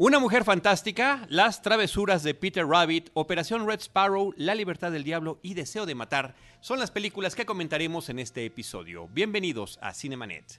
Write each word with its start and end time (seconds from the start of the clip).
Una 0.00 0.20
mujer 0.20 0.44
fantástica, 0.44 1.26
Las 1.28 1.60
travesuras 1.60 2.22
de 2.22 2.32
Peter 2.32 2.64
Rabbit, 2.64 3.10
Operación 3.14 3.66
Red 3.66 3.80
Sparrow, 3.80 4.32
La 4.36 4.54
libertad 4.54 4.92
del 4.92 5.02
diablo 5.02 5.40
y 5.42 5.54
Deseo 5.54 5.86
de 5.86 5.96
matar 5.96 6.36
son 6.60 6.78
las 6.78 6.92
películas 6.92 7.34
que 7.34 7.44
comentaremos 7.44 8.08
en 8.08 8.20
este 8.20 8.44
episodio. 8.44 9.08
Bienvenidos 9.08 9.76
a 9.82 9.92
Cinemanet. 9.92 10.56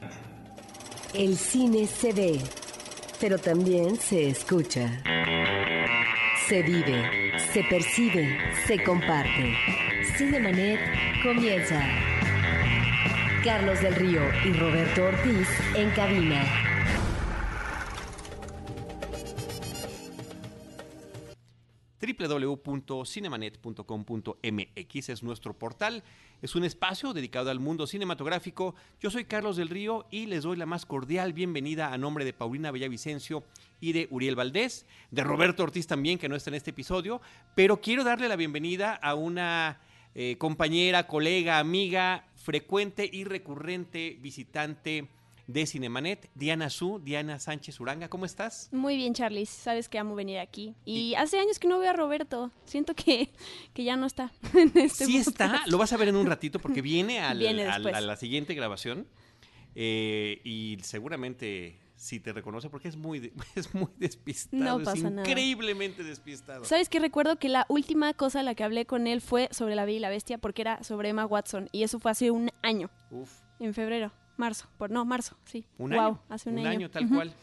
El 1.14 1.38
cine 1.38 1.88
se 1.88 2.12
ve, 2.12 2.42
pero 3.22 3.38
también 3.38 3.96
se 3.96 4.28
escucha. 4.28 5.02
Se 6.50 6.62
vive, 6.62 7.40
se 7.54 7.64
percibe, 7.64 8.38
se 8.68 8.84
comparte. 8.84 9.56
Cinemanet 10.18 10.82
comienza. 11.24 11.82
Carlos 13.42 13.80
del 13.80 13.96
Río 13.96 14.22
y 14.44 14.52
Roberto 14.52 15.06
Ortiz 15.06 15.48
en 15.76 15.90
cabina. 15.92 16.69
www.cinemanet.com.mx 22.14 25.10
es 25.10 25.24
nuestro 25.24 25.54
portal. 25.54 26.04
Es 26.42 26.56
un 26.56 26.64
espacio 26.64 27.12
dedicado 27.14 27.52
al 27.52 27.60
mundo 27.60 27.86
cinematográfico. 27.86 28.74
Yo 29.00 29.12
soy 29.12 29.26
Carlos 29.26 29.58
del 29.58 29.68
Río 29.70 30.06
y 30.10 30.28
les 30.28 30.44
doy 30.44 30.56
la 30.58 30.66
más 30.66 30.86
cordial 30.86 31.34
bienvenida 31.34 31.94
a 31.94 31.98
nombre 31.98 32.24
de 32.26 32.34
Paulina 32.34 32.72
Bellavicencio 32.72 33.44
y 33.82 33.94
de 33.94 34.08
Uriel 34.10 34.36
Valdés, 34.36 34.86
de 35.12 35.24
Roberto 35.24 35.64
Ortiz 35.64 35.88
también, 35.88 36.18
que 36.18 36.28
no 36.30 36.36
está 36.36 36.50
en 36.50 36.56
este 36.56 36.72
episodio, 36.72 37.22
pero 37.56 37.80
quiero 37.82 38.04
darle 38.04 38.28
la 38.28 38.36
bienvenida 38.36 38.96
a 38.96 39.16
una 39.16 39.80
eh, 40.16 40.38
compañera, 40.38 41.08
colega, 41.08 41.60
amiga, 41.60 42.26
frecuente 42.36 43.10
y 43.12 43.24
recurrente 43.26 44.18
visitante 44.22 45.08
de 45.52 45.66
Cinemanet, 45.66 46.30
Diana 46.36 46.70
Su, 46.70 47.00
Diana 47.04 47.40
Sánchez 47.40 47.80
Uranga, 47.80 48.08
¿cómo 48.08 48.26
estás? 48.26 48.70
Muy 48.72 48.96
bien, 48.98 49.16
Charlie. 49.16 49.48
Sabes 49.48 49.90
que 49.90 49.98
amo 49.98 50.14
venir 50.14 50.38
aquí. 50.38 50.76
Y, 50.86 51.16
hace 51.16 51.40
años 51.40 51.58
que 51.58 51.68
no 51.68 51.80
veo 51.80 51.90
a 51.90 51.94
Roberto. 51.94 52.52
Siento 52.66 52.94
que, 52.94 53.32
que 53.74 53.84
ya 53.84 53.96
no 53.96 54.06
está 54.06 54.32
en 54.54 54.72
este 54.76 55.06
Sí 55.06 55.18
está, 55.18 55.64
lo 55.66 55.80
vas 55.80 55.92
a 55.92 55.98
ver 55.98 56.10
en 56.10 56.18
un 56.18 56.28
ratito 56.28 56.60
porque 56.60 56.84
viene, 56.84 57.20
al- 57.22 57.40
Viene 57.40 57.64
al- 57.66 57.82
después. 57.82 57.96
a 57.96 58.02
la 58.02 58.16
siguiente 58.16 58.54
grabación 58.54 59.08
eh, 59.74 60.40
y 60.44 60.78
seguramente 60.84 61.80
sí 61.96 62.20
te 62.20 62.32
reconoce 62.32 62.70
porque 62.70 62.88
es 62.88 62.96
muy, 62.96 63.34
es 63.56 63.74
muy 63.74 63.88
despistado, 63.98 64.64
No 64.64 64.80
es 64.80 64.86
pasa 64.86 65.10
nada. 65.10 65.28
increíblemente 65.28 66.04
despistado. 66.04 66.64
¿Sabes 66.64 66.90
qué? 66.90 67.00
Recuerdo 67.00 67.38
que 67.40 67.50
la 67.50 67.66
última 67.70 68.14
cosa 68.14 68.42
a 68.42 68.44
la 68.44 68.54
que 68.54 68.64
hablé 68.64 68.86
con 68.86 69.08
él 69.08 69.20
fue 69.20 69.50
sobre 69.52 69.76
La 69.76 69.86
Bella 69.86 69.98
y 69.98 70.02
la 70.02 70.10
Bestia 70.10 70.38
porque 70.38 70.62
era 70.62 70.84
sobre 70.84 71.10
Emma 71.10 71.26
Watson. 71.26 71.70
Y 71.72 71.82
eso 71.82 72.00
fue 72.00 72.12
hace 72.12 72.30
un 72.30 72.52
año, 72.62 72.92
Uf, 73.10 73.32
en 73.60 73.74
febrero. 73.74 74.12
Marzo. 74.40 74.68
Por, 74.78 74.90
no, 74.90 75.04
marzo, 75.06 75.38
sí. 75.46 75.66
un 75.78 75.92
Wow, 75.92 76.00
año, 76.00 76.20
hace 76.30 76.50
un, 76.50 76.66
año. 76.66 76.90
tal 76.90 77.08
cual. 77.10 77.34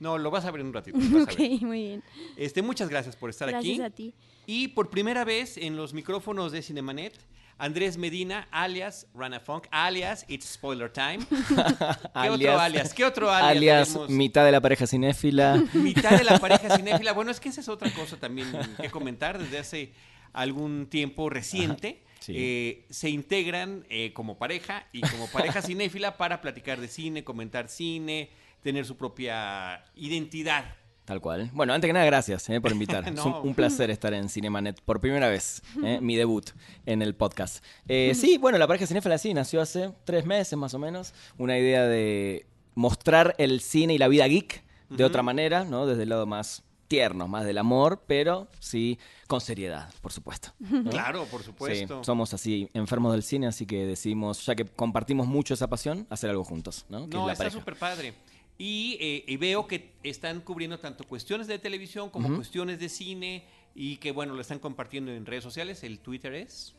No, 0.00 0.18
lo 0.18 0.30
vas 0.30 0.44
a 0.44 0.50
ver 0.50 0.60
en 0.62 0.68
un 0.68 0.72
ratito. 0.74 0.98
Ok, 1.22 1.38
muy 1.62 1.82
bien. 1.82 2.02
Este, 2.36 2.62
muchas 2.62 2.88
gracias 2.88 3.14
por 3.14 3.30
estar 3.30 3.48
Gracias 3.48 3.74
aquí. 3.78 3.82
a 3.82 3.90
ti. 3.90 4.14
Y 4.46 4.68
por 4.68 4.90
primera 4.90 5.24
vez 5.24 5.56
en 5.56 5.76
los 5.76 5.92
micrófonos 5.94 6.52
de 6.52 6.62
Cinemanet, 6.62 7.14
Andrés 7.58 7.96
Medina, 7.96 8.48
alias 8.50 9.06
Rana 9.14 9.40
Funk, 9.40 9.66
alias 9.70 10.24
It's 10.28 10.44
Spoiler 10.46 10.90
Time. 10.92 11.18
¿Qué 11.28 12.30
otro 12.30 12.58
alias? 12.60 12.94
¿Qué 12.94 13.04
otro 13.04 13.30
alias? 13.30 13.50
alias 13.56 13.88
tenemos? 13.88 14.10
mitad 14.10 14.44
de 14.44 14.52
la 14.52 14.60
pareja 14.60 14.86
cinéfila. 14.86 15.62
Mitad 15.74 16.18
de 16.18 16.24
la 16.24 16.38
pareja 16.38 16.76
cinéfila. 16.76 17.12
Bueno, 17.12 17.30
es 17.30 17.40
que 17.40 17.48
esa 17.48 17.60
es 17.62 17.68
otra 17.68 17.90
cosa 17.92 18.18
también 18.18 18.48
que 18.80 18.90
comentar 18.90 19.38
desde 19.38 19.58
hace 19.58 19.92
algún 20.32 20.86
tiempo 20.86 21.30
reciente. 21.30 22.02
Sí. 22.20 22.32
eh, 22.36 22.86
se 22.90 23.10
integran 23.10 23.84
eh, 23.88 24.12
como 24.12 24.38
pareja 24.38 24.86
y 24.92 25.00
como 25.00 25.26
pareja 25.32 25.62
cinéfila 25.62 26.16
para 26.16 26.40
platicar 26.40 26.80
de 26.80 26.88
cine, 26.88 27.24
comentar 27.24 27.68
cine, 27.68 28.30
tener 28.62 28.84
su 28.84 28.96
propia 28.96 29.84
identidad. 29.94 30.64
Tal 31.04 31.20
cual. 31.20 31.50
Bueno, 31.52 31.72
antes 31.72 31.88
que 31.88 31.92
nada, 31.92 32.04
gracias 32.04 32.48
eh, 32.50 32.60
por 32.60 32.72
invitar. 32.72 33.04
No. 33.12 33.20
Es 33.20 33.26
un, 33.26 33.34
un 33.48 33.54
placer 33.54 33.90
estar 33.90 34.12
en 34.12 34.28
Cinemanet 34.28 34.80
por 34.80 35.00
primera 35.00 35.28
vez, 35.28 35.62
mi 36.00 36.16
debut 36.16 36.50
en 36.84 37.00
el 37.00 37.14
podcast. 37.14 37.64
Sí, 37.86 38.38
bueno, 38.38 38.58
la 38.58 38.66
pareja 38.66 38.86
cinéfila 38.86 39.16
sí, 39.18 39.32
nació 39.32 39.60
hace 39.60 39.92
tres 40.04 40.26
meses 40.26 40.58
más 40.58 40.74
o 40.74 40.78
menos. 40.78 41.14
Una 41.38 41.56
idea 41.58 41.86
de 41.86 42.46
mostrar 42.74 43.34
el 43.38 43.60
cine 43.60 43.94
y 43.94 43.98
la 43.98 44.08
vida 44.08 44.26
geek 44.26 44.64
de 44.88 45.04
otra 45.04 45.22
manera, 45.22 45.64
¿no? 45.64 45.86
Desde 45.86 46.04
el 46.04 46.08
lado 46.08 46.26
más 46.26 46.65
tierno, 46.88 47.28
más 47.28 47.44
del 47.44 47.58
amor, 47.58 48.02
pero 48.06 48.48
sí 48.60 48.98
con 49.26 49.40
seriedad, 49.40 49.92
por 50.00 50.12
supuesto. 50.12 50.50
¿no? 50.60 50.90
Claro, 50.90 51.24
por 51.26 51.40
Sí, 51.40 51.46
supuesto. 51.46 52.04
somos 52.04 52.32
así 52.34 52.68
enfermos 52.74 53.12
del 53.12 53.22
cine, 53.22 53.46
así 53.46 53.66
que 53.66 53.84
decidimos, 53.86 54.44
ya 54.46 54.54
que 54.54 54.64
compartimos 54.64 55.26
mucho 55.26 55.54
esa 55.54 55.68
pasión, 55.68 56.06
hacer 56.10 56.30
algo 56.30 56.44
juntos, 56.44 56.86
¿no? 56.88 57.08
Que 57.08 57.16
No, 57.16 57.22
es 57.30 57.38
la 57.38 57.44
está 57.46 57.50
súper 57.58 57.76
padre. 57.76 58.14
Y, 58.58 58.96
eh, 59.00 59.24
y 59.26 59.36
veo 59.36 59.66
que 59.66 59.92
están 60.02 60.40
cubriendo 60.40 60.78
tanto 60.78 61.04
cuestiones 61.04 61.46
de 61.46 61.58
televisión 61.58 62.08
como 62.08 62.34
cuestiones 62.36 62.78
de 62.80 62.88
cine 62.88 63.44
y 63.74 63.98
que, 63.98 64.12
bueno, 64.12 64.32
lo 64.34 64.40
están 64.40 64.58
compartiendo 64.58 65.12
en 65.12 65.26
redes 65.26 65.44
sociales. 65.44 65.82
El 65.82 65.98
Twitter 65.98 66.32
es... 66.34 66.74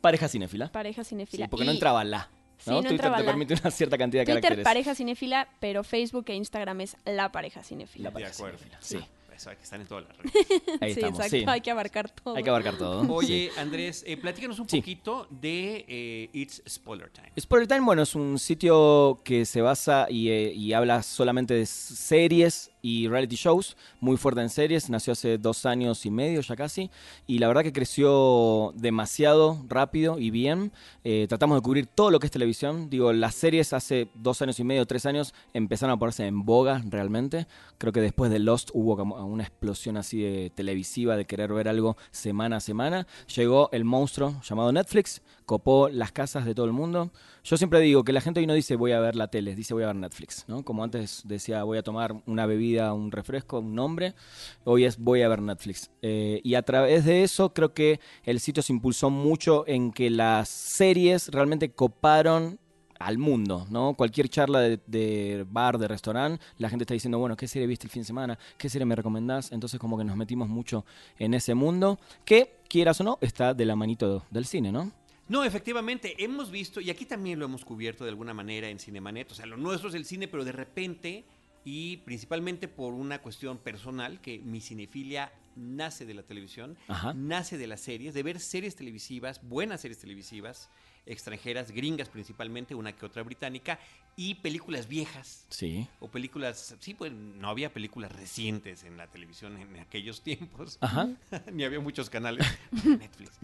Pareja 0.00 0.28
cinéfila. 0.28 0.70
Pareja 0.70 1.02
Sí, 1.02 1.08
cinéfila. 1.10 1.48
porque 1.48 1.64
no 1.64 1.72
entraba 1.72 2.04
la. 2.04 2.30
Sí, 2.58 2.70
Twitter 2.70 3.00
te 3.00 3.10
la. 3.10 3.24
permite 3.24 3.54
una 3.54 3.70
cierta 3.72 3.98
cantidad 3.98 4.20
de 4.22 4.26
Twitter, 4.26 4.40
caracteres. 4.42 4.64
pareja 4.64 4.94
cinéfila, 4.94 5.48
pero 5.58 5.82
Facebook 5.82 6.26
e 6.28 6.34
Instagram 6.34 6.80
es 6.82 6.96
la 7.04 7.32
pareja 7.32 7.62
cinéfila. 7.64 8.04
La 8.04 8.10
De 8.10 8.12
pareja 8.14 8.32
acuerdo. 8.32 8.58
cinéfila, 8.58 8.78
Sí, 8.80 8.98
Eso 9.36 9.50
hay 9.50 9.56
que 9.56 9.62
estar 9.64 9.80
en 9.80 9.86
todas 9.86 10.04
las 10.08 10.16
redes. 10.16 10.32
ahí 10.80 10.94
sí, 10.94 11.00
estamos. 11.00 11.18
exacto. 11.20 11.36
sí. 11.36 11.44
Hay 11.46 11.60
que 11.60 11.70
abarcar 11.70 12.10
todo. 12.10 12.36
Hay 12.36 12.42
que 12.42 12.48
abarcar 12.50 12.78
todo. 12.78 13.12
Oye, 13.12 13.50
Andrés, 13.58 14.02
eh, 14.06 14.16
platícanos 14.16 14.58
un 14.58 14.68
Sí. 14.68 14.78
poquito 14.80 15.26
de 15.30 15.84
eh, 15.88 16.30
It's 16.32 16.62
Spoiler 16.68 17.10
Time. 17.10 17.32
Spoiler 17.38 17.68
Time, 17.68 17.80
bueno, 17.80 18.02
es 18.02 18.14
un 18.14 18.38
sitio 18.38 19.20
que 19.24 19.44
se 19.44 19.60
basa 19.60 20.06
y, 20.08 20.30
eh, 20.30 20.52
y 20.54 20.72
habla 20.72 21.02
solamente 21.02 21.54
de 21.54 21.66
series 21.66 22.70
y 22.86 23.08
reality 23.08 23.34
shows, 23.34 23.76
muy 23.98 24.16
fuerte 24.16 24.42
en 24.42 24.48
series, 24.48 24.88
nació 24.88 25.14
hace 25.14 25.38
dos 25.38 25.66
años 25.66 26.06
y 26.06 26.10
medio 26.12 26.40
ya 26.40 26.54
casi, 26.54 26.88
y 27.26 27.40
la 27.40 27.48
verdad 27.48 27.64
que 27.64 27.72
creció 27.72 28.72
demasiado 28.76 29.64
rápido 29.66 30.20
y 30.20 30.30
bien. 30.30 30.70
Eh, 31.02 31.26
tratamos 31.28 31.58
de 31.58 31.62
cubrir 31.62 31.88
todo 31.88 32.12
lo 32.12 32.20
que 32.20 32.26
es 32.26 32.30
televisión, 32.30 32.88
digo, 32.88 33.12
las 33.12 33.34
series 33.34 33.72
hace 33.72 34.08
dos 34.14 34.40
años 34.40 34.60
y 34.60 34.64
medio, 34.64 34.86
tres 34.86 35.04
años, 35.04 35.34
empezaron 35.52 35.94
a 35.94 35.98
ponerse 35.98 36.28
en 36.28 36.44
boga 36.44 36.80
realmente. 36.88 37.48
Creo 37.78 37.92
que 37.92 38.00
después 38.00 38.30
de 38.30 38.38
Lost 38.38 38.70
hubo 38.72 38.94
una 39.02 39.42
explosión 39.42 39.96
así 39.96 40.22
de 40.22 40.50
televisiva 40.50 41.16
de 41.16 41.24
querer 41.24 41.52
ver 41.52 41.68
algo 41.68 41.96
semana 42.12 42.58
a 42.58 42.60
semana. 42.60 43.08
Llegó 43.34 43.68
el 43.72 43.84
monstruo 43.84 44.40
llamado 44.48 44.70
Netflix, 44.70 45.22
copó 45.46 45.88
las 45.88 46.12
casas 46.12 46.44
de 46.44 46.54
todo 46.54 46.66
el 46.66 46.72
mundo. 46.72 47.12
Yo 47.44 47.56
siempre 47.56 47.80
digo 47.80 48.04
que 48.04 48.12
la 48.12 48.20
gente 48.20 48.40
hoy 48.40 48.46
no 48.46 48.52
dice 48.52 48.74
voy 48.76 48.92
a 48.92 49.00
ver 49.00 49.14
la 49.14 49.28
tele, 49.28 49.54
dice 49.54 49.72
voy 49.72 49.84
a 49.84 49.86
ver 49.86 49.96
Netflix, 49.96 50.44
¿no? 50.48 50.64
Como 50.64 50.82
antes 50.82 51.22
decía 51.24 51.62
voy 51.62 51.78
a 51.78 51.82
tomar 51.82 52.20
una 52.26 52.46
bebida, 52.46 52.92
un 52.92 53.12
refresco, 53.12 53.60
un 53.60 53.74
nombre, 53.74 54.14
hoy 54.64 54.84
es 54.84 54.98
voy 54.98 55.22
a 55.22 55.28
ver 55.28 55.40
Netflix. 55.40 55.90
Eh, 56.02 56.40
y 56.42 56.56
a 56.56 56.62
través 56.62 57.04
de 57.04 57.22
eso 57.22 57.54
creo 57.54 57.72
que 57.72 58.00
el 58.24 58.40
sitio 58.40 58.62
se 58.62 58.72
impulsó 58.72 59.08
mucho 59.08 59.64
en 59.68 59.92
que 59.92 60.10
las 60.10 60.48
series 60.48 61.28
realmente 61.28 61.70
coparon 61.70 62.58
al 62.98 63.18
mundo, 63.18 63.66
¿no? 63.70 63.94
Cualquier 63.94 64.28
charla 64.28 64.60
de, 64.60 64.80
de 64.86 65.46
bar, 65.48 65.78
de 65.78 65.86
restaurante, 65.86 66.42
la 66.58 66.70
gente 66.70 66.84
está 66.84 66.94
diciendo, 66.94 67.18
bueno, 67.18 67.36
¿qué 67.36 67.46
serie 67.46 67.68
viste 67.68 67.86
el 67.86 67.90
fin 67.90 68.02
de 68.02 68.06
semana? 68.06 68.38
¿Qué 68.58 68.68
serie 68.68 68.86
me 68.86 68.96
recomendás? 68.96 69.52
Entonces 69.52 69.78
como 69.78 69.96
que 69.96 70.04
nos 70.04 70.16
metimos 70.16 70.48
mucho 70.48 70.84
en 71.18 71.34
ese 71.34 71.54
mundo, 71.54 72.00
que, 72.24 72.56
quieras 72.68 73.00
o 73.00 73.04
no, 73.04 73.18
está 73.20 73.54
de 73.54 73.64
la 73.64 73.76
manito 73.76 74.24
del 74.30 74.46
cine, 74.46 74.72
¿no? 74.72 74.90
No, 75.28 75.42
efectivamente, 75.44 76.22
hemos 76.22 76.50
visto, 76.50 76.80
y 76.80 76.88
aquí 76.90 77.04
también 77.04 77.38
lo 77.38 77.46
hemos 77.46 77.64
cubierto 77.64 78.04
de 78.04 78.10
alguna 78.10 78.32
manera 78.32 78.68
en 78.68 78.78
Cinemanet, 78.78 79.32
o 79.32 79.34
sea, 79.34 79.46
lo 79.46 79.56
nuestro 79.56 79.88
es 79.88 79.94
el 79.96 80.04
cine, 80.04 80.28
pero 80.28 80.44
de 80.44 80.52
repente, 80.52 81.24
y 81.64 81.96
principalmente 81.98 82.68
por 82.68 82.94
una 82.94 83.20
cuestión 83.20 83.58
personal, 83.58 84.20
que 84.20 84.38
mi 84.38 84.60
cinefilia 84.60 85.32
nace 85.56 86.06
de 86.06 86.14
la 86.14 86.22
televisión, 86.22 86.76
Ajá. 86.86 87.12
nace 87.14 87.58
de 87.58 87.66
las 87.66 87.80
series, 87.80 88.14
de 88.14 88.22
ver 88.22 88.38
series 88.38 88.76
televisivas, 88.76 89.42
buenas 89.42 89.80
series 89.80 89.98
televisivas, 89.98 90.70
extranjeras, 91.06 91.70
gringas 91.70 92.08
principalmente, 92.08 92.74
una 92.74 92.92
que 92.92 93.06
otra 93.06 93.22
británica, 93.22 93.78
y 94.16 94.34
películas 94.36 94.88
viejas. 94.88 95.46
Sí. 95.48 95.86
O 96.00 96.08
películas, 96.08 96.74
sí, 96.80 96.94
pues 96.94 97.12
no 97.12 97.48
había 97.48 97.72
películas 97.72 98.12
recientes 98.12 98.84
en 98.84 98.96
la 98.96 99.06
televisión 99.06 99.56
en 99.56 99.78
aquellos 99.78 100.22
tiempos. 100.22 100.78
Ajá. 100.80 101.08
Ni 101.52 101.64
había 101.64 101.80
muchos 101.80 102.10
canales. 102.10 102.46
Netflix. 102.84 103.38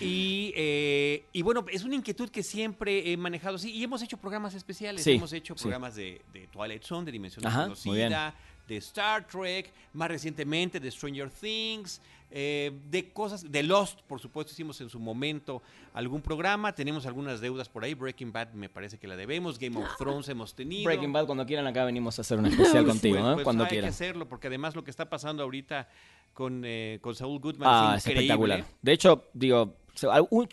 y, 0.00 0.52
eh, 0.56 1.26
y 1.32 1.42
bueno, 1.42 1.64
es 1.70 1.84
una 1.84 1.94
inquietud 1.94 2.30
que 2.30 2.42
siempre 2.42 3.12
he 3.12 3.16
manejado. 3.16 3.58
Sí, 3.58 3.72
y 3.72 3.84
hemos 3.84 4.02
hecho 4.02 4.16
programas 4.16 4.54
especiales. 4.54 5.02
Sí, 5.02 5.12
hemos 5.12 5.32
hecho 5.32 5.54
sí. 5.56 5.62
programas 5.62 5.94
de, 5.94 6.22
de 6.32 6.46
Twilight 6.46 6.82
Zone, 6.82 7.04
de 7.06 7.12
Dimensión 7.12 7.46
Ajá, 7.46 7.66
muy 7.84 7.96
bien. 7.96 8.10
Desconocida, 8.10 8.34
de 8.68 8.76
Star 8.78 9.26
Trek, 9.26 9.72
más 9.92 10.08
recientemente 10.08 10.80
de 10.80 10.90
Stranger 10.90 11.30
Things, 11.30 12.00
eh, 12.36 12.72
de 12.90 13.12
cosas, 13.12 13.50
de 13.50 13.62
Lost, 13.62 14.00
por 14.08 14.18
supuesto, 14.20 14.52
hicimos 14.52 14.80
en 14.80 14.88
su 14.90 14.98
momento 14.98 15.62
algún 15.92 16.20
programa. 16.20 16.74
Tenemos 16.74 17.06
algunas 17.06 17.40
deudas 17.40 17.68
por 17.68 17.84
ahí. 17.84 17.94
Breaking 17.94 18.32
Bad 18.32 18.52
me 18.54 18.68
parece 18.68 18.98
que 18.98 19.06
la 19.06 19.14
debemos. 19.16 19.58
Game 19.58 19.76
of 19.78 19.86
Thrones 19.98 20.28
hemos 20.28 20.52
tenido. 20.54 20.84
Breaking 20.84 21.12
Bad, 21.12 21.26
cuando 21.26 21.46
quieran 21.46 21.66
acá 21.66 21.84
venimos 21.84 22.18
a 22.18 22.22
hacer 22.22 22.38
un 22.38 22.46
especial 22.46 22.86
contigo, 22.86 23.14
Pues, 23.16 23.24
¿no? 23.24 23.34
pues 23.34 23.44
cuando 23.44 23.64
hay 23.64 23.70
quieran. 23.70 23.88
que 23.88 23.94
hacerlo, 23.94 24.28
porque 24.28 24.48
además 24.48 24.74
lo 24.74 24.82
que 24.82 24.90
está 24.90 25.08
pasando 25.08 25.44
ahorita 25.44 25.88
con, 26.32 26.62
eh, 26.64 26.98
con 27.00 27.14
Saul 27.14 27.38
Goodman 27.38 27.68
Ah, 27.70 27.94
es 27.96 28.04
es 28.04 28.06
increíble. 28.10 28.24
espectacular. 28.54 28.64
De 28.82 28.92
hecho, 28.92 29.24
digo, 29.32 29.76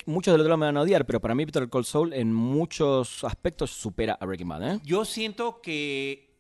muchos 0.06 0.32
del 0.34 0.42
otro 0.42 0.50
lado 0.50 0.58
me 0.58 0.68
van 0.68 0.78
a 0.78 0.82
odiar, 0.82 1.04
pero 1.08 1.20
para 1.20 1.34
mí 1.34 1.48
Peter 1.48 1.68
Call 1.68 1.86
Saul 1.86 2.14
en 2.14 2.32
muchos 2.32 3.24
aspectos 3.24 3.72
supera 3.72 4.16
a 4.22 4.26
Breaking 4.28 4.48
Bad, 4.50 4.76
¿eh? 4.76 4.80
Yo 4.84 5.04
siento 5.04 5.62
que 5.62 6.31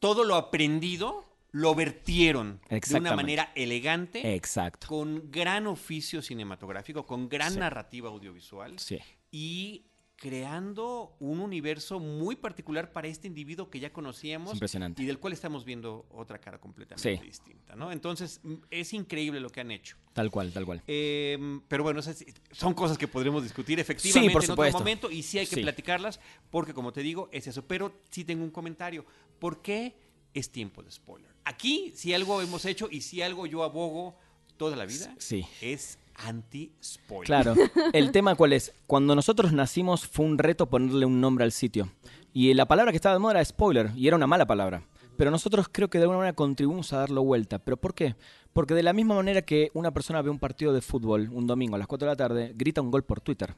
todo 0.00 0.24
lo 0.24 0.34
aprendido 0.36 1.24
lo 1.50 1.74
vertieron 1.74 2.60
de 2.68 2.80
una 2.98 3.16
manera 3.16 3.52
elegante, 3.54 4.34
Exacto. 4.34 4.86
con 4.86 5.30
gran 5.30 5.66
oficio 5.66 6.20
cinematográfico, 6.20 7.06
con 7.06 7.28
gran 7.28 7.52
Sí. 7.54 7.58
narrativa 7.58 8.08
audiovisual 8.10 8.78
Sí. 8.78 8.98
y 9.30 9.84
creando 10.18 11.14
un 11.20 11.38
universo 11.38 12.00
muy 12.00 12.34
particular 12.34 12.92
para 12.92 13.06
este 13.06 13.28
individuo 13.28 13.70
que 13.70 13.78
ya 13.78 13.92
conocíamos 13.92 14.50
Es 14.50 14.54
impresionante. 14.56 15.00
y 15.02 15.06
del 15.06 15.18
cual 15.20 15.32
estamos 15.32 15.64
viendo 15.64 16.06
otra 16.10 16.38
cara 16.40 16.58
completamente 16.58 17.16
Sí. 17.18 17.24
distinta, 17.24 17.76
¿no? 17.76 17.92
Entonces, 17.92 18.40
es 18.70 18.92
increíble 18.92 19.38
lo 19.38 19.48
que 19.48 19.60
han 19.60 19.70
hecho. 19.70 19.96
Tal 20.12 20.30
cual, 20.32 20.52
tal 20.52 20.66
cual. 20.66 20.82
Eh, 20.88 21.60
pero 21.68 21.84
bueno, 21.84 22.00
esas 22.00 22.24
son 22.50 22.74
cosas 22.74 22.98
que 22.98 23.06
podremos 23.06 23.44
discutir 23.44 23.78
efectivamente 23.78 24.32
por 24.32 24.44
en 24.44 24.50
otro 24.50 24.72
momento 24.80 25.08
y 25.10 25.22
sí 25.22 25.38
hay 25.38 25.46
que 25.46 25.54
Sí. 25.54 25.62
platicarlas 25.62 26.18
porque, 26.50 26.74
como 26.74 26.92
te 26.92 27.02
digo, 27.02 27.28
es 27.32 27.46
eso. 27.46 27.64
Pero 27.66 27.92
sí 28.10 28.24
tengo 28.24 28.42
un 28.42 28.50
comentario. 28.50 29.06
¿Por 29.38 29.62
qué 29.62 29.94
es 30.34 30.50
tiempo 30.50 30.82
de 30.82 30.90
spoiler? 30.90 31.30
Aquí, 31.44 31.92
si 31.94 32.12
algo 32.12 32.42
hemos 32.42 32.64
hecho 32.64 32.88
y 32.90 33.02
si 33.02 33.22
algo 33.22 33.46
yo 33.46 33.62
abogo 33.62 34.18
toda 34.56 34.74
la 34.76 34.84
vida, 34.84 35.14
Sí. 35.18 35.44
es 35.60 35.96
anti-spoiler. 36.18 37.26
Claro. 37.26 37.54
El 37.92 38.12
tema 38.12 38.34
cuál 38.34 38.52
es? 38.52 38.74
Cuando 38.86 39.14
nosotros 39.14 39.52
nacimos 39.52 40.06
fue 40.06 40.26
un 40.26 40.38
reto 40.38 40.68
ponerle 40.68 41.06
un 41.06 41.20
nombre 41.20 41.44
al 41.44 41.52
sitio. 41.52 41.90
Y 42.32 42.52
la 42.54 42.66
palabra 42.66 42.92
que 42.92 42.96
estaba 42.96 43.14
de 43.14 43.20
moda 43.20 43.34
era 43.34 43.44
spoiler, 43.44 43.90
y 43.96 44.06
era 44.06 44.16
una 44.16 44.26
mala 44.26 44.46
palabra. 44.46 44.82
Pero 45.16 45.32
nosotros 45.32 45.68
creo 45.70 45.88
que 45.88 45.98
de 45.98 46.04
alguna 46.04 46.18
manera 46.18 46.36
contribuimos 46.36 46.92
a 46.92 46.98
darlo 46.98 47.24
vuelta. 47.24 47.58
¿Pero 47.58 47.76
por 47.76 47.94
qué? 47.94 48.14
Porque 48.52 48.74
de 48.74 48.84
la 48.84 48.92
misma 48.92 49.16
manera 49.16 49.42
que 49.42 49.70
una 49.74 49.90
persona 49.90 50.22
ve 50.22 50.30
un 50.30 50.38
partido 50.38 50.72
de 50.72 50.80
fútbol 50.80 51.28
un 51.32 51.46
domingo 51.46 51.74
a 51.74 51.78
las 51.78 51.88
4 51.88 52.06
de 52.06 52.12
la 52.12 52.16
tarde, 52.16 52.52
grita 52.54 52.80
un 52.80 52.90
gol 52.90 53.02
por 53.02 53.20
Twitter. 53.20 53.56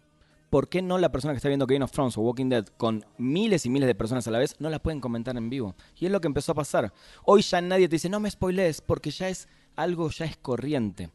¿Por 0.48 0.68
qué 0.68 0.82
no 0.82 0.98
la 0.98 1.12
persona 1.12 1.32
que 1.32 1.36
está 1.36 1.48
viendo 1.48 1.66
Game 1.66 1.84
of 1.84 1.92
Thrones 1.92 2.16
o 2.16 2.22
Walking 2.22 2.48
Dead 2.48 2.66
con 2.76 3.04
miles 3.18 3.66
y 3.66 3.70
miles 3.70 3.86
de 3.86 3.94
personas 3.94 4.26
a 4.26 4.30
la 4.30 4.38
vez 4.38 4.56
no 4.58 4.68
la 4.68 4.80
pueden 4.80 5.00
comentar 5.00 5.36
en 5.36 5.48
vivo? 5.48 5.76
Y 5.96 6.06
es 6.06 6.12
lo 6.12 6.20
que 6.20 6.26
empezó 6.26 6.52
a 6.52 6.56
pasar. 6.56 6.92
Hoy 7.24 7.42
ya 7.42 7.60
nadie 7.60 7.88
te 7.88 7.96
dice, 7.96 8.08
no 8.08 8.18
me 8.18 8.30
spoilees, 8.30 8.80
porque 8.80 9.10
ya 9.10 9.28
es 9.28 9.46
algo 9.76 10.10
ya 10.10 10.24
es 10.26 10.36
corriente. 10.36 11.10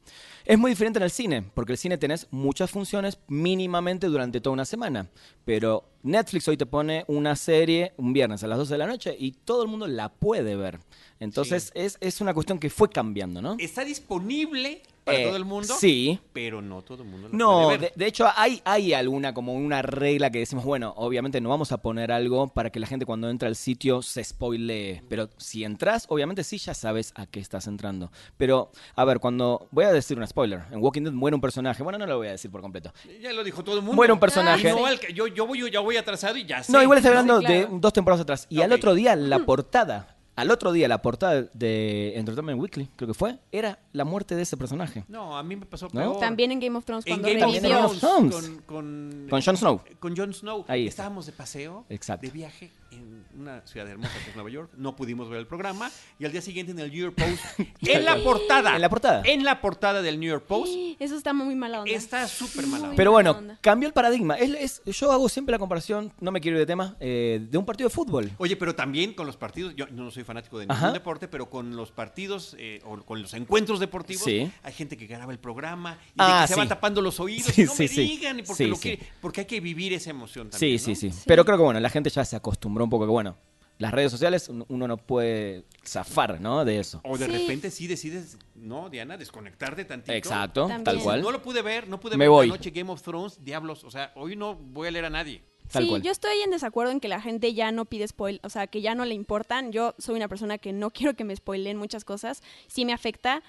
Es 0.45 0.57
muy 0.57 0.71
diferente 0.71 0.99
en 0.99 1.03
el 1.03 1.11
cine, 1.11 1.43
porque 1.53 1.71
el 1.73 1.77
cine 1.77 1.97
tenés 1.97 2.27
muchas 2.31 2.69
funciones 2.71 3.17
mínimamente 3.27 4.07
durante 4.07 4.41
toda 4.41 4.53
una 4.53 4.65
semana. 4.65 5.07
Pero 5.43 5.83
Netflix 6.03 6.47
hoy 6.47 6.57
te 6.57 6.65
pone 6.65 7.03
una 7.07 7.35
serie 7.35 7.93
un 7.97 8.13
viernes 8.13 8.43
a 8.43 8.47
las 8.47 8.57
12 8.57 8.73
de 8.73 8.77
la 8.77 8.87
noche 8.87 9.15
y 9.17 9.31
todo 9.31 9.63
el 9.63 9.69
mundo 9.69 9.87
la 9.87 10.09
puede 10.09 10.55
ver. 10.55 10.79
Entonces 11.19 11.65
Sí. 11.65 11.71
es, 11.75 11.97
es 12.01 12.21
una 12.21 12.33
cuestión 12.33 12.59
que 12.59 12.69
fue 12.69 12.89
cambiando, 12.89 13.41
¿no? 13.41 13.55
Está 13.59 13.83
disponible 13.83 14.81
para 15.05 15.19
Eh, 15.19 15.25
todo 15.27 15.37
el 15.37 15.45
mundo, 15.45 15.73
Sí. 15.79 16.19
pero 16.33 16.61
no 16.61 16.81
todo 16.81 17.03
el 17.03 17.09
mundo 17.09 17.29
lo 17.29 17.37
No, 17.37 17.63
puede 17.65 17.77
de, 17.77 17.81
ver. 17.83 17.93
de 17.95 18.05
hecho 18.07 18.25
hay, 18.35 18.61
hay 18.65 18.91
alguna 18.93 19.33
como 19.33 19.53
una 19.53 19.81
regla 19.83 20.31
que 20.31 20.39
decimos, 20.39 20.65
bueno, 20.65 20.93
obviamente 20.97 21.39
no 21.39 21.49
vamos 21.49 21.71
a 21.71 21.77
poner 21.77 22.11
algo 22.11 22.47
para 22.47 22.71
que 22.71 22.79
la 22.79 22.87
gente 22.87 23.05
cuando 23.05 23.29
entra 23.29 23.47
al 23.47 23.55
sitio 23.55 24.01
se 24.01 24.23
spoilee, 24.23 25.03
pero 25.07 25.29
si 25.37 25.63
entras, 25.63 26.05
obviamente 26.09 26.43
sí 26.43 26.57
ya 26.57 26.73
sabes 26.73 27.13
a 27.15 27.27
qué 27.27 27.39
estás 27.39 27.67
entrando. 27.67 28.11
Pero, 28.37 28.71
a 28.95 29.05
ver, 29.05 29.19
cuando 29.19 29.67
voy 29.71 29.85
a 29.85 29.91
decir 29.93 30.17
un 30.17 30.25
spoiler, 30.27 30.63
en 30.71 30.81
Walking 30.81 31.03
Dead 31.03 31.13
muere 31.13 31.35
un 31.35 31.41
personaje, 31.41 31.83
bueno, 31.83 31.97
no 31.99 32.05
lo 32.07 32.17
voy 32.17 32.27
a 32.27 32.31
decir 32.31 32.49
por 32.51 32.61
completo. 32.61 32.91
Ya 33.21 33.31
lo 33.31 33.43
dijo 33.43 33.63
todo 33.63 33.75
el 33.75 33.81
mundo. 33.81 33.95
Muere 33.95 34.11
un 34.11 34.19
personaje. 34.19 34.73
Que- 34.99 35.13
yo, 35.13 35.27
yo, 35.27 35.45
voy, 35.45 35.69
yo 35.69 35.83
voy 35.83 35.97
atrasado 35.97 36.35
y 36.37 36.45
ya 36.45 36.63
sé. 36.63 36.71
No, 36.71 36.81
igual 36.81 36.97
estoy 36.97 37.13
¿no? 37.13 37.19
hablando 37.19 37.39
Sí, 37.41 37.45
claro. 37.45 37.67
de 37.73 37.79
dos 37.79 37.93
temporadas 37.93 38.21
atrás. 38.23 38.47
Y 38.49 38.61
al 38.61 38.71
otro 38.71 38.95
día 38.95 39.15
la 39.15 39.39
portada, 39.45 40.15
al 40.35 40.51
otro 40.51 40.71
día 40.71 40.87
la 40.87 41.01
portada 41.01 41.43
de 41.53 42.17
Entertainment 42.17 42.59
Weekly, 42.59 42.89
creo 42.95 43.07
que 43.07 43.13
fue, 43.13 43.37
era 43.51 43.79
la 43.95 44.03
muerte 44.05 44.35
de 44.35 44.41
ese 44.43 44.57
personaje. 44.57 45.03
No, 45.07 45.37
a 45.37 45.43
mí 45.43 45.55
me 45.55 45.65
pasó 45.65 45.87
¿No? 45.91 45.99
peor. 46.01 46.19
También 46.19 46.51
en 46.51 46.59
Game 46.59 46.77
of 46.77 46.85
Thrones 46.85 47.05
En 47.07 47.13
cuando 47.13 47.27
Game 47.29 47.43
of 47.45 47.53
revivió. 47.53 47.69
Game 47.75 47.85
of 47.85 47.99
Thrones, 47.99 48.35
con, 48.35 48.57
con, 48.65 49.27
Con 49.29 49.41
Jon 49.41 49.57
Snow. 49.57 49.81
Con 49.99 50.15
Jon 50.15 50.33
Snow. 50.33 50.65
Ahí 50.67 50.87
está. 50.87 51.03
Estábamos 51.03 51.25
de 51.25 51.31
paseo, 51.31 51.85
Exacto. 51.89 52.25
de 52.27 52.31
viaje 52.33 52.71
en 52.91 53.25
una 53.37 53.65
ciudad 53.65 53.87
hermosa 53.89 54.11
que 54.23 54.29
es 54.29 54.35
Nueva 54.35 54.49
York. 54.49 54.71
No 54.77 54.95
pudimos 54.95 55.29
ver 55.29 55.39
el 55.39 55.47
programa. 55.47 55.91
Y 56.19 56.25
al 56.25 56.31
día 56.31 56.41
siguiente 56.41 56.71
en 56.71 56.79
el 56.79 56.89
New 56.91 56.99
York 57.11 57.15
Post, 57.15 57.59
en 57.81 58.05
la 58.05 58.17
portada. 58.23 58.75
En 58.75 58.81
la 58.81 58.89
portada. 58.89 59.21
En 59.25 59.43
la 59.43 59.61
portada 59.61 60.01
del 60.01 60.19
New 60.19 60.29
York 60.29 60.45
Post, 60.45 60.71
Eso 60.99 61.15
está 61.17 61.33
muy 61.33 61.55
mala 61.55 61.81
onda. 61.81 61.91
está 61.91 62.27
súper 62.27 62.67
mala. 62.67 62.93
Pero 62.95 63.11
bueno, 63.11 63.37
cambió 63.61 63.87
el 63.87 63.93
paradigma. 63.93 64.35
Es, 64.35 64.81
es- 64.85 64.97
yo 64.97 65.11
hago 65.11 65.27
siempre 65.29 65.51
la 65.51 65.59
comparación, 65.59 66.13
no 66.19 66.31
me 66.31 66.39
quiero 66.41 66.57
ir 66.57 66.61
de 66.61 66.65
tema, 66.65 66.95
eh, 66.99 67.45
de 67.49 67.57
un 67.57 67.65
partido 67.65 67.89
de 67.89 67.95
fútbol. 67.95 68.31
Oye, 68.37 68.55
pero 68.55 68.75
también 68.75 69.13
con 69.13 69.25
los 69.27 69.35
partidos, 69.37 69.75
yo 69.75 69.87
no 69.87 70.09
soy 70.11 70.23
fanático 70.23 70.57
de 70.59 70.65
ningún 70.65 70.75
Ajá. 70.77 70.91
deporte, 70.91 71.27
pero 71.27 71.49
con 71.49 71.75
los 71.75 71.91
partidos 71.91 72.55
eh, 72.59 72.81
o 72.85 72.97
con 73.03 73.21
los 73.21 73.33
encuentros 73.33 73.79
deportivos, 73.85 74.23
Sí. 74.23 74.51
hay 74.63 74.73
gente 74.73 74.97
que 74.97 75.07
graba 75.07 75.31
el 75.31 75.39
programa 75.39 75.97
y 76.09 76.13
Ah, 76.17 76.37
de 76.37 76.41
que 76.43 76.47
se 76.49 76.53
sí. 76.55 76.59
van 76.59 76.67
tapando 76.69 77.01
los 77.01 77.19
oídos. 77.19 77.47
Sí, 77.53 77.61
y 77.61 77.65
no 77.65 77.71
sí, 77.73 77.83
me 77.83 77.87
sí. 77.87 78.01
digan, 78.01 78.39
y 78.39 78.43
porque, 78.43 78.63
Sí, 78.63 78.69
lo 78.69 78.77
quiere- 78.77 79.03
porque 79.21 79.41
hay 79.41 79.47
que 79.47 79.59
vivir 79.59 79.93
esa 79.93 80.09
emoción 80.09 80.47
Sí, 80.47 80.51
también. 80.51 80.79
sí, 80.79 80.89
¿no? 80.91 80.95
sí, 80.95 81.11
Sí. 81.11 81.23
Pero 81.25 81.45
creo 81.45 81.57
que 81.57 81.63
bueno, 81.63 81.79
la 81.79 81.89
gente 81.89 82.09
ya 82.09 82.23
se 82.25 82.35
acostumbró 82.35 82.83
un 82.83 82.89
poco 82.89 83.05
que 83.05 83.11
bueno, 83.11 83.37
las 83.77 83.91
redes 83.93 84.09
sociales 84.11 84.47
un- 84.47 84.65
uno 84.69 84.87
no 84.87 84.95
puede 84.97 85.65
zafar, 85.85 86.39
¿no? 86.39 86.63
De 86.63 86.79
eso. 86.79 87.01
O 87.03 87.17
de 87.17 87.25
Sí. 87.25 87.31
repente 87.31 87.69
sí 87.71 87.87
decides, 87.87 88.37
no, 88.55 88.89
Diana, 88.89 89.17
desconectarte 89.17 89.83
tantito. 89.85 90.13
Exacto, 90.13 90.61
También. 90.67 90.83
tal 90.83 90.99
cual. 90.99 91.21
No 91.21 91.31
lo 91.31 91.41
pude 91.41 91.61
ver, 91.61 91.87
no 91.89 91.99
pude 91.99 92.15
Me 92.17 92.23
ver 92.25 92.29
voy. 92.29 92.47
la 92.47 92.55
noche 92.55 92.71
Game 92.71 92.89
of 92.91 93.01
Thrones, 93.01 93.43
diablos. 93.43 93.83
O 93.83 93.91
sea, 93.91 94.11
hoy 94.15 94.35
no 94.35 94.55
voy 94.55 94.87
a 94.87 94.91
leer 94.91 95.05
a 95.05 95.09
nadie. 95.09 95.43
Tal 95.71 95.83
sí, 95.83 95.89
cual. 95.89 96.03
yo 96.03 96.11
estoy 96.11 96.37
en 96.41 96.51
desacuerdo 96.51 96.91
en 96.91 96.99
que 96.99 97.07
la 97.07 97.19
gente 97.19 97.51
ya 97.55 97.71
no 97.71 97.85
pide 97.85 98.07
spoil, 98.07 98.39
o 98.43 98.49
sea, 98.49 98.67
que 98.67 98.81
ya 98.81 98.93
no 98.93 99.03
le 99.03 99.15
importan. 99.15 99.71
Yo 99.71 99.95
soy 99.97 100.15
una 100.15 100.27
persona 100.27 100.59
que 100.59 100.71
no 100.73 100.91
quiero 100.93 101.15
que 101.15 101.23
me 101.23 101.35
spoileen 101.35 101.75
muchas 101.77 102.05
cosas, 102.05 102.43
sí 102.67 102.85
me 102.85 102.93
afecta, 102.93 103.41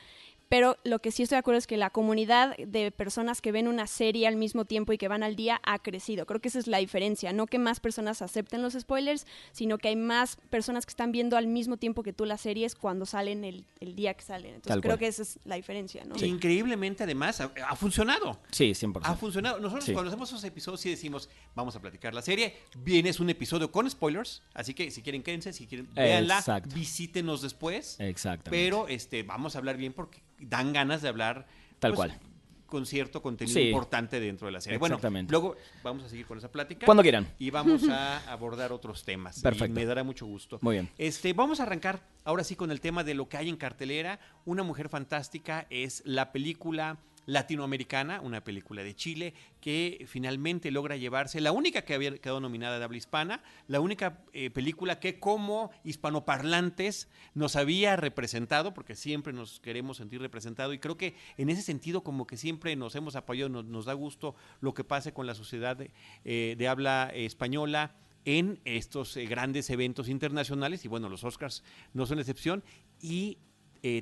pero 0.48 0.76
lo 0.84 1.00
que 1.00 1.10
sí 1.10 1.22
estoy 1.22 1.37
de 1.37 1.40
acuerdo 1.40 1.58
es 1.58 1.66
que 1.66 1.76
la 1.76 1.90
comunidad 1.90 2.56
de 2.56 2.90
personas 2.90 3.40
que 3.40 3.52
ven 3.52 3.66
una 3.69 3.87
serie 3.87 4.26
al 4.26 4.37
mismo 4.37 4.64
tiempo 4.64 4.93
y 4.93 4.98
que 4.98 5.08
van 5.08 5.22
al 5.22 5.34
día 5.37 5.60
ha 5.64 5.78
crecido. 5.81 6.26
Creo 6.26 6.40
que 6.40 6.48
esa 6.48 6.58
es 6.58 6.66
la 6.66 6.78
diferencia, 6.78 7.32
no 7.32 7.46
que 7.46 7.58
más 7.58 7.81
personas 7.81 8.22
acepten 8.22 8.62
los 8.62 8.75
spoilers, 8.75 9.26
sino 9.52 9.78
que 9.78 9.88
hay 9.88 9.96
más 9.96 10.37
personas 10.50 10.87
que 10.87 10.90
están 10.90 11.10
viendo 11.12 11.37
al 11.37 11.46
mismo 11.46 11.76
tiempo 11.76 12.02
que 12.02 12.12
tú 12.12 12.25
las 12.25 12.40
series 12.40 12.75
cuando 12.75 13.06
salen 13.06 13.44
el, 13.44 13.64
el 13.81 13.96
día 13.96 14.14
que 14.14 14.22
salen. 14.22 14.54
Entonces 14.54 14.69
Tal 14.69 14.81
creo 14.81 14.93
cual. 14.93 14.98
que 15.00 15.06
esa 15.08 15.22
es 15.22 15.38
la 15.44 15.56
diferencia, 15.56 16.04
¿no? 16.04 16.14
Increíblemente, 16.25 17.04
además, 17.04 17.40
ha, 17.40 17.50
ha 17.69 17.76
funcionado. 17.76 18.38
Sí, 18.50 18.70
100%. 18.72 19.00
Ha 19.02 19.16
funcionado. 19.16 19.58
Nosotros 19.58 19.84
Sí. 19.84 19.92
cuando 19.92 20.10
hacemos 20.10 20.28
esos 20.31 20.44
episodios 20.44 20.81
sí 20.81 20.90
decimos, 20.90 21.28
vamos 21.54 21.75
a 21.76 21.81
platicar 21.81 22.14
la 22.14 22.22
serie. 22.22 22.54
Bien, 22.78 23.06
es 23.06 23.20
un 23.20 23.31
episodio 23.31 23.70
con 23.72 23.88
spoilers, 23.90 24.42
así 24.54 24.75
que 24.75 24.90
si 24.90 25.02
quieren 25.02 25.22
quédense, 25.22 25.52
si 25.52 25.66
quieren 25.66 25.88
véanla, 25.94 26.38
Exacto. 26.38 26.75
visítenos 26.75 27.42
después. 27.42 27.96
Exactamente. 28.00 28.50
Pero 28.64 28.88
este, 28.88 29.22
vamos 29.22 29.54
a 29.54 29.58
hablar 29.58 29.76
bien 29.76 29.92
porque 29.92 30.22
dan 30.38 30.72
ganas 30.72 31.02
de 31.02 31.08
hablar. 31.08 31.46
Tal 31.78 31.92
pues, 31.94 32.08
cual. 32.10 32.20
Con 32.66 32.84
cierto 32.84 33.22
contenido 33.22 33.54
Sí. 33.60 33.68
importante 33.68 34.18
dentro 34.18 34.46
de 34.46 34.52
la 34.52 34.60
serie. 34.60 34.76
Exactamente. 34.76 35.32
Bueno, 35.32 35.54
luego 35.54 35.62
vamos 35.84 36.04
a 36.04 36.08
seguir 36.08 36.26
con 36.26 36.36
esa 36.38 36.50
plática. 36.50 36.84
Cuando 36.84 37.02
quieran. 37.02 37.28
Y 37.38 37.50
vamos 37.50 37.82
a 37.88 38.18
abordar 38.30 38.72
otros 38.72 39.04
temas. 39.04 39.40
Perfecto. 39.40 39.66
Y 39.66 39.74
me 39.74 39.84
dará 39.84 40.02
mucho 40.02 40.26
gusto. 40.26 40.58
Muy 40.62 40.74
bien. 40.74 40.90
Este, 40.98 41.32
vamos 41.32 41.60
a 41.60 41.62
arrancar 41.62 42.00
ahora 42.24 42.42
sí 42.42 42.56
con 42.56 42.70
el 42.72 42.80
tema 42.80 43.04
de 43.04 43.14
lo 43.14 43.28
que 43.28 43.36
hay 43.36 43.48
en 43.48 43.56
cartelera. 43.56 44.18
Una 44.44 44.64
mujer 44.64 44.88
fantástica 44.88 45.66
es 45.70 46.02
la 46.04 46.32
película 46.32 46.99
latinoamericana, 47.26 48.21
una 48.21 48.42
película 48.42 48.83
de 48.83 48.95
Chile 48.95 49.35
que 49.61 50.06
finalmente 50.09 50.71
logra 50.71 50.97
llevarse, 50.97 51.40
la 51.40 51.52
única 51.52 51.83
que 51.83 51.95
había 51.95 52.16
quedado 52.18 52.40
nominada 52.40 52.78
de 52.78 52.85
habla 52.85 52.97
hispana, 52.97 53.42
la 53.66 53.80
única 53.80 54.25
eh, 54.33 54.50
película 54.50 55.00
que 55.00 55.18
como 55.18 55.71
hispanoparlantes 55.85 57.09
nos 57.35 57.56
había 57.56 57.97
representado, 57.97 58.73
porque 58.73 58.95
siempre 58.95 59.33
nos 59.33 59.61
queremos 59.61 59.97
sentir 59.97 60.21
representados 60.21 60.75
y 60.75 60.78
creo 60.78 60.97
que 60.97 61.14
en 61.37 61.50
ese 61.50 61.62
sentido 61.62 62.02
como 62.02 62.26
que 62.26 62.37
siempre 62.37 62.76
nos 62.76 62.95
hemos 62.95 63.16
apoyado, 63.16 63.62
nos, 63.62 63.85
da 63.85 63.92
gusto 63.92 64.35
lo 64.61 64.73
que 64.73 64.85
pase 64.85 65.12
con 65.12 65.26
la 65.26 65.35
sociedad 65.35 65.76
de, 65.76 65.90
eh, 66.25 66.54
de 66.56 66.68
habla 66.68 67.11
española 67.12 67.95
en 68.25 68.61
estos 68.64 69.16
eh, 69.16 69.26
grandes 69.26 69.68
eventos 69.71 70.09
internacionales 70.09 70.85
y 70.85 70.88
bueno, 70.88 71.09
los 71.09 71.25
Oscars 71.25 71.62
no 71.92 72.06
son 72.06 72.18
excepción 72.18 72.62
y 73.00 73.38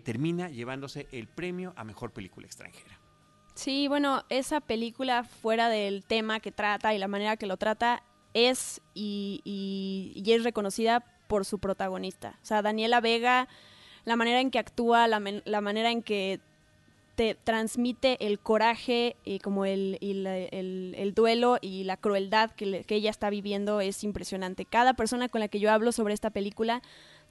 termina 0.03 0.49
llevándose 0.49 1.09
el 1.13 1.29
premio 1.29 1.75
a 1.77 1.85
mejor 1.85 2.11
película 2.15 2.47
extranjera. 2.47 3.04
Sí, 3.55 3.87
bueno, 3.89 4.25
esa 4.31 4.61
película 4.61 5.23
fuera 5.25 5.69
del 5.69 6.05
tema 6.05 6.41
que 6.41 6.51
trata 6.51 6.93
y 6.95 6.99
la 6.99 7.09
manera 7.09 7.37
que 7.37 7.47
lo 7.47 7.57
trata 7.57 8.03
es 8.35 8.81
y, 8.95 9.41
y- 9.45 10.33
es 10.33 10.43
reconocida 10.43 11.05
por 11.29 11.45
su 11.45 11.59
protagonista. 11.61 12.39
O 12.43 12.45
sea, 12.47 12.63
Daniela 12.63 13.01
Vega, 13.01 13.49
la 14.05 14.17
manera 14.17 14.41
en 14.41 14.51
que 14.51 14.59
actúa, 14.59 15.07
la, 15.07 15.21
manera 15.61 15.91
en 15.93 16.03
que 16.03 16.41
te 17.15 17.37
transmite 17.37 18.27
el 18.27 18.41
coraje 18.41 19.15
y 19.25 19.39
como 19.39 19.65
el, 19.67 19.99
el- 20.01 20.95
el 20.99 21.15
duelo 21.15 21.59
y 21.61 21.85
la 21.85 21.97
crueldad 21.97 22.51
que, 22.51 22.83
que 22.83 22.97
ella 22.97 23.11
está 23.11 23.31
viviendo 23.31 23.81
es 23.81 24.03
impresionante. 24.03 24.65
Cada 24.65 24.95
persona 24.95 25.29
con 25.29 25.41
la 25.41 25.47
que 25.49 25.61
yo 25.61 25.71
hablo 25.71 25.93
sobre 25.93 26.13
esta 26.13 26.31
película, 26.31 26.83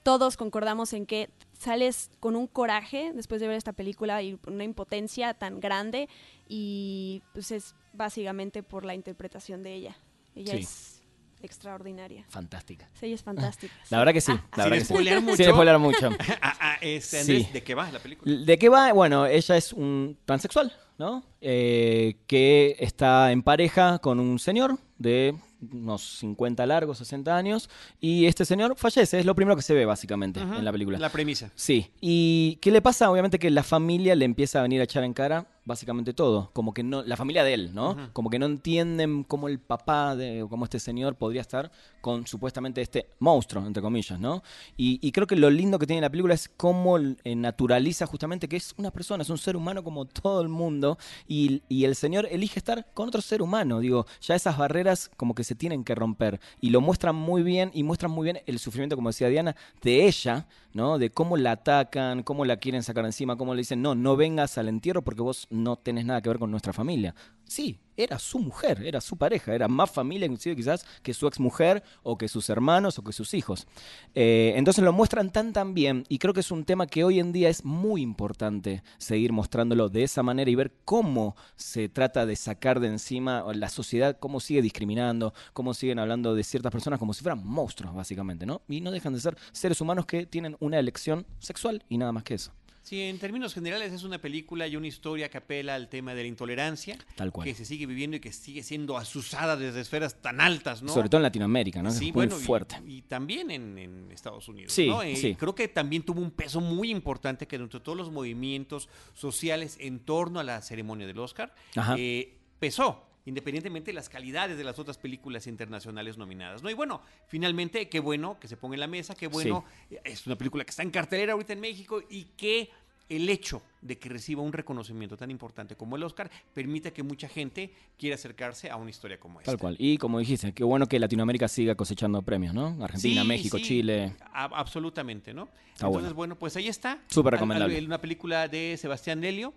todos 0.03 0.37
concordamos 0.37 0.93
en 0.93 1.05
que 1.05 1.29
sales 1.57 2.11
con 2.19 2.35
un 2.35 2.47
coraje 2.47 3.11
después 3.13 3.39
de 3.41 3.47
ver 3.47 3.57
esta 3.57 3.73
película 3.73 4.21
y 4.21 4.37
una 4.47 4.63
impotencia 4.63 5.33
tan 5.33 5.59
grande 5.59 6.09
y 6.47 7.21
pues 7.33 7.51
es 7.51 7.75
básicamente 7.93 8.63
por 8.63 8.85
la 8.85 8.95
interpretación 8.95 9.63
de 9.63 9.73
ella. 9.75 9.97
Ella 10.35 10.53
Sí. 10.53 10.59
es 10.61 11.03
extraordinaria. 11.41 12.25
Fantástica. 12.29 12.89
Sí, 12.99 13.05
ella 13.07 13.15
es 13.15 13.23
fantástica. 13.23 13.73
La 13.89 13.99
verdad 13.99 14.13
que 14.13 14.21
sí. 14.21 14.31
Ah, 14.33 14.43
La 14.55 14.63
sin 14.63 14.63
verdad 14.63 14.75
que 14.77 14.79
sí. 14.85 14.93
spoilear 14.93 15.21
mucho. 15.21 15.35
Sin 15.37 15.45
spoiler 15.51 15.79
mucho. 15.79 16.09
Ah, 16.41 16.57
ah, 16.59 16.77
este, 16.81 17.19
Andrés, 17.19 17.45
Sí. 17.47 17.53
¿de 17.53 17.63
qué 17.63 17.75
va 17.75 17.91
la 17.91 17.99
película? 17.99 18.35
¿De 18.45 18.57
qué 18.57 18.69
va? 18.69 18.91
Bueno, 18.93 19.25
ella 19.25 19.57
es 19.57 19.73
un 19.73 20.17
transexual, 20.25 20.73
¿no? 20.97 21.23
Eh, 21.41 22.15
que 22.27 22.75
está 22.79 23.31
en 23.31 23.43
pareja 23.43 23.99
con 23.99 24.19
un 24.19 24.39
señor 24.39 24.77
de 24.97 25.35
unos 25.71 26.01
50 26.19 26.65
largos, 26.65 26.97
60 26.99 27.35
años, 27.35 27.69
y 27.99 28.25
este 28.25 28.45
señor 28.45 28.75
fallece, 28.75 29.19
es 29.19 29.25
lo 29.25 29.35
primero 29.35 29.55
que 29.55 29.61
se 29.61 29.73
ve 29.73 29.85
básicamente 29.85 30.39
en 30.39 30.65
la 30.65 30.71
película. 30.71 30.99
La 30.99 31.09
premisa. 31.09 31.51
Sí, 31.55 31.91
y 32.01 32.57
¿qué 32.61 32.71
le 32.71 32.81
pasa? 32.81 33.09
Obviamente 33.09 33.39
que 33.39 33.49
la 33.49 33.63
familia 33.63 34.15
le 34.15 34.25
empieza 34.25 34.59
a 34.59 34.63
venir 34.63 34.81
a 34.81 34.85
echar 34.85 35.03
en 35.03 35.13
cara 35.13 35.47
básicamente 35.65 36.13
todo, 36.13 36.51
como 36.53 36.73
que 36.73 36.83
no, 36.83 37.03
la 37.03 37.15
familia 37.15 37.43
de 37.43 37.53
él, 37.53 37.73
¿no? 37.73 38.09
Como 38.13 38.29
que 38.29 38.39
no 38.39 38.45
entienden 38.45 39.23
cómo 39.23 39.47
el 39.47 39.59
papá 39.59 40.15
de, 40.15 40.43
o 40.43 40.49
cómo 40.49 40.65
este 40.65 40.79
señor 40.79 41.15
podría 41.15 41.41
estar 41.41 41.71
con 42.01 42.27
supuestamente 42.27 42.81
este 42.81 43.07
monstruo, 43.19 43.65
entre 43.65 43.81
comillas, 43.81 44.19
¿no? 44.19 44.43
Y, 44.75 44.99
y 45.01 45.11
creo 45.11 45.25
que 45.25 45.37
lo 45.37 45.49
lindo 45.49 45.79
que 45.79 45.87
tiene 45.87 46.01
la 46.01 46.09
película 46.09 46.33
es 46.33 46.49
cómo 46.49 46.97
eh, 46.97 47.35
naturaliza 47.35 48.05
justamente 48.05 48.49
que 48.49 48.57
es 48.57 48.73
una 48.77 48.91
persona, 48.91 49.23
es 49.23 49.29
un 49.29 49.37
ser 49.37 49.55
humano 49.55 49.83
como 49.83 50.05
todo 50.05 50.41
el 50.41 50.49
mundo, 50.49 50.97
y, 51.27 51.61
y 51.69 51.85
el 51.85 51.95
señor 51.95 52.27
elige 52.29 52.59
estar 52.59 52.87
con 52.93 53.07
otro 53.07 53.21
ser 53.21 53.41
humano, 53.41 53.79
digo, 53.79 54.05
ya 54.21 54.35
esas 54.35 54.57
barreras 54.57 55.09
como 55.15 55.33
que 55.33 55.45
se 55.45 55.55
tienen 55.55 55.83
que 55.83 55.95
romper, 55.95 56.41
y 56.59 56.71
lo 56.71 56.81
muestran 56.81 57.15
muy 57.15 57.41
bien, 57.41 57.71
y 57.73 57.83
muestran 57.83 58.11
muy 58.11 58.25
bien 58.25 58.41
el 58.45 58.59
sufrimiento, 58.59 58.95
como 58.95 59.09
decía 59.09 59.29
Diana, 59.29 59.55
de 59.81 60.05
ella, 60.07 60.45
¿no? 60.73 60.97
De 60.97 61.09
cómo 61.09 61.37
la 61.37 61.51
atacan, 61.51 62.23
cómo 62.23 62.45
la 62.45 62.57
quieren 62.57 62.83
sacar 62.83 63.05
encima, 63.05 63.37
cómo 63.37 63.53
le 63.53 63.59
dicen, 63.59 63.81
no, 63.81 63.95
no 63.95 64.15
vengas 64.15 64.57
al 64.57 64.67
entierro 64.67 65.03
porque 65.03 65.21
vos 65.21 65.47
no 65.53 65.77
tenés 65.77 66.05
nada 66.05 66.21
que 66.21 66.29
ver 66.29 66.39
con 66.39 66.51
nuestra 66.51 66.73
familia. 66.73 67.15
Sí, 67.45 67.79
era 67.95 68.17
su 68.17 68.39
mujer, 68.39 68.81
era 68.83 68.99
su 68.99 69.17
pareja, 69.17 69.53
era 69.53 69.67
más 69.67 69.91
familia 69.91 70.25
inclusive 70.25 70.55
quizás 70.55 70.85
que 71.03 71.13
su 71.13 71.27
exmujer 71.27 71.83
o 72.01 72.17
que 72.17 72.27
sus 72.27 72.49
hermanos 72.49 72.97
o 72.97 73.03
que 73.03 73.13
sus 73.13 73.33
hijos. 73.33 73.67
Eh, 74.15 74.53
entonces 74.55 74.83
lo 74.83 74.91
muestran 74.93 75.31
tan 75.31 75.53
tan 75.53 75.73
bien 75.73 76.03
y 76.09 76.17
creo 76.17 76.33
que 76.33 76.39
es 76.39 76.51
un 76.51 76.65
tema 76.65 76.87
que 76.87 77.03
hoy 77.03 77.19
en 77.19 77.31
día 77.31 77.49
es 77.49 77.63
muy 77.63 78.01
importante 78.01 78.83
seguir 78.97 79.31
mostrándolo 79.31 79.89
de 79.89 80.03
esa 80.03 80.23
manera 80.23 80.49
y 80.49 80.55
ver 80.55 80.73
cómo 80.85 81.35
se 81.55 81.89
trata 81.89 82.25
de 82.25 82.35
sacar 82.35 82.79
de 82.79 82.87
encima 82.87 83.45
la 83.53 83.69
sociedad, 83.69 84.17
cómo 84.19 84.39
sigue 84.39 84.61
discriminando, 84.61 85.33
cómo 85.53 85.73
siguen 85.73 85.99
hablando 85.99 86.33
de 86.33 86.43
ciertas 86.43 86.71
personas 86.71 86.99
como 86.99 87.13
si 87.13 87.21
fueran 87.21 87.45
monstruos 87.45 87.93
básicamente, 87.93 88.45
¿no? 88.45 88.63
Y 88.67 88.81
no 88.81 88.89
dejan 88.89 89.13
de 89.13 89.19
ser 89.19 89.37
seres 89.51 89.79
humanos 89.81 90.05
que 90.05 90.25
tienen 90.25 90.57
una 90.59 90.79
elección 90.79 91.27
sexual 91.39 91.83
y 91.89 91.97
nada 91.97 92.11
más 92.11 92.23
que 92.23 92.35
eso. 92.35 92.51
Sí, 92.83 93.01
en 93.01 93.17
términos 93.17 93.53
generales 93.53 93.93
es 93.93 94.03
una 94.03 94.19
película 94.19 94.67
y 94.67 94.75
una 94.75 94.87
historia 94.87 95.29
que 95.29 95.37
apela 95.37 95.73
al 95.73 95.87
tema 95.87 96.13
de 96.13 96.23
la 96.23 96.27
intolerancia, 96.27 96.97
Tal 97.15 97.31
cual. 97.31 97.45
que 97.47 97.55
se 97.55 97.63
sigue 97.63 97.85
viviendo 97.85 98.17
y 98.17 98.19
que 98.19 98.33
sigue 98.33 98.61
siendo 98.61 98.97
asusada 98.97 99.55
desde 99.55 99.79
esferas 99.79 100.21
tan 100.21 100.41
altas, 100.41 100.83
¿no? 100.83 100.91
Sobre 100.93 101.07
todo 101.07 101.19
en 101.19 101.23
Latinoamérica, 101.23 101.81
¿no? 101.81 101.89
Sí, 101.91 101.95
es 101.95 102.01
muy 102.01 102.11
bueno, 102.11 102.37
y- 102.37 102.43
fuerte. 102.43 102.75
Y, 102.85 103.01
también 103.03 103.51
en, 103.51 103.77
en 103.77 104.11
Estados 104.11 104.49
Unidos. 104.49 104.73
Sí, 104.73 104.87
¿no? 104.89 105.01
Eh, 105.01 105.15
sí. 105.15 105.33
Creo 105.35 105.55
que 105.55 105.69
también 105.69 106.03
tuvo 106.03 106.19
un 106.19 106.31
peso 106.31 106.59
muy 106.59 106.91
importante 106.91 107.47
que 107.47 107.57
dentro 107.57 107.79
de 107.79 107.85
todos 107.85 107.97
los 107.97 108.11
movimientos 108.11 108.89
sociales 109.13 109.77
en 109.79 109.99
torno 110.01 110.41
a 110.41 110.43
la 110.43 110.61
ceremonia 110.61 111.07
del 111.07 111.19
Oscar 111.19 111.55
Ajá. 111.77 111.95
eh, 111.97 112.37
pesó 112.59 113.07
independientemente 113.25 113.91
de 113.91 113.95
las 113.95 114.09
calidades 114.09 114.57
de 114.57 114.63
las 114.63 114.79
otras 114.79 114.97
películas 114.97 115.47
internacionales 115.47 116.17
nominadas, 116.17 116.61
¿no? 116.63 116.69
Y 116.69 116.73
bueno, 116.73 117.01
finalmente, 117.27 117.87
qué 117.89 117.99
bueno 117.99 118.37
que 118.39 118.47
se 118.47 118.57
ponga 118.57 118.75
en 118.75 118.81
la 118.81 118.87
mesa, 118.87 119.15
qué 119.15 119.27
bueno, 119.27 119.63
eh, 119.89 119.99
es 120.03 120.25
una 120.27 120.35
película 120.35 120.63
que 120.65 120.69
está 120.71 120.83
en 120.83 120.91
cartelera 120.91 121.33
ahorita 121.33 121.53
en 121.53 121.59
México 121.61 122.01
y 122.09 122.25
que 122.37 122.69
el 123.09 123.29
hecho 123.29 123.61
de 123.81 123.99
que 123.99 124.07
reciba 124.09 124.41
un 124.41 124.53
reconocimiento 124.53 125.17
tan 125.17 125.29
importante 125.29 125.75
como 125.75 125.97
el 125.97 126.03
Oscar 126.03 126.31
permite 126.53 126.93
que 126.93 127.03
mucha 127.03 127.27
gente 127.27 127.71
quiera 127.99 128.15
acercarse 128.15 128.69
a 128.69 128.77
una 128.77 128.89
historia 128.89 129.19
como 129.19 129.39
esta. 129.41 129.51
Tal 129.51 129.59
cual. 129.59 129.75
Y 129.77 129.97
como 129.97 130.19
dijiste, 130.19 130.53
qué 130.53 130.63
bueno 130.63 130.87
que 130.87 130.97
Latinoamérica 130.99 131.47
siga 131.49 131.75
cosechando 131.75 132.21
premios, 132.21 132.53
¿no? 132.53 132.77
Argentina, 132.81 133.21
Sí, 133.21 133.27
México, 133.27 133.57
sí, 133.57 133.63
Chile. 133.63 134.15
a- 134.31 134.45
absolutamente, 134.45 135.33
¿no? 135.33 135.43
Está 135.73 135.87
Entonces, 135.87 136.13
bueno. 136.13 136.15
bueno. 136.15 136.35
pues 136.39 136.55
ahí 136.55 136.69
está. 136.69 136.99
Súper 137.07 137.33
recomendable. 137.33 137.85
Una 137.85 137.99
película 137.99 138.47
de 138.47 138.77
Sebastián 138.79 139.19
Delio 139.19 139.53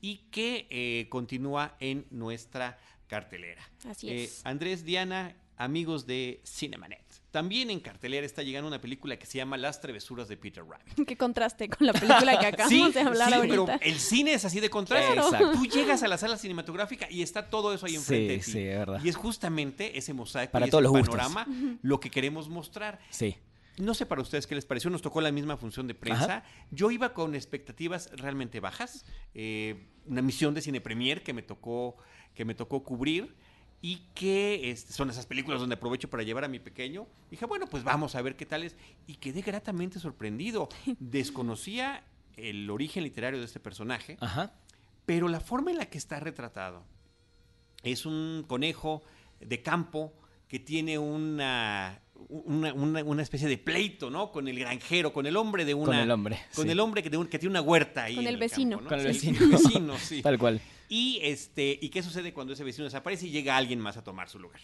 y 0.00 0.18
que 0.30 0.66
eh, 0.70 1.06
continúa 1.08 1.76
en 1.80 2.06
nuestra 2.10 2.78
cartelera. 3.06 3.62
Así 3.88 4.08
Eh, 4.08 4.24
es. 4.24 4.40
Andrés, 4.44 4.84
Diana, 4.84 5.36
amigos 5.56 6.06
de 6.06 6.40
Cinemanet. 6.44 7.02
También 7.30 7.68
en 7.70 7.80
cartelera 7.80 8.24
está 8.24 8.42
llegando 8.42 8.66
una 8.66 8.80
película 8.80 9.18
que 9.18 9.26
se 9.26 9.36
llama 9.36 9.58
Las 9.58 9.80
travesuras 9.80 10.26
de 10.26 10.36
Peter 10.38 10.64
Rabbit. 10.64 10.94
Qué 11.06 11.16
contraste 11.18 11.68
con 11.68 11.86
la 11.86 11.92
película 11.92 12.38
que 12.38 12.46
acabamos 12.46 12.70
Sí, 12.88 12.92
de 12.92 13.00
hablar 13.00 13.28
sí, 13.28 13.34
ahorita. 13.34 13.64
pero 13.66 13.78
el 13.82 13.98
cine 14.00 14.32
es 14.34 14.44
así 14.46 14.58
de 14.60 14.70
contraste. 14.70 15.12
Claro. 15.12 15.26
Exacto. 15.28 15.52
Tú 15.58 15.66
llegas 15.66 16.02
a 16.02 16.08
la 16.08 16.16
sala 16.18 16.38
cinematográfica 16.38 17.10
y 17.10 17.22
está 17.22 17.50
todo 17.50 17.74
eso 17.74 17.84
ahí 17.86 17.94
enfrente 17.94 18.28
Sí, 18.30 18.38
de 18.38 18.44
ti. 18.44 18.50
sí, 18.52 18.58
es 18.68 18.78
verdad. 18.78 19.00
Y 19.04 19.08
es 19.10 19.16
justamente 19.16 19.98
ese 19.98 20.14
mosaico 20.14 20.52
Para 20.52 20.66
y 20.66 20.70
todos 20.70 20.84
ese 20.84 20.90
gustos. 20.90 21.14
panorama 21.16 21.46
lo 21.82 22.00
que 22.00 22.10
queremos 22.10 22.48
mostrar. 22.48 22.98
Sí. 23.10 23.36
No 23.78 23.94
sé 23.94 24.06
para 24.06 24.22
ustedes 24.22 24.46
qué 24.46 24.54
les 24.54 24.64
pareció, 24.64 24.90
nos 24.90 25.02
tocó 25.02 25.20
la 25.20 25.32
misma 25.32 25.56
función 25.56 25.86
de 25.86 25.94
prensa. 25.94 26.44
Yo 26.70 26.90
iba 26.90 27.12
con 27.12 27.34
expectativas 27.34 28.10
realmente 28.12 28.60
bajas, 28.60 29.04
eh, 29.34 29.88
una 30.06 30.22
misión 30.22 30.54
de 30.54 30.62
cine 30.62 30.80
premier 30.80 31.22
que 31.22 31.32
me 31.32 31.42
tocó, 31.42 31.96
que 32.34 32.44
me 32.44 32.54
tocó 32.54 32.82
cubrir 32.82 33.34
y 33.82 33.98
que 34.14 34.70
este, 34.70 34.92
son 34.92 35.10
esas 35.10 35.26
películas 35.26 35.60
donde 35.60 35.74
aprovecho 35.74 36.08
para 36.08 36.22
llevar 36.22 36.44
a 36.44 36.48
mi 36.48 36.58
pequeño. 36.58 37.06
Dije, 37.30 37.44
bueno, 37.44 37.66
pues 37.66 37.84
vamos 37.84 38.14
a 38.14 38.22
ver 38.22 38.36
qué 38.36 38.46
tal 38.46 38.62
es. 38.62 38.76
Y 39.06 39.16
quedé 39.16 39.42
gratamente 39.42 40.00
sorprendido. 40.00 40.68
Desconocía 40.98 42.02
el 42.36 42.68
origen 42.70 43.04
literario 43.04 43.38
de 43.38 43.46
este 43.46 43.60
personaje, 43.60 44.16
Ajá. 44.20 44.52
pero 45.04 45.28
la 45.28 45.40
forma 45.40 45.70
en 45.70 45.78
la 45.78 45.86
que 45.86 45.98
está 45.98 46.20
retratado 46.20 46.84
es 47.82 48.04
un 48.06 48.44
conejo 48.46 49.02
de 49.40 49.62
campo 49.62 50.12
que 50.48 50.58
tiene 50.58 50.98
una, 50.98 52.00
una, 52.28 52.72
una- 52.72 53.04
una 53.04 53.22
especie 53.22 53.48
de 53.48 53.58
pleito, 53.58 54.10
¿no? 54.10 54.30
Con 54.32 54.48
el 54.48 54.58
granjero, 54.58 55.12
con 55.12 55.26
el 55.26 55.36
hombre 55.36 55.64
de 55.64 55.74
una... 55.74 55.86
Con 55.86 55.96
el 55.96 56.10
hombre, 56.10 56.38
Con 56.54 56.64
sí. 56.66 56.70
el 56.70 56.80
hombre 56.80 57.02
que, 57.02 57.10
de 57.10 57.16
un- 57.16 57.26
que 57.28 57.38
tiene 57.38 57.50
una 57.52 57.60
huerta 57.62 58.04
ahí. 58.04 58.16
Con 58.16 58.26
el 58.26 58.36
vecino. 58.36 58.78
campo, 58.78 58.90
¿no? 58.90 58.96
Con 58.96 59.06
el 59.06 59.14
Sí, 59.14 59.30
vecino. 59.32 59.44
el 59.46 59.50
vecino, 59.62 59.98
sí. 59.98 60.22
Tal 60.22 60.38
cual. 60.38 60.60
Y, 60.88 61.18
este, 61.22 61.78
¿Y 61.80 61.88
qué 61.90 62.02
sucede 62.02 62.32
cuando 62.32 62.52
ese 62.52 62.64
vecino 62.64 62.84
desaparece 62.84 63.26
y 63.26 63.30
llega 63.30 63.56
alguien 63.56 63.80
más 63.80 63.96
a 63.96 64.04
tomar 64.04 64.28
su 64.28 64.38
lugar? 64.38 64.60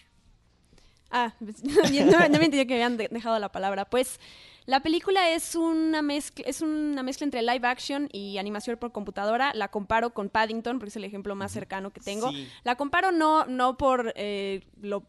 Ah, 1.10 1.34
pues, 1.38 1.62
no, 1.64 1.72
no 1.72 2.38
me 2.38 2.44
entendía 2.46 2.66
que 2.66 2.74
habían 2.74 2.96
de- 2.96 3.08
dejado 3.08 3.38
la 3.38 3.52
palabra. 3.52 3.84
Pues 3.84 4.18
la 4.64 4.80
película 4.80 5.30
es 5.30 5.54
una 5.56 6.00
mezcla, 6.00 6.44
es 6.48 6.62
una 6.62 7.02
mezcla 7.02 7.24
entre 7.24 7.42
live 7.42 7.66
action 7.66 8.08
y 8.12 8.38
animación 8.38 8.78
por 8.78 8.92
computadora. 8.92 9.52
La 9.54 9.68
comparo 9.68 10.14
con 10.14 10.30
Paddington, 10.30 10.78
porque 10.78 10.88
es 10.88 10.96
el 10.96 11.04
ejemplo 11.04 11.34
más 11.34 11.52
cercano 11.52 11.90
que 11.92 12.00
tengo. 12.00 12.30
Sí. 12.30 12.48
La 12.64 12.76
comparo 12.76 13.12
no, 13.12 13.44
no 13.46 13.76
por 13.76 14.12
eh, 14.16 14.62
lo 14.80 15.02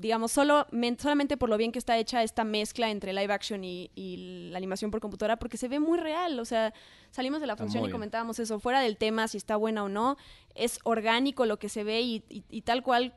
digamos, 0.00 0.32
solo, 0.32 0.66
men- 0.70 0.98
solamente 0.98 1.36
por 1.36 1.48
lo 1.48 1.56
bien 1.56 1.72
que 1.72 1.78
está 1.78 1.98
hecha 1.98 2.22
esta 2.22 2.44
mezcla 2.44 2.90
entre 2.90 3.12
live 3.12 3.32
action 3.32 3.64
y, 3.64 3.90
y 3.94 4.48
la 4.50 4.56
animación 4.58 4.90
por 4.90 5.00
computadora, 5.00 5.38
porque 5.38 5.56
se 5.56 5.68
ve 5.68 5.80
muy 5.80 5.98
real. 5.98 6.38
O 6.38 6.44
sea, 6.44 6.72
salimos 7.10 7.40
de 7.40 7.46
la 7.46 7.56
función 7.56 7.84
y 7.84 7.90
comentábamos 7.90 8.38
eso, 8.38 8.60
fuera 8.60 8.80
del 8.80 8.96
tema, 8.96 9.28
si 9.28 9.36
está 9.36 9.56
buena 9.56 9.82
o 9.84 9.88
no, 9.88 10.16
es 10.54 10.78
orgánico 10.84 11.46
lo 11.46 11.58
que 11.58 11.68
se 11.68 11.84
ve 11.84 12.00
y, 12.00 12.24
y- 12.28 12.44
y 12.48 12.62
tal 12.62 12.82
cual 12.82 13.14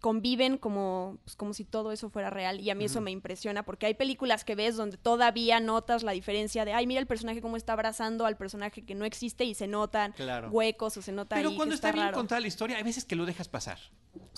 conviven 0.00 0.58
como, 0.58 1.18
pues, 1.24 1.36
como 1.36 1.54
si 1.54 1.64
todo 1.64 1.92
eso 1.92 2.08
fuera 2.10 2.30
real. 2.30 2.60
Y 2.60 2.70
a 2.70 2.74
mí 2.74 2.84
eso 2.84 3.00
me 3.00 3.10
impresiona, 3.10 3.62
porque 3.64 3.86
hay 3.86 3.94
películas 3.94 4.44
que 4.44 4.54
ves 4.54 4.76
donde 4.76 4.96
todavía 4.96 5.60
notas 5.60 6.02
la 6.02 6.12
diferencia 6.12 6.64
de, 6.64 6.72
ay, 6.72 6.86
mira 6.86 7.00
el 7.00 7.06
personaje 7.06 7.40
cómo 7.40 7.56
está 7.56 7.72
abrazando 7.72 8.26
al 8.26 8.36
personaje 8.36 8.84
que 8.84 8.94
no 8.94 9.04
existe 9.04 9.44
y 9.44 9.54
se 9.54 9.66
notan 9.66 10.12
Claro. 10.12 10.50
huecos 10.50 10.96
o 10.96 11.02
se 11.02 11.12
nota 11.12 11.36
Pero 11.36 11.50
ahí 11.50 11.56
cuando 11.56 11.72
que 11.72 11.76
está, 11.76 11.88
está, 11.88 11.94
bien 11.96 12.06
raro. 12.06 12.16
contada 12.16 12.40
la 12.40 12.46
historia, 12.46 12.76
hay 12.76 12.82
veces 12.82 13.04
que 13.04 13.16
lo 13.16 13.26
dejas 13.26 13.48
pasar. 13.48 13.78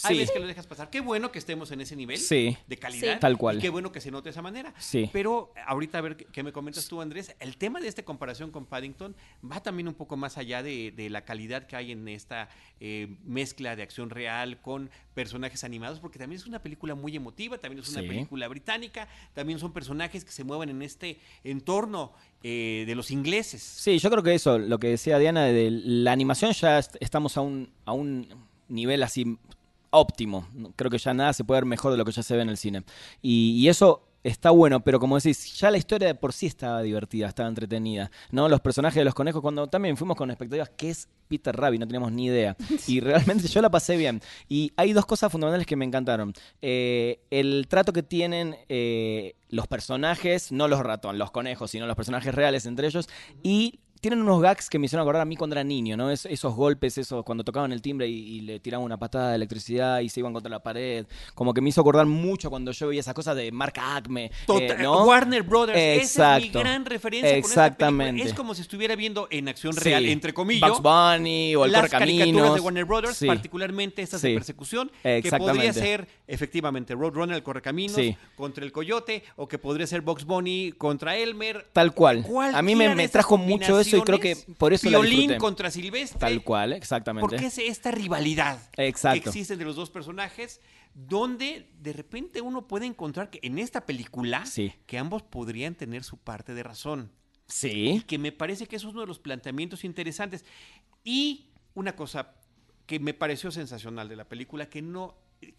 Hay 0.04 0.14
Sí. 0.14 0.18
veces 0.20 0.30
que 0.32 0.40
lo 0.40 0.46
dejas 0.46 0.66
pasar. 0.66 0.90
Qué 0.90 1.00
bueno 1.00 1.32
que 1.32 1.38
estemos 1.38 1.70
en 1.72 1.73
ese 1.80 1.96
nivel 1.96 2.18
Sí. 2.18 2.56
de 2.66 2.76
calidad. 2.76 3.14
Sí. 3.14 3.20
Tal 3.20 3.36
cual. 3.38 3.58
Y 3.58 3.60
qué 3.60 3.68
bueno 3.70 3.90
que 3.92 4.00
se 4.00 4.10
note 4.10 4.24
de 4.24 4.30
esa 4.30 4.42
manera. 4.42 4.72
Sí. 4.78 5.08
Pero 5.12 5.52
ahorita 5.66 5.98
a 5.98 6.00
ver 6.00 6.16
qué- 6.16 6.26
qué 6.26 6.42
me 6.42 6.52
comentas 6.52 6.88
tú, 6.88 7.00
Andrés. 7.00 7.34
El 7.40 7.56
tema 7.56 7.80
de 7.80 7.88
esta 7.88 8.02
comparación 8.04 8.50
con 8.50 8.66
Paddington 8.66 9.14
va 9.50 9.62
también 9.62 9.88
un 9.88 9.94
poco 9.94 10.16
más 10.16 10.38
allá 10.38 10.62
de, 10.62 10.92
de 10.92 11.10
la 11.10 11.24
calidad 11.24 11.66
que 11.66 11.76
hay 11.76 11.92
en 11.92 12.06
esta 12.08 12.48
eh, 12.80 13.16
mezcla 13.24 13.76
de 13.76 13.82
acción 13.82 14.10
real 14.10 14.60
con 14.60 14.90
personajes 15.14 15.64
animados, 15.64 16.00
porque 16.00 16.18
también 16.18 16.40
es 16.40 16.46
una 16.46 16.60
película 16.62 16.94
muy 16.94 17.14
emotiva, 17.16 17.56
también 17.58 17.82
es 17.82 17.88
una 17.90 18.00
Sí. 18.02 18.08
película 18.08 18.48
británica, 18.48 19.08
también 19.32 19.58
son 19.58 19.72
personajes 19.72 20.24
que 20.24 20.32
se 20.32 20.44
mueven 20.44 20.68
en 20.68 20.82
este 20.82 21.18
entorno 21.44 22.12
eh, 22.46 22.84
de 22.86 22.94
los 22.94 23.10
ingleses. 23.10 23.62
Sí, 23.62 23.98
yo 23.98 24.10
creo 24.10 24.22
que 24.22 24.34
eso, 24.34 24.58
lo 24.58 24.78
que 24.78 24.88
decía 24.88 25.18
Diana, 25.18 25.44
de 25.44 25.70
la 25.70 26.12
animación 26.12 26.52
ya 26.52 26.78
est- 26.78 26.96
estamos 27.00 27.36
a 27.38 27.40
un, 27.40 27.70
a 27.86 27.92
un 27.92 28.28
nivel 28.68 29.02
así 29.02 29.38
óptimo. 29.94 30.48
Creo 30.76 30.90
que 30.90 30.98
ya 30.98 31.14
nada 31.14 31.32
se 31.32 31.44
puede 31.44 31.60
ver 31.60 31.66
mejor 31.66 31.92
de 31.92 31.98
lo 31.98 32.04
que 32.04 32.12
ya 32.12 32.22
se 32.22 32.36
ve 32.36 32.42
en 32.42 32.48
el 32.48 32.56
cine. 32.56 32.84
Y, 33.22 33.52
y 33.58 33.68
eso 33.68 34.02
está 34.24 34.50
bueno, 34.50 34.82
pero 34.82 34.98
como 34.98 35.16
decís, 35.16 35.54
ya 35.58 35.70
la 35.70 35.76
historia 35.76 36.08
de 36.08 36.14
por 36.14 36.32
sí 36.32 36.46
estaba 36.46 36.80
divertida, 36.82 37.28
estaba 37.28 37.48
entretenida. 37.48 38.10
¿no? 38.30 38.48
Los 38.48 38.60
personajes 38.60 38.96
de 38.96 39.04
los 39.04 39.14
conejos, 39.14 39.42
cuando 39.42 39.66
también 39.68 39.96
fuimos 39.96 40.16
con 40.16 40.30
expectativas, 40.30 40.70
¿qué 40.70 40.90
es 40.90 41.08
Peter 41.28 41.54
Rabbit? 41.54 41.80
No 41.80 41.86
teníamos 41.86 42.10
ni 42.10 42.26
idea. 42.26 42.56
Y 42.88 43.00
realmente 43.00 43.46
yo 43.48 43.60
la 43.60 43.70
pasé 43.70 43.96
bien. 43.96 44.20
Y 44.48 44.72
hay 44.76 44.92
dos 44.92 45.06
cosas 45.06 45.30
fundamentales 45.30 45.66
que 45.66 45.76
me 45.76 45.84
encantaron. 45.84 46.32
Eh, 46.62 47.20
el 47.30 47.66
trato 47.68 47.92
que 47.92 48.02
tienen 48.02 48.56
eh, 48.68 49.36
los 49.48 49.66
personajes, 49.66 50.50
no 50.50 50.68
los 50.68 50.80
ratones, 50.80 51.18
los 51.18 51.30
conejos, 51.30 51.70
sino 51.70 51.86
los 51.86 51.96
personajes 51.96 52.34
reales 52.34 52.66
entre 52.66 52.86
ellos. 52.86 53.08
Y 53.42 53.80
tienen 54.04 54.20
unos 54.20 54.42
gags 54.42 54.68
que 54.68 54.78
me 54.78 54.84
hicieron 54.84 55.02
acordar 55.02 55.22
a 55.22 55.24
mí 55.24 55.34
cuando 55.34 55.54
era 55.54 55.64
niño, 55.64 55.96
¿no? 55.96 56.10
Es- 56.10 56.26
esos 56.26 56.54
golpes, 56.54 56.98
esos 56.98 57.24
cuando 57.24 57.42
tocaban 57.42 57.72
el 57.72 57.80
timbre 57.80 58.06
y, 58.06 58.36
y 58.36 58.40
le 58.42 58.60
tiraban 58.60 58.84
una 58.84 58.98
patada 58.98 59.30
de 59.30 59.36
electricidad 59.36 60.00
y 60.00 60.10
se 60.10 60.20
iban 60.20 60.34
contra 60.34 60.50
la 60.50 60.62
pared. 60.62 61.06
Como 61.34 61.54
que 61.54 61.62
me 61.62 61.70
hizo 61.70 61.80
acordar 61.80 62.04
mucho 62.04 62.50
cuando 62.50 62.70
yo 62.72 62.88
veía 62.88 63.00
esas 63.00 63.14
cosas 63.14 63.34
de 63.34 63.50
marca 63.50 63.96
Acme. 63.96 64.30
Total- 64.46 64.72
eh, 64.72 64.82
¿no? 64.82 65.04
Warner 65.06 65.42
Brothers, 65.42 65.78
esa 65.78 66.36
es 66.36 66.42
mi 66.42 66.46
Exacto. 66.48 66.58
gran 66.60 66.84
referencia 66.84 67.30
con 67.30 67.38
Exactamente. 67.38 68.12
película. 68.12 68.30
Es 68.30 68.36
como 68.36 68.54
si 68.54 68.60
estuviera 68.60 68.94
viendo 68.94 69.26
en 69.30 69.48
acción 69.48 69.72
Sí. 69.72 69.80
real, 69.80 70.04
entre 70.04 70.34
comillas, 70.34 70.68
Bugs 70.68 70.82
Bunny 70.82 71.56
o 71.56 71.64
el 71.64 71.72
las 71.72 71.88
caricaturas 71.90 72.54
de 72.54 72.60
Warner 72.60 72.84
Brothers, 72.84 73.16
Sí. 73.16 73.26
particularmente 73.26 74.02
estas 74.02 74.20
de 74.20 74.28
Sí. 74.28 74.34
persecución, 74.34 74.92
que 75.02 75.30
podría 75.38 75.72
ser 75.72 76.06
efectivamente 76.26 76.94
Roadrunner, 76.94 77.36
el 77.36 77.42
Correcaminos, 77.42 77.98
contra 78.36 78.64
el 78.64 78.72
Coyote, 78.72 79.22
o 79.36 79.48
que 79.48 79.58
podría 79.58 79.86
ser 79.86 80.02
Bugs 80.02 80.24
Bunny 80.26 80.72
contra 80.76 81.16
Elmer. 81.16 81.66
Tal 81.72 81.94
cual. 81.94 82.24
A 82.54 82.60
mí 82.60 82.74
me, 82.74 82.88
de 82.88 82.94
me 82.94 83.08
trajo 83.08 83.38
mucho 83.38 83.80
eso 83.80 83.93
y 83.96 84.02
creo 84.02 84.20
que 84.20 84.36
por 84.58 84.72
eso 84.72 84.88
la 84.90 84.98
Violín 84.98 85.16
disfruté. 85.20 85.38
contra 85.38 85.70
Silvestre. 85.70 86.18
Tal 86.18 86.42
cual, 86.42 86.72
exactamente. 86.72 87.28
Porque 87.28 87.46
es 87.46 87.58
esta 87.58 87.90
rivalidad 87.90 88.58
Exacto. 88.76 89.22
que 89.22 89.28
existe 89.30 89.54
entre 89.54 89.66
los 89.66 89.76
dos 89.76 89.90
personajes, 89.90 90.60
donde 90.94 91.70
de 91.80 91.92
repente 91.92 92.40
uno 92.40 92.66
puede 92.68 92.86
encontrar 92.86 93.30
que 93.30 93.40
en 93.42 93.58
esta 93.58 93.84
película, 93.86 94.46
Sí. 94.46 94.72
que 94.86 94.98
ambos 94.98 95.22
podrían 95.22 95.74
tener 95.74 96.04
su 96.04 96.16
parte 96.18 96.54
de 96.54 96.62
razón. 96.62 97.10
Y 97.46 97.52
Sí. 97.52 98.04
que 98.06 98.18
me 98.18 98.32
parece 98.32 98.66
que 98.66 98.76
eso 98.76 98.88
es 98.88 98.92
uno 98.94 99.02
de 99.02 99.06
los 99.08 99.18
planteamientos 99.18 99.84
interesantes. 99.84 100.44
Y 101.02 101.50
una 101.74 101.94
cosa 101.96 102.34
que 102.86 102.98
me 103.00 103.12
pareció 103.14 103.50
sensacional 103.50 104.08
de 104.08 104.16
la 104.16 104.28
película, 104.28 104.68
que 104.70 104.80
no, 104.82 105.16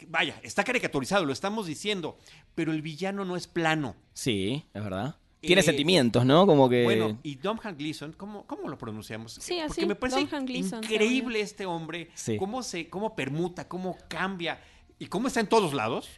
vaya, 0.08 0.40
está 0.42 0.64
caricaturizado, 0.64 1.24
lo 1.24 1.32
estamos 1.32 1.66
diciendo, 1.66 2.18
pero 2.54 2.72
el 2.72 2.82
villano 2.82 3.24
no 3.24 3.36
es 3.36 3.46
plano. 3.46 3.94
Sí, 4.14 4.64
es 4.74 4.82
verdad. 4.82 5.16
Tiene 5.40 5.60
Eh, 5.60 5.64
sentimientos, 5.64 6.24
¿no? 6.24 6.46
Como 6.46 6.68
que. 6.68 6.82
Bueno, 6.84 7.18
y 7.22 7.36
Domhnall 7.36 7.76
Gleeson, 7.76 8.12
¿cómo, 8.14 8.46
¿cómo 8.46 8.68
lo 8.68 8.78
pronunciamos? 8.78 9.34
Sí, 9.34 9.58
Porque 9.60 9.62
así, 9.80 9.86
me 9.86 9.94
parece 9.94 10.20
increíble 10.22 11.40
este 11.40 11.66
hombre, 11.66 12.10
Sí. 12.14 12.36
cómo 12.36 12.62
se, 12.62 12.88
cómo 12.88 13.14
permuta, 13.14 13.68
cómo 13.68 13.96
cambia 14.08 14.60
y 14.98 15.06
cómo 15.06 15.28
está 15.28 15.40
en 15.40 15.46
todos 15.48 15.72
lados. 15.74 16.08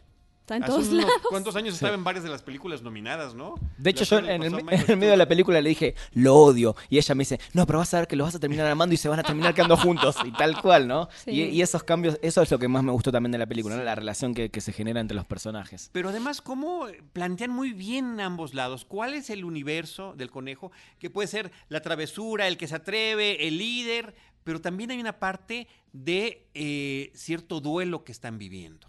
Está 0.49 0.57
en 0.57 0.63
Hace 0.63 0.73
todos 0.73 0.89
unos 0.89 1.05
lados. 1.05 1.13
cuantos 1.29 1.57
años 1.57 1.75
estaba 1.75 1.93
en 1.95 2.03
varias 2.05 2.25
de 2.25 2.31
las 2.31 2.41
películas 2.41 2.81
nominadas, 2.81 3.35
¿no? 3.35 3.57
De 3.77 3.91
hecho, 3.91 4.05
La 4.15 4.23
yo 4.23 4.29
en 4.31 4.43
el, 4.43 4.55
en 4.89 4.99
medio 4.99 5.11
de 5.11 5.19
la 5.19 5.29
película 5.29 5.61
le 5.61 5.69
dije, 5.69 5.95
lo 6.15 6.37
odio. 6.37 6.75
Y 6.89 6.97
ella 6.97 7.15
me 7.15 7.21
dice, 7.21 7.39
no, 7.53 7.67
pero 7.67 7.81
vas 7.81 7.93
a 7.93 7.99
ver 7.99 8.09
que 8.09 8.17
los 8.17 8.29
vas 8.29 8.35
a 8.37 8.41
terminar 8.41 8.67
amando 8.67 8.95
y 8.95 8.97
se 8.97 9.11
van 9.11 9.19
a 9.19 9.23
terminar 9.23 9.53
quedando 9.53 9.77
juntos. 9.77 10.17
Y 10.25 10.33
tal 10.33 10.59
cual, 10.63 10.89
¿no? 10.89 11.11
Sí. 11.23 11.33
Y, 11.33 11.43
y 11.51 11.61
esos 11.61 11.83
cambios, 11.83 12.19
eso 12.23 12.41
es 12.41 12.51
lo 12.51 12.59
que 12.59 12.67
más 12.67 12.83
me 12.83 12.93
gustó 12.93 13.13
también 13.13 13.31
de 13.33 13.37
la 13.37 13.45
película, 13.47 13.77
¿no? 13.77 13.83
La 13.85 13.95
relación 13.95 14.33
que, 14.33 14.51
que 14.51 14.63
se 14.63 14.73
genera 14.73 15.01
entre 15.03 15.15
los 15.15 15.27
personajes. 15.27 15.91
Pero 15.93 16.09
además, 16.09 16.41
cómo 16.41 16.87
plantean 17.13 17.51
muy 17.51 17.75
bien 17.75 18.19
ambos 18.19 18.55
lados. 18.55 18.87
¿Cuál 18.87 19.13
es 19.13 19.29
el 19.29 19.45
universo 19.45 20.15
del 20.17 20.31
conejo? 20.31 20.73
Que 20.99 21.11
puede 21.11 21.29
ser 21.29 21.53
la 21.69 21.83
travesura, 21.83 22.49
el 22.49 22.57
que 22.57 22.69
se 22.69 22.77
atreve, 22.77 23.47
el 23.47 23.59
líder, 23.59 24.15
pero 24.45 24.63
también 24.63 24.91
hay 24.93 24.99
una 24.99 25.19
parte 25.19 25.69
de 25.93 26.47
eh, 26.55 27.13
cierto 27.15 27.61
duelo 27.61 28.03
que 28.03 28.13
están 28.13 28.39
viviendo. 28.39 28.89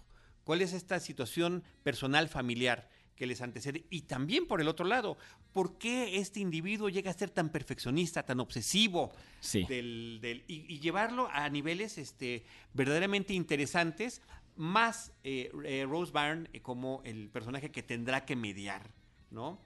¿Cuál 0.49 0.63
es 0.63 0.73
esta 0.73 0.99
situación 0.99 1.63
personal, 1.83 2.27
familiar 2.27 2.89
que 3.15 3.27
les 3.27 3.39
antecede? 3.41 3.85
Y 3.91 4.01
también 4.01 4.47
por 4.47 4.61
el 4.61 4.67
otro 4.67 4.83
lado, 4.83 5.15
¿por 5.53 5.77
qué 5.77 6.17
este 6.17 6.39
individuo 6.39 6.89
llega 6.89 7.11
a 7.11 7.13
ser 7.13 7.29
tan 7.29 7.49
perfeccionista, 7.49 8.23
tan 8.23 8.39
obsesivo? 8.39 9.11
Sí. 9.41 9.63
del- 9.69 10.17
del- 10.23 10.43
y, 10.47 10.65
y 10.67 10.79
llevarlo 10.79 11.29
a 11.31 11.47
niveles 11.49 11.99
este, 11.99 12.45
verdaderamente 12.73 13.35
interesantes, 13.35 14.23
más 14.55 15.11
eh, 15.23 15.51
eh, 15.65 15.85
Rose 15.87 16.11
Byrne 16.11 16.49
eh, 16.51 16.61
como 16.61 17.03
el 17.05 17.29
personaje 17.29 17.69
que 17.69 17.83
tendrá 17.83 18.25
que 18.25 18.35
mediar, 18.35 18.89
¿no? 19.29 19.61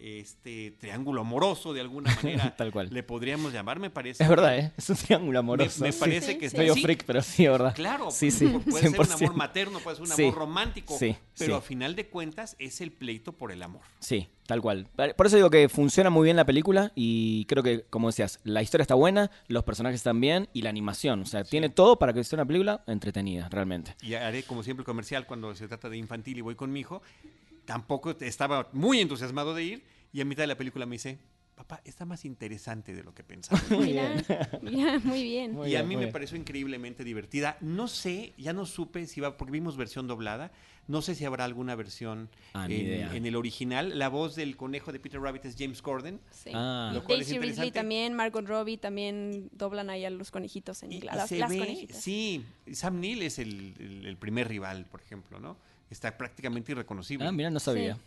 Este 0.00 0.70
triángulo 0.78 1.22
amoroso, 1.22 1.72
de 1.72 1.80
alguna 1.80 2.14
manera, 2.14 2.54
Tal 2.56 2.70
cual. 2.70 2.88
le 2.92 3.02
podríamos 3.02 3.52
llamar, 3.52 3.80
me 3.80 3.90
parece. 3.90 4.22
Es 4.22 4.28
verdad, 4.28 4.56
¿eh? 4.56 4.72
Es 4.76 4.88
un 4.90 4.96
triángulo 4.96 5.38
amoroso. 5.40 5.82
Me, 5.82 5.92
parece 5.92 6.32
Sí, 6.34 6.38
que 6.38 6.50
sí. 6.50 6.56
Medio 6.56 6.74
sí, 6.74 6.82
freak, 6.82 7.04
pero 7.04 7.20
sí, 7.20 7.48
verdad. 7.48 7.74
Claro, 7.74 8.10
Sí, 8.12 8.30
sí, 8.30 8.46
puede 8.46 8.88
ser 8.90 9.00
un 9.00 9.06
100%. 9.06 9.14
amor 9.24 9.34
materno, 9.36 9.80
puede 9.80 9.96
ser 9.96 10.06
un 10.06 10.12
amor 10.12 10.34
romántico, 10.34 10.96
Sí, 10.96 11.16
pero 11.36 11.56
a 11.56 11.60
final 11.60 11.96
de 11.96 12.06
cuentas 12.06 12.54
es 12.60 12.80
el 12.80 12.92
pleito 12.92 13.32
por 13.32 13.50
el 13.50 13.60
amor. 13.62 13.82
Sí, 13.98 14.28
tal 14.46 14.60
cual. 14.62 14.86
Por 15.16 15.26
eso 15.26 15.34
digo 15.36 15.50
que 15.50 15.68
funciona 15.68 16.10
muy 16.10 16.24
bien 16.26 16.36
la 16.36 16.44
película 16.46 16.92
y 16.94 17.44
creo 17.46 17.64
que, 17.64 17.82
como 17.90 18.06
decías, 18.08 18.38
la 18.44 18.62
historia 18.62 18.82
está 18.82 18.94
buena, 18.94 19.32
los 19.48 19.64
personajes 19.64 19.96
están 20.00 20.20
bien 20.20 20.48
y 20.52 20.62
la 20.62 20.70
animación. 20.70 21.22
O 21.22 21.26
sea, 21.26 21.42
tiene 21.42 21.70
todo 21.70 21.98
para 21.98 22.12
que 22.12 22.22
sea 22.22 22.36
una 22.36 22.46
película 22.46 22.84
entretenida, 22.86 23.48
realmente. 23.48 23.96
y 24.02 24.14
haré 24.14 24.44
como 24.44 24.62
siempre 24.62 24.82
el 24.82 24.86
comercial 24.86 25.26
cuando 25.26 25.54
se 25.56 25.66
trata 25.66 25.88
de 25.88 25.96
infantil 25.96 26.38
y 26.38 26.40
voy 26.40 26.54
con 26.54 26.70
mi 26.70 26.80
hijo. 26.80 27.02
Tampoco 27.68 28.16
estaba 28.20 28.68
muy 28.72 28.98
entusiasmado 29.00 29.54
de 29.54 29.62
ir 29.62 29.84
y 30.12 30.20
a 30.22 30.24
mitad 30.24 30.42
de 30.42 30.46
la 30.46 30.56
película 30.56 30.86
me 30.86 30.94
dice, 30.94 31.18
papá, 31.54 31.82
está 31.84 32.06
más 32.06 32.24
interesante 32.24 32.94
de 32.94 33.02
lo 33.04 33.12
que 33.14 33.22
pensaba. 33.22 33.60
Mira, 34.62 34.98
muy 35.04 35.22
bien. 35.22 35.52
Muy 35.52 35.68
y 35.70 35.74
a 35.76 35.80
bien, 35.80 35.88
mí 35.88 35.96
me 35.96 36.02
bien. 36.04 36.12
pareció 36.12 36.38
increíblemente 36.38 37.04
divertida. 37.04 37.58
No 37.60 37.88
sé, 37.88 38.32
ya 38.38 38.52
no 38.54 38.64
supe 38.64 39.06
si 39.06 39.20
va, 39.20 39.36
porque 39.36 39.52
vimos 39.52 39.76
versión 39.76 40.06
doblada, 40.06 40.50
no 40.86 41.02
sé 41.02 41.14
si 41.14 41.26
habrá 41.26 41.44
alguna 41.44 41.74
versión 41.74 42.30
Ah, 42.54 42.66
en, 42.70 43.26
el 43.26 43.36
original. 43.36 43.98
La 43.98 44.08
voz 44.08 44.34
del 44.34 44.56
conejo 44.56 44.90
de 44.92 44.98
Peter 45.00 45.20
Rabbit 45.20 45.44
es 45.44 45.56
James 45.58 45.82
Corden. 45.82 46.20
Sí. 46.30 46.52
Ah. 46.54 46.88
Y 46.90 46.94
Lo 46.94 47.04
cual 47.04 47.20
es 47.20 47.26
Daisy 47.26 47.34
Ridley 47.34 47.48
interesante. 47.50 47.78
también, 47.80 48.14
Margot 48.14 48.46
Robbie 48.46 48.78
también 48.78 49.50
doblan 49.52 49.90
ahí 49.90 50.06
a 50.06 50.10
los 50.10 50.30
conejitos 50.30 50.82
en 50.84 50.92
Y, 50.92 50.94
inglés. 50.94 51.14
Las, 51.16 51.28
se 51.28 51.38
las 51.38 51.50
ve, 51.50 51.58
conejitas. 51.58 52.00
sí, 52.00 52.42
Sam 52.72 52.98
Neill 53.00 53.20
es 53.22 53.38
el, 53.38 53.74
el- 53.78 54.06
el 54.06 54.16
primer 54.16 54.48
rival, 54.48 54.86
por 54.86 55.02
ejemplo, 55.02 55.38
¿no? 55.38 55.58
Está 55.90 56.16
prácticamente 56.18 56.72
irreconocible. 56.72 57.26
Ah, 57.26 57.32
mira, 57.32 57.50
no 57.50 57.60
sabía. 57.60 57.94
Sí. 57.94 58.00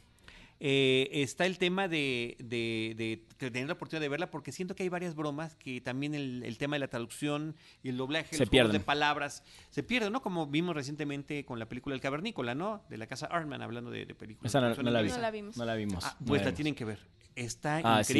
Eh, 0.63 1.09
está 1.23 1.47
el 1.47 1.57
tema 1.57 1.87
de, 1.87 2.35
de- 2.37 2.93
de- 2.95 3.23
de 3.39 3.49
tener 3.49 3.65
la 3.67 3.73
oportunidad 3.73 4.01
de 4.01 4.09
verla 4.09 4.29
porque 4.29 4.51
siento 4.51 4.75
que 4.75 4.83
hay 4.83 4.89
varias 4.89 5.15
bromas 5.15 5.55
que 5.55 5.81
también 5.81 6.13
el, 6.13 6.43
el 6.43 6.59
tema 6.59 6.75
de 6.75 6.81
la 6.81 6.87
traducción 6.87 7.55
y 7.81 7.89
el 7.89 7.97
doblaje, 7.97 8.35
Se 8.35 8.43
los 8.43 8.49
pierden. 8.49 8.73
de 8.73 8.79
palabras, 8.79 9.43
se 9.71 9.81
pierden, 9.81 10.13
¿no? 10.13 10.21
Como 10.21 10.45
vimos 10.45 10.75
recientemente 10.75 11.45
con 11.45 11.57
la 11.57 11.67
película 11.67 11.95
El 11.95 12.01
Cavernícola, 12.01 12.53
¿no? 12.53 12.83
De 12.89 12.97
la 12.99 13.07
casa 13.07 13.25
Artman, 13.25 13.63
hablando 13.63 13.89
de, 13.89 14.05
de 14.05 14.13
películas. 14.13 14.51
Esa 14.51 14.61
no, 14.61 14.67
la 14.69 14.99
inglesas. 14.99 15.17
No 15.17 15.21
la 15.23 15.31
vimos. 15.31 15.57
No 15.57 15.65
la 15.65 15.73
vimos. 15.75 16.05
Ah, 16.05 16.15
no 16.19 16.27
pues 16.27 16.41
la 16.41 16.45
vimos. 16.49 16.55
tienen 16.57 16.75
que 16.75 16.85
ver. 16.85 16.99
Está 17.35 17.81
Ah, 17.83 18.03
sí. 18.03 18.13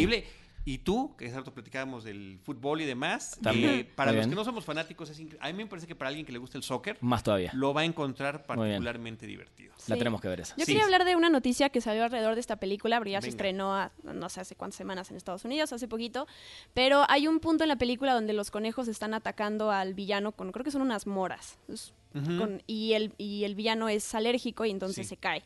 Y 0.63 0.77
tú, 0.79 1.15
que 1.17 1.25
hace 1.25 1.35
rato 1.37 1.51
platicábamos 1.53 2.03
del 2.03 2.37
fútbol 2.43 2.81
y 2.81 2.85
demás, 2.85 3.37
También. 3.41 3.69
eh, 3.79 3.83
para 3.83 4.11
Muy 4.11 4.17
los 4.17 4.25
bien. 4.27 4.29
que 4.29 4.35
no 4.35 4.45
somos 4.45 4.63
fanáticos, 4.63 5.09
es 5.09 5.19
a 5.39 5.47
mí 5.47 5.53
me 5.53 5.65
parece 5.65 5.87
que 5.87 5.95
para 5.95 6.09
alguien 6.09 6.23
que 6.25 6.31
le 6.31 6.37
gusta 6.37 6.57
el 6.57 6.63
soccer, 6.63 6.97
Más 7.01 7.23
todavía. 7.23 7.49
lo 7.53 7.73
va 7.73 7.81
a 7.81 7.85
encontrar 7.85 8.45
particularmente 8.45 9.25
divertido. 9.25 9.73
La 9.87 9.95
tenemos 9.97 10.21
que 10.21 10.27
ver 10.27 10.41
esa. 10.41 10.55
Yo 10.57 10.65
Sí. 10.65 10.71
quería 10.73 10.83
hablar 10.85 11.03
de 11.03 11.15
una 11.15 11.29
noticia 11.29 11.69
que 11.69 11.81
salió 11.81 12.03
alrededor 12.03 12.35
de 12.35 12.41
esta 12.41 12.57
película, 12.57 12.97
porque 12.99 13.11
ya 13.11 13.21
se 13.21 13.27
Venga. 13.27 13.31
estrenó 13.35 13.75
a- 13.75 13.91
no 14.03 14.29
sé 14.29 14.41
hace 14.41 14.55
cuántas 14.55 14.77
semanas 14.77 15.09
en 15.09 15.17
Estados 15.17 15.43
Unidos, 15.45 15.73
hace 15.73 15.87
poquito, 15.87 16.27
pero 16.75 17.05
hay 17.09 17.27
un 17.27 17.39
punto 17.39 17.63
en 17.63 17.67
la 17.69 17.77
película 17.77 18.13
donde 18.13 18.33
los 18.33 18.51
conejos 18.51 18.87
están 18.87 19.15
atacando 19.15 19.71
al 19.71 19.95
villano 19.95 20.31
con, 20.33 20.51
creo 20.51 20.63
que 20.63 20.69
son 20.71 20.83
unas 20.83 21.07
moras, 21.07 21.57
Es- 21.67 21.93
Ujú. 22.13 22.37
con- 22.37 22.63
y, 22.67 22.93
el, 22.93 23.13
y 23.17 23.45
el 23.45 23.55
villano 23.55 23.89
es 23.89 24.13
alérgico 24.13 24.65
y 24.65 24.69
entonces 24.69 25.07
Sí. 25.07 25.15
se 25.15 25.17
cae. 25.17 25.43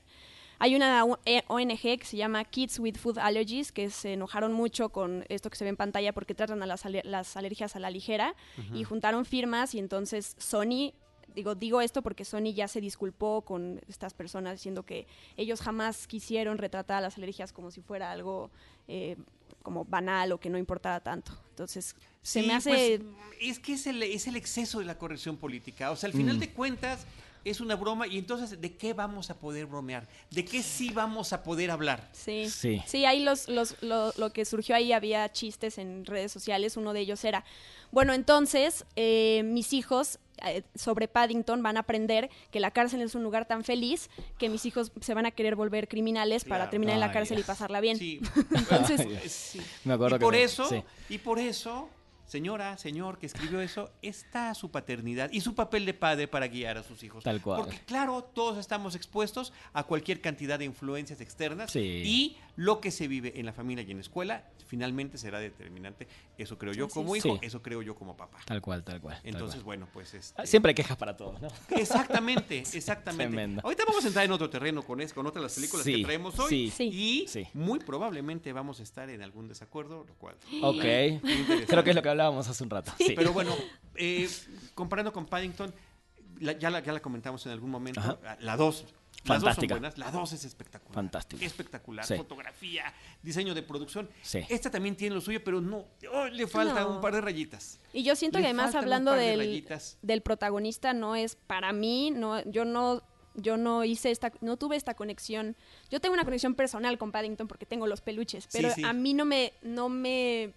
Hay 0.60 0.76
una 0.76 1.04
U- 1.06 1.18
eh, 1.26 1.44
ONG 1.48 2.00
que 2.00 2.06
se 2.06 2.18
llama 2.18 2.44
Kids 2.46 2.80
with 2.80 2.96
Food 2.96 3.18
Allergies, 3.20 3.72
que 3.72 3.90
se 3.90 4.14
enojaron 4.14 4.54
mucho 4.54 4.90
con 4.90 5.26
esto 5.30 5.50
que 5.50 5.58
se 5.58 5.64
ve 5.66 5.70
en 5.70 5.76
pantalla 5.78 6.14
porque 6.14 6.34
tratan 6.36 6.64
a 6.64 6.66
las, 6.66 6.86
ale- 6.86 7.02
las 7.04 7.36
alergias 7.38 7.76
a 7.76 7.80
la 7.80 7.90
ligera 7.90 8.36
y 8.74 8.84
juntaron 8.84 9.26
firmas 9.26 9.76
y 9.76 9.80
entonces 9.80 10.36
Sony, 10.38 10.94
digo, 11.36 11.56
digo 11.56 11.82
esto 11.82 12.02
porque 12.02 12.24
Sony 12.26 12.54
ya 12.54 12.68
se 12.68 12.80
disculpó 12.82 13.42
con 13.42 13.82
estas 13.88 14.14
personas 14.14 14.54
diciendo 14.54 14.84
que 14.84 15.08
ellos 15.38 15.62
jamás 15.62 16.08
quisieron 16.08 16.58
retratar 16.58 17.02
las 17.02 17.18
alergias 17.18 17.52
como 17.52 17.70
si 17.72 17.82
fuera 17.82 18.12
algo 18.12 18.50
eh, 18.88 19.18
como 19.62 19.84
banal 19.84 20.32
o 20.32 20.40
que 20.40 20.50
no 20.50 20.58
importara 20.58 21.00
tanto. 21.02 21.32
Entonces, 21.50 21.96
se 22.22 22.44
me 22.44 22.54
hace... 22.54 23.00
pues, 23.00 23.02
es 23.42 23.60
que 23.60 23.74
es 23.74 23.88
el, 23.88 24.04
es 24.04 24.28
el 24.28 24.36
exceso 24.36 24.78
de 24.80 24.86
la 24.86 24.98
corrección 24.98 25.38
política. 25.38 25.90
O 25.92 25.96
sea, 25.96 26.08
al 26.08 26.14
final 26.14 26.38
Mm. 26.38 26.40
de 26.40 26.50
cuentas 26.52 27.06
es 27.46 27.62
una 27.62 27.76
broma 27.76 28.08
y 28.08 28.18
entonces 28.18 28.60
¿de 28.60 28.76
qué 28.76 28.94
vamos 28.94 29.30
a 29.30 29.36
poder 29.40 29.68
bromear? 29.68 30.08
¿De 30.32 30.44
qué 30.44 30.62
sí 30.64 30.90
vamos 30.92 31.32
a 31.32 31.44
poder 31.44 31.72
hablar? 31.72 32.10
Sí, 32.12 32.50
Sí. 32.50 32.82
sí, 32.86 33.06
ahí 33.06 33.24
los, 33.24 33.48
los, 33.48 33.82
lo, 33.82 34.12
lo 34.18 34.34
que 34.34 34.44
surgió 34.46 34.76
ahí 34.76 34.92
había 34.92 35.32
chistes 35.32 35.78
en 35.78 36.06
redes 36.06 36.32
sociales. 36.32 36.76
Uno 36.76 36.92
de 36.94 37.02
ellos 37.02 37.24
era, 37.24 37.46
bueno, 37.92 38.14
entonces 38.14 38.86
eh, 38.96 39.44
mis 39.46 39.74
hijos 39.74 40.20
eh, 40.46 40.64
sobre 40.76 41.08
Paddington 41.08 41.64
van 41.64 41.78
a 41.78 41.82
aprender 41.82 42.30
que 42.52 42.60
la 42.60 42.72
cárcel 42.72 43.02
es 43.02 43.16
un 43.16 43.24
lugar 43.24 43.48
tan 43.48 43.64
feliz 43.64 44.10
que 44.38 44.50
mis 44.50 44.66
hijos 44.66 44.92
se 45.00 45.14
van 45.14 45.26
a 45.26 45.32
querer 45.32 45.56
volver 45.56 45.88
criminales 45.88 46.44
para 46.44 46.70
terminar 46.70 46.96
en 46.96 47.00
la 47.00 47.06
Ay, 47.08 47.14
casi 47.14 47.36
y 47.36 47.44
pasarla 47.44 47.80
bien. 47.80 47.98
Sí. 47.98 48.20
Entonces. 48.54 49.32
Sí. 49.32 49.62
Me 49.86 49.94
acuerdo 49.94 50.18
y 50.18 50.20
por 50.20 50.34
que- 50.34 50.44
eso, 50.44 50.68
sí. 50.68 50.84
y 51.10 51.20
por 51.20 51.40
eso 51.40 51.90
señora, 52.26 52.78
señor 52.78 53.18
que 53.20 53.26
escribió 53.26 53.62
eso, 53.62 53.92
está 54.02 54.54
su 54.54 54.72
paternidad 54.72 55.30
y 55.32 55.42
su 55.42 55.56
papel 55.56 55.86
de 55.86 55.94
padre 55.94 56.28
para 56.28 56.48
guiar 56.48 56.78
a 56.78 56.84
sus 56.84 57.04
hijos. 57.04 57.24
Tal 57.24 57.42
cual. 57.42 57.62
Porque 57.62 57.80
claro, 57.86 58.24
todos 58.24 58.58
estamos 58.58 58.96
expuestos 58.96 59.54
a 59.74 59.84
cualquier 59.84 60.22
cantidad 60.22 60.58
de 60.60 60.66
influencias 60.66 61.22
externas 61.22 61.72
Sí. 61.72 61.80
y 62.06 62.38
lo 62.56 62.80
que 62.82 62.90
se 62.92 63.08
vive 63.08 63.34
en 63.40 63.46
la 63.46 63.54
familia 63.54 63.84
y 63.88 63.92
en 63.92 63.98
la 63.98 64.02
escuela 64.02 64.44
finalmente 64.68 65.18
será 65.18 65.40
determinante. 65.40 66.08
Eso 66.38 66.58
creo 66.58 66.74
yo 66.74 66.88
como 66.90 67.16
hijo, 67.16 67.36
Sí. 67.36 67.40
eso 67.46 67.62
creo 67.62 67.82
yo 67.84 67.96
como 67.96 68.18
papá. 68.18 68.40
Tal 68.46 68.62
cual, 68.62 68.84
tal 68.84 69.00
cual. 69.00 69.18
tal 69.18 69.26
Entonces, 69.28 69.56
cual. 69.62 69.66
bueno, 69.66 69.88
pues 69.94 70.14
este, 70.14 70.42
Ah, 70.42 70.46
Siempre 70.46 70.70
hay 70.72 70.76
quejas 70.76 70.98
para 70.98 71.16
todos, 71.16 71.40
¿no? 71.42 71.48
Exactamente, 71.78 72.60
exactamente. 72.60 73.28
Tremendo. 73.28 73.62
Ahorita 73.64 73.84
vamos 73.88 74.04
a 74.04 74.08
entrar 74.08 74.26
en 74.26 74.32
otro 74.32 74.50
terreno 74.50 74.82
con, 74.84 75.02
es- 75.02 75.14
con 75.14 75.26
otras 75.28 75.42
de 75.42 75.46
las 75.46 75.56
películas 75.56 75.86
que 75.86 76.04
traemos 76.04 76.40
hoy. 76.40 76.50
sí, 76.50 76.72
Sí. 76.76 76.84
Y 76.92 77.28
sí. 77.28 77.48
muy 77.54 77.80
probablemente 77.80 78.52
vamos 78.54 78.80
a 78.80 78.84
estar 78.84 79.10
en 79.10 79.22
algún 79.22 79.48
desacuerdo, 79.48 80.04
lo 80.08 80.14
cual. 80.16 80.36
Ok. 80.64 80.82
Creo 80.82 81.84
que 81.84 81.90
es 81.92 81.96
lo 81.96 82.02
que 82.02 82.10
hablábamos 82.16 82.48
hace 82.48 82.64
un 82.64 82.70
rato. 82.70 82.92
Sí. 82.98 83.14
Pero 83.16 83.34
bueno, 83.34 83.54
eh, 83.96 84.30
comparando 84.74 85.12
con 85.14 85.26
Paddington, 85.26 85.74
la- 86.40 86.54
ya, 86.54 86.70
la, 86.70 86.82
ya 86.82 86.92
la 86.94 87.02
comentamos 87.02 87.46
en 87.46 87.52
algún 87.52 87.70
momento. 87.70 88.00
Ajá. 88.00 88.18
La 88.40 88.58
2. 88.58 88.86
Las 89.26 89.42
dos 89.42 89.56
son 89.56 89.68
buenas. 89.68 89.98
La 89.98 90.12
2 90.12 90.34
es 90.34 90.46
espectacular. 90.46 90.94
Fantástica. 90.94 91.44
Espectacular. 91.44 92.06
Sí. 92.06 92.16
Fotografía, 92.16 92.94
diseño 93.24 93.56
de 93.56 93.64
producción. 93.64 94.08
Sí. 94.22 94.42
Esta 94.50 94.70
también 94.70 94.96
tiene 94.96 95.16
lo 95.16 95.22
suyo, 95.22 95.44
pero 95.44 95.62
no. 95.62 95.86
oh, 96.14 96.26
le 96.28 96.46
falta 96.46 96.82
No. 96.82 96.96
un 96.96 97.02
par 97.02 97.14
de 97.16 97.22
rayitas. 97.22 97.80
Y 97.92 98.04
yo 98.04 98.16
siento 98.16 98.38
Le 98.38 98.44
que 98.44 98.48
además 98.50 98.76
hablando 98.76 99.12
par 99.12 99.20
de 99.20 99.26
del, 99.38 99.68
del 100.04 100.22
protagonista 100.22 100.94
no 100.94 101.16
es 101.16 101.36
para 101.36 101.74
mí, 101.74 102.12
no, 102.12 102.44
yo 102.52 102.66
no, 102.66 103.02
yo 103.34 103.58
no 103.58 103.84
hice 103.84 104.12
esta, 104.12 104.32
no 104.42 104.58
tuve 104.58 104.76
esta 104.76 104.94
conexión. 104.94 105.56
Yo 105.90 106.00
tengo 106.00 106.14
una 106.14 106.24
conexión 106.26 106.54
personal 106.54 107.00
con 107.00 107.12
Paddington 107.12 107.48
porque 107.48 107.66
tengo 107.66 107.88
los 107.88 108.02
peluches, 108.02 108.48
pero 108.52 108.70
sí. 108.72 108.84
a 108.84 108.94
mí 108.94 109.16
no 109.16 109.26
me, 109.26 109.54
no 109.64 109.90
me 109.90 110.54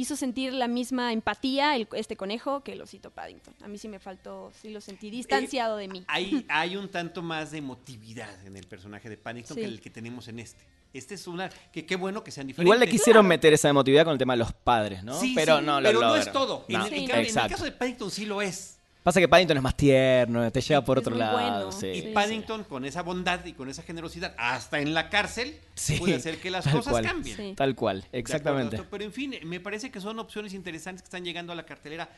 hizo 0.00 0.14
sentir 0.16 0.52
la 0.52 0.68
misma 0.68 1.12
empatía 1.12 1.74
el- 1.74 1.88
este 1.92 2.16
conejo 2.16 2.62
que 2.62 2.72
el 2.72 2.80
osito 2.82 3.10
Paddington. 3.10 3.54
A 3.62 3.68
mí 3.68 3.78
sí 3.78 3.88
me 3.88 3.98
faltó, 3.98 4.52
sí 4.60 4.70
lo 4.70 4.80
sentí 4.80 5.10
distanciado 5.10 5.76
de 5.76 5.88
mí. 5.88 6.04
Hay, 6.06 6.46
hay 6.48 6.76
un 6.76 6.88
tanto 6.88 7.20
más 7.22 7.50
de 7.50 7.58
emotividad 7.58 8.46
en 8.46 8.56
el 8.56 8.66
personaje 8.66 9.08
de 9.08 9.16
Paddington 9.16 9.56
Sí. 9.56 9.60
que 9.60 9.66
el 9.66 9.80
que 9.80 9.90
tenemos 9.90 10.28
en 10.28 10.38
este. 10.38 10.62
Este 10.92 11.14
es 11.16 11.26
una. 11.26 11.50
que 11.72 11.84
Qué 11.84 11.96
bueno 11.96 12.22
que 12.24 12.30
sean 12.30 12.46
diferentes. 12.46 12.64
Igual 12.66 12.80
le 12.80 12.88
quisieron 12.88 13.26
meter 13.26 13.52
esa 13.52 13.68
emotividad 13.68 14.04
con 14.04 14.12
el 14.12 14.18
tema 14.18 14.32
de 14.34 14.38
los 14.38 14.52
padres, 14.52 15.02
¿no? 15.04 15.18
Sí, 15.20 15.32
pero 15.34 15.58
sí, 15.58 15.64
no 15.66 15.80
lo 15.80 15.88
pero 15.88 16.00
no 16.00 16.16
es 16.16 16.32
todo. 16.32 16.64
En, 16.68 16.78
No, 16.78 16.84
el, 16.86 16.90
Sí, 16.90 16.96
en 16.96 17.02
no. 17.02 17.08
cambio, 17.08 17.14
en 17.14 17.20
el 17.20 17.26
exacto. 17.26 17.50
caso 17.50 17.64
de 17.64 17.72
Paddington 17.72 18.10
sí 18.10 18.24
lo 18.24 18.40
es. 18.40 18.77
Pasa 19.02 19.20
que 19.20 19.28
Paddington 19.28 19.56
es 19.56 19.62
más 19.62 19.76
tierno, 19.76 20.50
te 20.52 20.60
lleva 20.60 20.84
por 20.84 20.98
Es 20.98 21.02
otro 21.02 21.12
muy 21.12 21.20
lado. 21.20 21.38
bueno. 21.38 21.72
sí. 21.72 21.86
Y 21.86 22.02
Paddington, 22.12 22.64
con 22.64 22.84
esa 22.84 23.02
bondad 23.02 23.42
y 23.46 23.52
con 23.54 23.68
esa 23.70 23.82
generosidad, 23.82 24.34
hasta 24.36 24.80
en 24.80 24.92
la 24.92 25.08
cárcel, 25.08 25.58
Sí, 25.74 25.96
puede 25.98 26.16
hacer 26.16 26.38
que 26.40 26.50
las 26.50 26.64
tal 26.64 26.74
cosas 26.74 26.90
cual. 26.92 27.04
cambien. 27.04 27.36
Sí. 27.36 27.54
Tal 27.56 27.74
cual, 27.74 28.00
De 28.00 28.06
acuerdo, 28.06 28.18
exactamente. 28.18 28.82
Pero 28.90 29.04
en 29.04 29.12
fin, 29.12 29.34
me 29.44 29.60
parece 29.60 29.90
que 29.90 30.00
son 30.00 30.18
opciones 30.18 30.52
interesantes 30.52 31.02
que 31.02 31.06
están 31.06 31.24
llegando 31.24 31.52
a 31.52 31.56
la 31.56 31.64
cartelera 31.64 32.10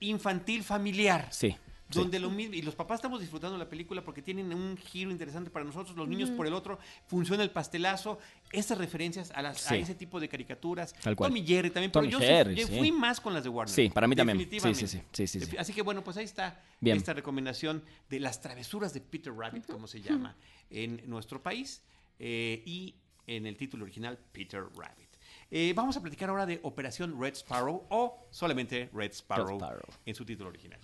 infantil 0.00 0.62
familiar. 0.64 1.28
Sí. 1.30 1.56
Sí. 1.90 1.98
Donde 1.98 2.18
lo 2.18 2.30
mismo, 2.30 2.54
y 2.54 2.62
los 2.62 2.74
papás 2.74 2.96
estamos 2.98 3.20
disfrutando 3.20 3.56
la 3.58 3.68
película 3.68 4.02
porque 4.02 4.22
tienen 4.22 4.52
un 4.54 4.76
giro 4.76 5.10
interesante 5.10 5.50
para 5.50 5.64
nosotros, 5.64 5.96
los 5.96 6.08
niños 6.08 6.30
por 6.30 6.46
el 6.46 6.54
otro, 6.54 6.78
funciona 7.06 7.42
el 7.42 7.50
pastelazo, 7.50 8.18
estas 8.52 8.78
referencias 8.78 9.30
a, 9.34 9.42
las, 9.42 9.70
a 9.70 9.76
ese 9.76 9.94
tipo 9.94 10.18
de 10.20 10.28
caricaturas. 10.28 10.92
Tal 11.02 11.14
cual. 11.16 11.30
Tommy 11.30 11.46
Jerry 11.46 11.70
también, 11.70 11.92
Tommy 11.92 12.08
pero 12.08 12.18
yo, 12.18 12.26
sí- 12.26 12.32
Jerry, 12.32 12.54
yo 12.54 12.66
sí. 12.66 12.78
fui 12.78 12.92
más 12.92 13.20
con 13.20 13.34
las 13.34 13.44
de 13.44 13.48
Warner. 13.50 13.74
Sí, 13.74 13.90
para 13.90 14.06
mí 14.06 14.16
también. 14.16 14.38
Sí, 14.38 14.60
sí, 14.60 14.74
sí, 14.74 15.00
sí, 15.12 15.26
sí, 15.26 15.40
sí. 15.40 15.56
Así 15.56 15.72
que 15.72 15.82
bueno, 15.82 16.02
pues 16.02 16.16
ahí 16.16 16.24
está 16.24 16.60
Bien. 16.80 16.96
esta 16.96 17.12
recomendación 17.12 17.82
de 18.08 18.20
las 18.20 18.40
travesuras 18.40 18.92
de 18.94 19.00
Peter 19.00 19.32
Rabbit, 19.34 19.66
como 19.66 19.86
se 19.86 20.00
llama 20.00 20.36
en 20.70 21.02
nuestro 21.06 21.42
país, 21.42 21.82
eh, 22.18 22.62
y 22.66 22.94
en 23.26 23.46
el 23.46 23.56
título 23.56 23.84
original, 23.84 24.18
Peter 24.32 24.62
Rabbit. 24.76 25.08
Eh, 25.50 25.72
vamos 25.76 25.96
a 25.96 26.00
platicar 26.00 26.30
ahora 26.30 26.46
de 26.46 26.58
Operación 26.62 27.20
Red 27.20 27.34
Sparrow 27.34 27.86
o 27.90 28.26
solamente 28.30 28.90
Red 28.92 29.12
Sparrow, 29.12 29.56
Sparrow. 29.56 29.88
en 30.04 30.14
su 30.14 30.24
título 30.24 30.48
original. 30.48 30.80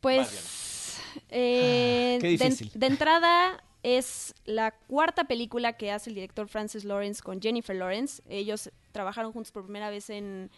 Pues 0.00 1.00
eh, 1.30 2.16
Ah, 2.16 2.20
Qué 2.20 2.26
de, 2.28 2.28
difícil. 2.38 2.70
de 2.74 2.86
entrada 2.86 3.62
es 3.82 4.34
la 4.44 4.72
cuarta 4.72 5.24
película 5.24 5.74
que 5.74 5.90
hace 5.92 6.10
el 6.10 6.14
director 6.14 6.48
Francis 6.48 6.84
Lawrence 6.84 7.22
con 7.22 7.40
Jennifer 7.40 7.74
Lawrence. 7.76 8.22
Ellos 8.28 8.70
trabajaron 8.92 9.32
juntos 9.32 9.52
por 9.52 9.64
primera 9.64 9.88
vez 9.90 10.10
en 10.10 10.50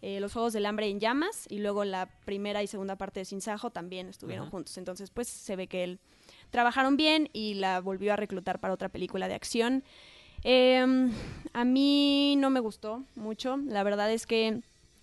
eh, 0.00 0.20
Los 0.20 0.32
Juegos 0.32 0.52
del 0.52 0.66
Hambre 0.66 0.88
en 0.88 1.00
Llamas 1.00 1.46
y 1.48 1.58
luego 1.58 1.84
la 1.84 2.06
primera 2.24 2.62
y 2.62 2.66
segunda 2.66 2.96
parte 2.96 3.20
de 3.20 3.24
Sin 3.24 3.40
Sajo 3.40 3.70
también 3.70 4.08
estuvieron 4.08 4.50
juntos. 4.50 4.78
Entonces 4.78 5.10
pues 5.10 5.28
se 5.28 5.56
ve 5.56 5.66
que 5.66 5.84
él 5.84 5.98
trabajaron 6.50 6.96
bien 6.96 7.28
y 7.32 7.54
la 7.54 7.80
volvió 7.80 8.12
a 8.12 8.16
reclutar 8.16 8.60
para 8.60 8.74
otra 8.74 8.88
película 8.88 9.28
de 9.28 9.34
acción. 9.34 9.82
Eh, 10.44 10.84
a 11.52 11.64
mí 11.64 12.36
no 12.38 12.50
me 12.50 12.60
gustó 12.60 13.02
mucho. 13.16 13.56
La 13.66 13.82
verdad 13.82 14.10
es 14.12 14.24
que 14.26 14.60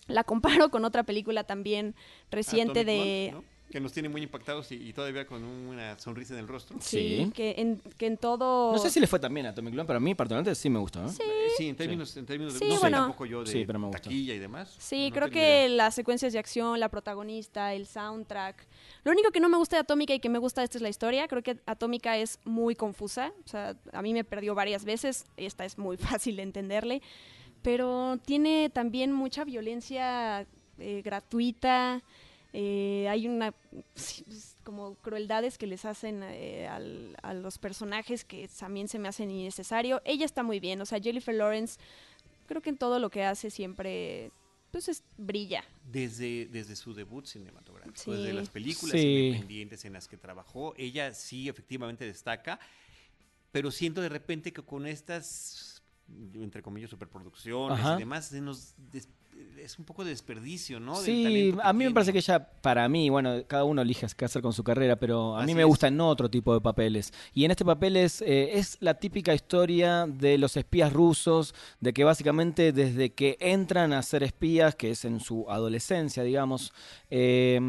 la 0.08 0.24
comparo 0.24 0.70
con 0.72 0.86
otra 0.86 1.04
película 1.04 1.44
también 1.44 1.94
reciente 2.32 2.82
Atomic 2.82 2.88
de... 2.88 3.36
Que 3.72 3.80
nos 3.80 3.92
tiene 3.92 4.08
muy 4.10 4.22
impactados 4.22 4.72
y, 4.72 4.76
y 4.76 4.94
todavía 4.94 5.26
con 5.26 5.44
una 5.44 5.98
sonrisa 6.00 6.34
en 6.36 6.40
el 6.42 6.48
rostro. 6.48 6.78
Sí, 6.80 7.24
Sí. 7.26 7.32
Que, 7.34 7.56
en, 7.58 7.80
que 7.98 8.06
en 8.06 8.18
todo... 8.18 8.72
No 8.72 8.78
sé 8.78 8.90
si 8.90 9.00
le 9.00 9.08
fue 9.08 9.20
también 9.20 9.48
a 9.48 9.50
Atomic 9.50 9.74
Blonde, 9.74 9.88
pero 9.88 9.98
a 9.98 10.00
mí 10.00 10.14
particularmente 10.16 10.54
sí 10.56 10.70
me 10.70 10.80
gustó. 10.80 11.02
¿no? 11.02 11.10
Sí, 11.10 11.22
Eh, 11.24 11.50
Sí, 11.58 11.70
en 11.70 11.76
términos, 11.76 12.16
en 12.16 12.26
términos 12.26 12.54
de... 12.54 12.60
Sí, 12.60 12.66
no 12.68 12.76
sé 12.76 12.80
bueno. 12.82 12.98
tampoco 13.00 13.26
yo 13.26 13.44
de 13.44 13.52
Sí, 13.52 13.64
pero 13.66 13.80
me 13.80 13.88
gustó. 13.88 14.04
taquilla 14.04 14.34
y 14.36 14.40
demás. 14.40 14.76
Sí, 14.78 15.10
No 15.10 15.16
creo 15.16 15.30
que 15.30 15.40
idea. 15.66 15.70
las 15.70 15.96
secuencias 15.96 16.32
de 16.34 16.40
acción, 16.40 16.80
la 16.80 16.90
protagonista, 16.90 17.74
el 17.74 17.88
soundtrack. 17.88 18.68
Lo 19.04 19.12
único 19.12 19.32
que 19.32 19.40
no 19.40 19.50
me 19.50 19.58
gusta 19.58 19.78
de 19.78 19.82
Atómica 19.82 20.14
y 20.14 20.20
que 20.20 20.30
me 20.30 20.38
gusta 20.40 20.62
de 20.62 20.66
esta 20.66 20.78
es 20.78 20.82
la 20.82 20.90
historia. 20.90 21.28
Creo 21.28 21.42
que 21.44 21.58
Atómica 21.66 22.18
es 22.18 22.40
muy 22.46 22.76
confusa. 22.76 23.34
O 23.46 23.48
sea, 23.48 23.76
a 23.94 24.02
mí 24.02 24.14
me 24.14 24.24
perdió 24.24 24.54
varias 24.56 24.86
veces. 24.86 25.26
Esta 25.38 25.66
es 25.66 25.78
muy 25.78 25.98
fácil 26.24 26.36
de 26.36 26.44
entenderle. 26.44 27.02
Pero 27.62 28.20
tiene 28.26 28.70
también 28.70 29.12
mucha 29.12 29.44
violencia 29.44 30.46
eh, 30.78 31.02
gratuita. 31.04 32.04
Eh, 32.58 33.06
hay 33.10 33.28
una 33.28 33.52
pues, 33.52 34.56
como 34.64 34.96
crueldades 34.96 35.58
que 35.58 35.68
les 35.68 35.84
hacen 35.84 36.24
eh, 36.24 36.68
al- 36.70 37.18
a 37.22 37.34
los 37.34 37.58
personajes 37.58 38.24
que 38.24 38.48
también 38.48 38.88
se 38.88 38.98
me 38.98 39.10
hacen 39.10 39.30
innecesario. 39.30 40.02
Ella 40.06 40.24
está 40.26 40.42
muy 40.42 40.62
bien, 40.62 40.80
o 40.80 40.86
sea, 40.86 41.02
Jennifer 41.02 41.36
Lawrence, 41.36 41.78
creo 42.48 42.62
que 42.62 42.70
en 42.70 42.78
todo 42.78 43.00
lo 43.00 43.10
que 43.10 43.26
hace 43.26 43.50
siempre, 43.50 44.32
pues 44.72 44.88
es, 44.88 45.04
brilla. 45.18 45.66
Desde, 45.92 46.46
desde 46.46 46.78
su 46.78 46.94
debut 46.94 47.26
cinematográfico, 47.26 47.98
Sí. 48.02 48.12
desde 48.12 48.32
las 48.32 48.48
películas 48.50 48.94
Sí. 49.02 49.06
independientes 49.06 49.84
en 49.84 49.92
las 49.92 50.08
que 50.08 50.16
trabajó, 50.16 50.74
ella 50.78 51.14
sí 51.14 51.50
efectivamente 51.50 52.06
destaca, 52.06 52.58
pero 53.52 53.70
siento 53.70 54.00
de 54.00 54.08
repente 54.10 54.54
que 54.54 54.62
con 54.62 54.88
estas, 54.88 55.82
entre 56.36 56.62
comillas, 56.62 56.90
superproducciones 56.90 57.80
Ajá. 57.80 57.96
y 57.96 58.00
demás, 58.00 58.28
se 58.28 58.40
nos 58.40 58.74
des- 58.92 59.10
es 59.58 59.80
un 59.80 59.86
poco 59.86 60.04
de 60.04 60.12
desperdicio, 60.12 60.80
¿no? 60.80 61.02
Del 61.02 61.06
Sí, 61.06 61.54
a 61.64 61.74
mí 61.74 61.86
me 61.86 61.86
tiene. 61.86 61.94
parece 61.94 62.12
que 62.14 62.20
ella, 62.20 62.40
para 62.62 62.88
mí, 62.88 63.10
bueno, 63.10 63.44
cada 63.48 63.64
uno 63.64 63.82
elige 63.82 64.06
qué 64.16 64.26
hacer 64.26 64.42
con 64.42 64.54
su 64.54 64.64
carrera, 64.64 64.96
pero 64.98 65.36
a 65.38 65.44
mí 65.44 65.56
me 65.56 65.62
es. 65.62 65.68
gustan 65.68 66.00
otro 66.02 66.30
tipo 66.30 66.54
de 66.54 66.62
papeles. 66.62 67.12
Y 67.34 67.46
en 67.46 67.52
este 67.52 67.66
papel 67.66 67.98
es, 67.98 68.22
eh, 68.22 68.58
es 68.60 68.78
la 68.80 68.94
típica 69.00 69.34
historia 69.34 70.06
de 70.08 70.38
los 70.38 70.56
espías 70.58 70.94
rusos, 70.94 71.56
de 71.80 71.94
que 71.94 72.04
básicamente 72.04 72.72
desde 72.74 73.14
que 73.14 73.38
entran 73.40 73.94
a 73.94 74.04
ser 74.04 74.24
espías, 74.24 74.76
que 74.76 74.92
es 74.92 75.04
en 75.06 75.20
su 75.20 75.50
adolescencia, 75.50 76.24
digamos, 76.24 76.72
eh, 77.10 77.60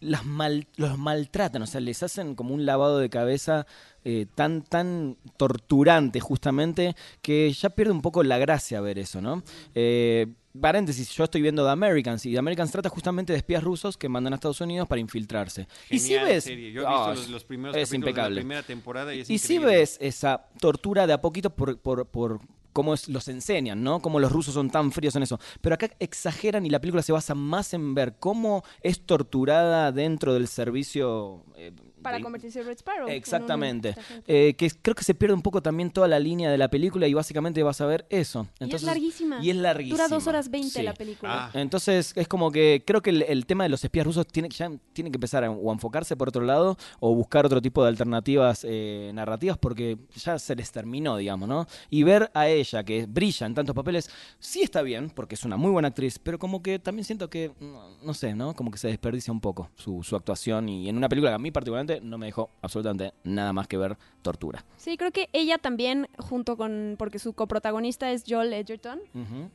las 0.00 0.24
mal- 0.24 0.66
los 0.76 0.98
maltratan, 0.98 1.62
o 1.62 1.66
sea, 1.66 1.80
les 1.80 2.02
hacen 2.02 2.34
como 2.34 2.54
un 2.54 2.66
lavado 2.66 2.98
de 2.98 3.08
cabeza 3.10 3.66
eh, 4.04 4.26
tan, 4.34 4.62
tan 4.62 5.16
torturante 5.36 6.20
justamente 6.20 6.94
que 7.22 7.52
ya 7.52 7.70
pierde 7.70 7.92
un 7.92 8.02
poco 8.02 8.22
la 8.22 8.38
gracia 8.38 8.80
ver 8.80 8.98
eso, 8.98 9.20
¿no? 9.20 9.42
Eh, 9.74 10.26
paréntesis, 10.60 11.10
yo 11.10 11.24
estoy 11.24 11.42
viendo 11.42 11.64
The 11.64 11.70
Americans 11.70 12.24
y 12.26 12.32
The 12.32 12.38
Americans 12.38 12.70
trata 12.72 12.88
justamente 12.88 13.32
de 13.32 13.38
espías 13.38 13.62
rusos 13.64 13.96
que 13.98 14.08
mandan 14.08 14.32
a 14.32 14.36
Estados 14.36 14.60
Unidos 14.60 14.86
para 14.88 15.00
infiltrarse. 15.00 15.66
y 15.90 15.98
si 15.98 16.14
ves... 16.14 16.44
serie. 16.44 16.72
Yo 16.72 16.82
he 16.82 16.86
Ah, 16.86 17.08
visto 17.10 17.22
los, 17.22 17.28
los 17.30 17.44
primeros 17.44 17.76
es 17.76 17.88
capítulos 17.88 17.90
de 17.90 17.96
impecable. 18.10 18.34
la 18.36 18.40
primera 18.40 18.62
temporada 18.62 19.14
y 19.14 19.20
es 19.20 19.30
Y 19.30 19.38
si 19.38 19.58
ves 19.58 19.98
esa 20.00 20.46
tortura 20.60 21.06
de 21.06 21.12
a 21.14 21.20
poquito 21.20 21.50
por, 21.50 21.78
por, 21.78 22.06
por 22.06 22.40
cómo 22.76 22.94
los 23.08 23.28
enseñan, 23.28 23.82
¿no? 23.82 24.02
Cómo 24.02 24.20
los 24.20 24.30
rusos 24.30 24.52
son 24.52 24.68
tan 24.68 24.92
fríos 24.92 25.16
en 25.16 25.22
eso. 25.22 25.40
Pero 25.62 25.74
acá 25.76 25.88
exageran 25.98 26.66
y 26.66 26.68
la 26.68 26.78
película 26.78 27.02
se 27.02 27.10
basa 27.10 27.34
más 27.34 27.72
en 27.72 27.94
ver 27.94 28.16
cómo 28.20 28.64
es 28.82 29.00
torturada 29.00 29.92
dentro 29.92 30.34
del 30.34 30.46
servicio. 30.46 31.42
eh, 31.56 31.72
Para 32.12 32.22
convertirse 32.22 32.60
en 32.60 32.66
Red 32.66 32.78
Sparrow. 32.78 33.08
Exactamente. 33.08 33.94
Eh, 34.26 34.54
que 34.56 34.70
creo 34.82 34.94
que 34.94 35.04
se 35.04 35.14
pierde 35.14 35.34
un 35.34 35.42
poco 35.42 35.60
también 35.62 35.90
toda 35.90 36.08
la 36.08 36.18
línea 36.18 36.50
de 36.50 36.58
la 36.58 36.68
película 36.68 37.06
y 37.06 37.14
básicamente 37.14 37.62
vas 37.62 37.80
a 37.80 37.86
ver 37.86 38.06
eso. 38.10 38.46
y 38.60 38.74
es 38.74 38.82
larguísima. 38.82 39.42
Y 39.42 39.50
es 39.50 39.56
larguísima. 39.56 39.96
Dura 39.96 40.08
dos 40.08 40.26
horas 40.26 40.50
veinte 40.50 40.70
Sí. 40.70 40.82
la 40.82 40.94
película. 40.94 41.46
Ah. 41.46 41.50
Entonces 41.54 42.12
es 42.16 42.28
como 42.28 42.50
que 42.50 42.82
creo 42.86 43.02
que 43.02 43.10
el, 43.10 43.22
el 43.22 43.46
tema 43.46 43.64
de 43.64 43.70
los 43.70 43.82
espías 43.84 44.06
rusos 44.06 44.26
tiene, 44.26 44.48
ya 44.50 44.70
tiene 44.92 45.10
que 45.10 45.16
empezar 45.16 45.44
a, 45.44 45.50
o 45.50 45.70
a 45.70 45.72
enfocarse 45.72 46.16
por 46.16 46.28
otro 46.28 46.42
lado 46.42 46.76
o 47.00 47.14
buscar 47.14 47.46
otro 47.46 47.60
tipo 47.62 47.82
de 47.82 47.88
alternativas 47.88 48.64
eh, 48.68 49.10
narrativas 49.14 49.58
porque 49.58 49.98
ya 50.14 50.38
se 50.38 50.54
les 50.56 50.70
terminó, 50.72 51.16
digamos, 51.16 51.48
¿no? 51.48 51.66
Y 51.90 52.02
ver 52.02 52.30
a 52.34 52.48
ella 52.48 52.84
que 52.84 53.06
brilla 53.06 53.46
en 53.46 53.54
tantos 53.54 53.74
papeles, 53.74 54.10
sí 54.38 54.62
está 54.62 54.82
bien 54.82 55.10
porque 55.10 55.34
es 55.34 55.44
una 55.44 55.56
muy 55.56 55.70
buena 55.70 55.88
actriz, 55.88 56.18
pero 56.18 56.38
como 56.38 56.62
que 56.62 56.78
también 56.78 57.04
siento 57.04 57.28
que, 57.30 57.52
no, 57.60 57.96
no 58.02 58.14
sé, 58.14 58.34
¿no? 58.34 58.54
Como 58.54 58.70
que 58.70 58.78
se 58.78 58.88
desperdicia 58.88 59.32
un 59.32 59.40
poco 59.40 59.70
su, 59.76 60.02
su 60.02 60.16
actuación 60.16 60.68
y 60.68 60.88
en 60.88 60.96
una 60.96 61.08
película 61.08 61.30
que 61.30 61.34
a 61.34 61.38
mí 61.38 61.50
particularmente 61.50 61.95
no 62.00 62.18
me 62.18 62.26
dejó 62.26 62.50
absolutamente 62.62 63.12
nada 63.24 63.52
más 63.52 63.66
que 63.68 63.76
ver 63.76 63.96
tortura. 64.22 64.64
Sí, 64.76 64.96
creo 64.96 65.12
que 65.12 65.28
ella 65.32 65.58
también, 65.58 66.08
junto 66.18 66.56
con, 66.56 66.96
porque 66.98 67.18
su 67.18 67.32
coprotagonista 67.32 68.10
es 68.12 68.24
Joel 68.28 68.52
Edgerton, 68.52 69.00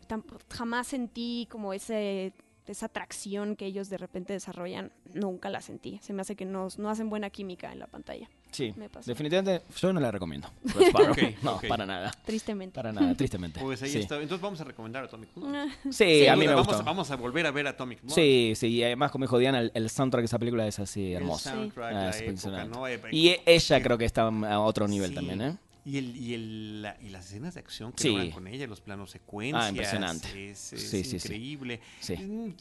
tam- 0.08 0.24
jamás 0.50 0.88
sentí 0.88 1.48
como 1.50 1.74
ese 1.74 2.34
esa 2.68 2.86
atracción 2.86 3.56
que 3.58 3.66
ellos 3.66 3.90
de 3.90 3.98
repente 3.98 4.32
desarrollan, 4.32 4.92
nunca 5.14 5.50
la 5.50 5.60
sentí. 5.62 6.00
Se 6.02 6.14
me 6.14 6.22
hace 6.22 6.36
que 6.38 6.46
no, 6.46 6.70
no 6.78 6.90
hacen 6.90 7.10
buena 7.10 7.30
química 7.30 7.72
en 7.74 7.80
la 7.80 7.88
pantalla, 7.88 8.30
Sí, 8.52 8.74
Me 8.76 8.90
pasó. 8.90 9.10
definitivamente 9.10 9.64
yo 9.80 9.94
no 9.94 10.00
la 10.00 10.12
recomiendo. 10.12 10.50
Ok, 10.94 11.18
no, 11.44 11.60
para 11.68 11.86
nada. 11.86 12.12
tristemente. 12.26 12.76
Para 12.76 12.92
nada, 12.92 13.14
tristemente. 13.18 13.60
Pues 13.60 13.82
ahí 13.82 13.90
sí. 13.90 14.00
está. 14.00 14.16
Entonces 14.16 14.42
vamos 14.42 14.60
a 14.62 14.64
recomendar 14.66 15.06
Atomic 15.06 15.30
Blonde. 15.36 15.58
Ah, 15.60 15.68
Sí, 15.90 16.28
a 16.28 16.36
mí 16.36 16.42
me 16.46 16.54
vamos, 16.54 16.68
gustó. 16.68 16.82
a- 16.82 16.86
vamos 16.86 17.10
a 17.12 17.16
volver 17.16 17.46
a 17.46 17.52
ver 17.52 17.68
Atomic 17.68 18.02
Blonde. 18.02 18.14
Sí, 18.16 18.54
sí, 18.56 18.68
y 18.68 18.84
además 18.84 19.12
como 19.12 19.26
dijo 19.26 19.38
Diana, 19.40 19.60
el, 19.62 19.72
el 19.74 19.90
soundtrack 19.90 20.22
de 20.22 20.26
esa 20.26 20.40
película 20.40 20.68
es 20.68 20.80
así 20.80 21.08
El 21.14 21.22
hermoso. 21.24 21.50
soundtrack, 21.50 21.92
Ah, 21.94 21.94
la 21.94 22.10
es 22.10 22.22
época. 22.22 22.66
¿no? 22.66 22.84
Y 23.12 23.36
ella 23.46 23.82
creo 23.82 23.98
que 23.98 24.06
está 24.06 24.24
a 24.28 24.60
otro 24.60 24.88
nivel 24.88 25.10
Sí. 25.10 25.16
también, 25.16 25.42
¿eh? 25.42 25.58
Y, 25.84 25.98
el, 25.98 26.16
y, 26.16 26.34
el, 26.36 26.82
la- 26.84 26.98
y 27.02 27.10
las 27.10 27.26
escenas 27.26 27.56
de 27.56 27.60
acción 27.62 27.92
que 27.94 28.04
Sí. 28.04 28.10
logran 28.10 28.32
con 28.32 28.48
ella, 28.48 28.68
los 28.68 28.82
planos 28.82 29.10
secuencias. 29.12 29.64
Ah, 29.66 29.70
impresionante. 29.70 30.52
Es, 30.52 30.74
es 30.74 30.90
Sí, 30.90 31.04
sí, 31.04 31.20
sí. 31.20 31.28
increíble. 31.28 31.80
Sí. 32.00 32.16
Mm, 32.18 32.54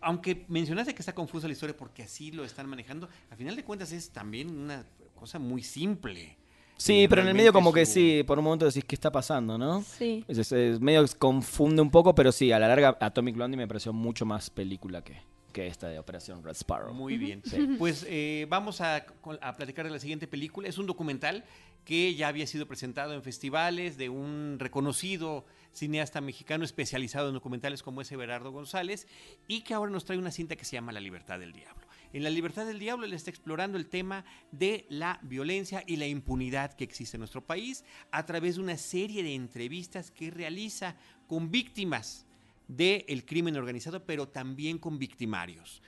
Aunque 0.00 0.44
mencionaste 0.48 0.94
que 0.94 1.00
está 1.00 1.14
confusa 1.14 1.46
la 1.46 1.52
historia 1.54 1.74
porque 1.76 2.02
así 2.02 2.30
lo 2.30 2.44
están 2.44 2.68
manejando, 2.68 3.08
a 3.30 3.36
final 3.36 3.56
de 3.56 3.64
cuentas 3.64 3.90
es 3.92 4.10
también 4.10 4.50
una 4.50 4.84
cosa 5.14 5.38
muy 5.38 5.62
simple. 5.62 6.36
Sí, 6.76 7.06
pero 7.08 7.22
en 7.22 7.28
el 7.28 7.34
medio 7.34 7.52
como 7.52 7.72
que 7.72 7.86
sí, 7.86 8.24
por 8.26 8.38
un 8.38 8.44
momento 8.44 8.66
decís, 8.66 8.84
¿qué 8.84 8.96
está 8.96 9.10
pasando, 9.12 9.56
no? 9.56 9.82
sí. 9.82 10.24
Es, 10.26 10.38
es- 10.38 10.52
es 10.52 10.80
medio 10.80 11.06
que 11.06 11.14
confunde 11.16 11.80
un 11.80 11.90
poco, 11.90 12.14
pero 12.14 12.32
sí, 12.32 12.50
a 12.52 12.58
la 12.58 12.66
larga 12.68 12.96
Atomic 13.00 13.36
Blondie 13.36 13.56
me 13.56 13.68
pareció 13.68 13.92
mucho 13.92 14.26
más 14.26 14.50
película 14.50 15.02
que, 15.04 15.16
que 15.52 15.68
esta 15.68 15.88
de 15.88 15.98
Operación 16.00 16.42
Red 16.42 16.56
Sparrow. 16.56 16.92
Muy 16.92 17.16
bien. 17.16 17.42
Pues 17.78 18.04
eh, 18.08 18.46
vamos 18.48 18.80
a, 18.80 19.06
a 19.40 19.56
platicar 19.56 19.84
de 19.86 19.92
la 19.92 20.00
siguiente 20.00 20.26
película. 20.26 20.68
Es 20.68 20.76
un 20.78 20.86
documental 20.86 21.44
que 21.84 22.14
ya 22.16 22.28
había 22.28 22.46
sido 22.46 22.66
presentado 22.66 23.14
en 23.14 23.22
festivales 23.22 23.96
de 23.96 24.08
un 24.08 24.56
reconocido 24.58 25.44
cineasta 25.72 26.20
mexicano 26.20 26.64
especializado 26.64 27.28
en 27.28 27.34
documentales 27.34 27.82
como 27.82 28.00
ese 28.00 28.16
Berardo 28.16 28.50
González 28.52 29.06
y 29.48 29.60
que 29.62 29.74
ahora 29.74 29.92
nos 29.92 30.04
trae 30.04 30.18
una 30.18 30.30
cinta 30.30 30.56
que 30.56 30.64
se 30.64 30.72
llama 30.72 30.92
La 30.92 31.00
Libertad 31.00 31.38
del 31.38 31.52
Diablo. 31.52 31.86
En 32.14 32.22
La 32.22 32.30
Libertad 32.30 32.64
del 32.64 32.78
Diablo 32.78 33.06
él 33.06 33.12
está 33.12 33.30
explorando 33.30 33.76
el 33.76 33.88
tema 33.88 34.24
de 34.52 34.86
la 34.88 35.18
violencia 35.22 35.82
y 35.84 35.96
la 35.96 36.06
impunidad 36.06 36.72
que 36.72 36.84
existe 36.84 37.16
en 37.16 37.22
nuestro 37.22 37.44
país 37.44 37.84
a 38.12 38.24
través 38.24 38.54
de 38.54 38.60
una 38.60 38.76
serie 38.76 39.24
de 39.24 39.34
entrevistas 39.34 40.12
que 40.12 40.30
realiza 40.30 40.94
con 41.26 41.50
víctimas 41.50 42.24
del 42.68 43.24
crimen 43.24 43.56
organizado, 43.56 44.04
pero 44.06 44.28
también 44.28 44.78
con 44.78 44.96
victimarios. 44.96 45.82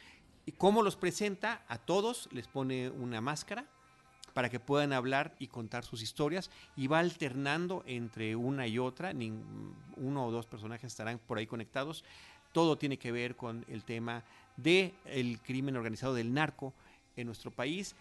¿Y 0.47 0.51
cómo 0.51 0.83
los 0.83 0.97
presenta? 0.97 1.65
A 1.69 1.79
todos 1.79 2.29
les 2.33 2.49
pone 2.49 2.91
una 2.91 3.21
máscara 3.21 3.65
para 4.35 4.51
que 4.51 4.59
puedan 4.59 4.93
hablar 4.93 5.37
y 5.39 5.47
contar 5.47 5.85
sus 5.85 6.03
historias 6.03 6.51
y 6.75 6.89
va 6.89 6.99
alternando 6.99 7.85
entre 7.87 8.35
una 8.35 8.67
y 8.67 8.81
otra, 8.81 9.13
uno 9.97 10.27
o 10.27 10.31
dos 10.33 10.47
personajes 10.47 10.93
estarán 10.93 11.21
por 11.21 11.39
ahí 11.39 11.47
conectados. 11.47 12.05
Todo 12.57 12.79
tiene 12.79 12.97
que 12.97 13.13
ver 13.13 13.37
con 13.37 13.67
el 13.69 13.85
tema 13.85 14.25
del 14.57 14.95
el 15.05 15.39
crimen 15.41 15.77
organizado 15.77 16.15
del 16.15 16.33
narco 16.33 16.73
en 17.15 17.27
nuestro 17.27 17.51
país 17.51 17.95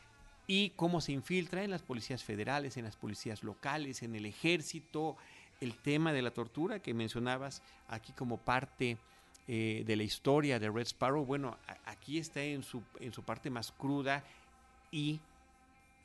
y 0.48 0.70
cómo 0.78 1.02
se 1.02 1.12
infiltra 1.12 1.66
en 1.66 1.72
las 1.72 1.82
policías 1.82 2.24
federales, 2.24 2.78
en 2.78 2.86
las 2.86 2.96
policías 2.96 3.44
locales, 3.44 4.02
en 4.02 4.16
el 4.16 4.26
ejército, 4.26 5.18
el 5.60 5.74
tema 5.76 6.14
de 6.14 6.22
la 6.22 6.32
tortura 6.32 6.80
que 6.80 6.94
mencionabas 6.94 7.62
aquí 7.90 8.14
como 8.14 8.38
parte 8.38 8.98
eh, 9.50 9.84
de 9.86 9.96
la 9.98 10.04
historia 10.04 10.58
de 10.58 10.70
Red 10.70 10.88
Sparrow, 10.88 11.26
bueno, 11.26 11.58
aquí 11.84 12.18
está 12.18 12.42
en 12.42 12.64
su, 12.64 12.82
en 13.02 13.12
su 13.12 13.24
parte 13.24 13.50
más 13.50 13.74
cruda 13.74 14.24
y 14.90 15.20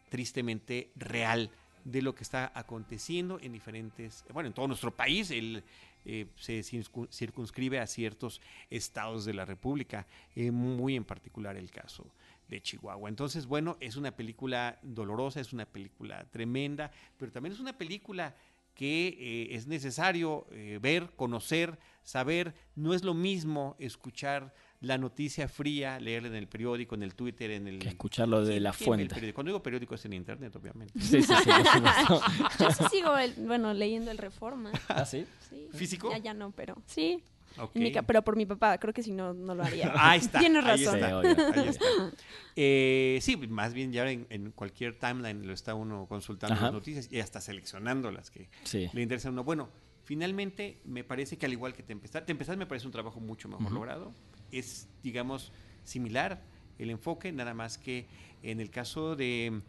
tristemente 0.08 0.90
real 0.96 1.52
de 1.84 2.02
lo 2.02 2.14
que 2.14 2.22
está 2.22 2.52
aconteciendo 2.54 3.38
en 3.40 3.52
diferentes, 3.52 4.24
bueno, 4.32 4.48
en 4.48 4.52
todo 4.52 4.66
nuestro 4.68 4.94
país, 4.94 5.30
el, 5.30 5.62
eh, 6.04 6.26
se 6.36 6.60
circun- 6.60 7.08
circunscribe 7.10 7.78
a 7.78 7.86
ciertos 7.86 8.40
estados 8.70 9.24
de 9.24 9.34
la 9.34 9.44
República, 9.44 10.06
eh, 10.34 10.50
muy 10.50 10.96
en 10.96 11.04
particular 11.04 11.56
el 11.56 11.70
caso 11.70 12.06
de 12.48 12.60
Chihuahua. 12.60 13.08
Entonces, 13.08 13.46
bueno, 13.46 13.76
es 13.80 13.96
una 13.96 14.10
película 14.10 14.78
dolorosa, 14.82 15.40
es 15.40 15.52
una 15.52 15.66
película 15.66 16.24
tremenda, 16.30 16.90
pero 17.16 17.30
también 17.30 17.52
es 17.52 17.60
una 17.60 17.76
película 17.76 18.34
que 18.74 19.08
eh, 19.08 19.54
es 19.54 19.66
necesario 19.66 20.46
eh, 20.52 20.78
ver, 20.80 21.10
conocer, 21.16 21.78
saber. 22.02 22.54
No 22.76 22.94
es 22.94 23.04
lo 23.04 23.14
mismo 23.14 23.76
escuchar 23.78 24.54
la 24.80 24.96
noticia 24.96 25.46
fría, 25.46 26.00
leerla 26.00 26.28
en 26.28 26.34
el 26.36 26.48
periódico, 26.48 26.94
en 26.94 27.02
el 27.02 27.14
Twitter, 27.14 27.50
en 27.50 27.68
el... 27.68 27.78
Que 27.80 27.88
escucharlo 27.88 28.44
de 28.44 28.54
Sí, 28.54 28.60
la 28.60 28.72
sí, 28.72 28.84
el 28.84 28.86
fuente. 28.86 29.14
periódico. 29.14 29.34
Cuando 29.34 29.50
digo 29.50 29.62
periódico 29.62 29.94
es 29.94 30.04
en 30.06 30.14
internet, 30.14 30.56
obviamente. 30.56 30.98
Sí, 30.98 31.22
sí, 31.22 31.34
sí. 31.44 31.50
Yo 32.58 32.70
sí 32.70 32.84
sigo, 32.90 33.16
el- 33.18 33.34
bueno, 33.46 33.74
leyendo 33.74 34.10
el 34.10 34.16
Reforma. 34.18 34.72
¿Ah, 34.88 35.04
sí? 35.04 35.26
Sí. 35.50 35.68
¿Físico? 35.74 36.10
Ya, 36.10 36.18
ya 36.18 36.34
no, 36.34 36.50
pero 36.52 36.76
sí. 36.86 37.22
Ok. 37.58 37.72
En 37.76 37.82
mi 37.82 37.92
ca- 37.92 38.02
pero 38.02 38.22
por 38.22 38.36
mi 38.36 38.46
papá, 38.46 38.78
creo 38.78 38.94
que 38.94 39.02
si 39.02 39.10
no, 39.12 39.34
no 39.34 39.54
lo 39.54 39.62
haría. 39.64 39.92
Ahí 39.96 40.20
está. 40.20 40.38
Tienes 40.38 40.64
ahí 40.64 40.84
razón. 40.84 40.94
está, 40.96 41.08
Sí, 41.08 41.12
obvio. 41.14 41.62
ahí 41.62 41.68
está. 41.68 41.84
Eh, 42.56 43.18
sí, 43.22 43.36
más 43.36 43.74
bien 43.74 43.92
ya 43.92 44.10
en, 44.10 44.26
en 44.30 44.50
cualquier 44.52 44.98
timeline 44.98 45.46
lo 45.46 45.52
está 45.52 45.74
uno 45.74 46.06
consultando 46.08 46.54
Ajá. 46.54 46.64
las 46.66 46.72
noticias 46.74 47.08
y 47.12 47.20
hasta 47.20 47.40
seleccionando 47.40 48.10
las 48.10 48.30
que 48.30 48.48
Sí. 48.64 48.88
le 48.92 49.02
interesan 49.02 49.30
a 49.30 49.32
uno. 49.32 49.44
Bueno, 49.44 49.68
finalmente 50.04 50.80
me 50.84 51.04
parece 51.04 51.36
que 51.38 51.46
al 51.46 51.52
igual 51.52 51.72
que 51.74 51.82
Tempestad, 51.82 52.24
Tempestad 52.24 52.56
me 52.56 52.66
parece 52.66 52.86
un 52.86 52.92
trabajo 52.92 53.20
mucho 53.20 53.48
mejor 53.48 53.72
logrado. 53.72 54.12
Es, 54.52 54.88
digamos, 55.02 55.52
similar 55.84 56.40
el 56.78 56.90
enfoque, 56.90 57.32
nada 57.32 57.54
más 57.54 57.78
que 57.78 58.06
en 58.42 58.60
el 58.60 58.70
caso 58.70 59.14
de, 59.16 59.60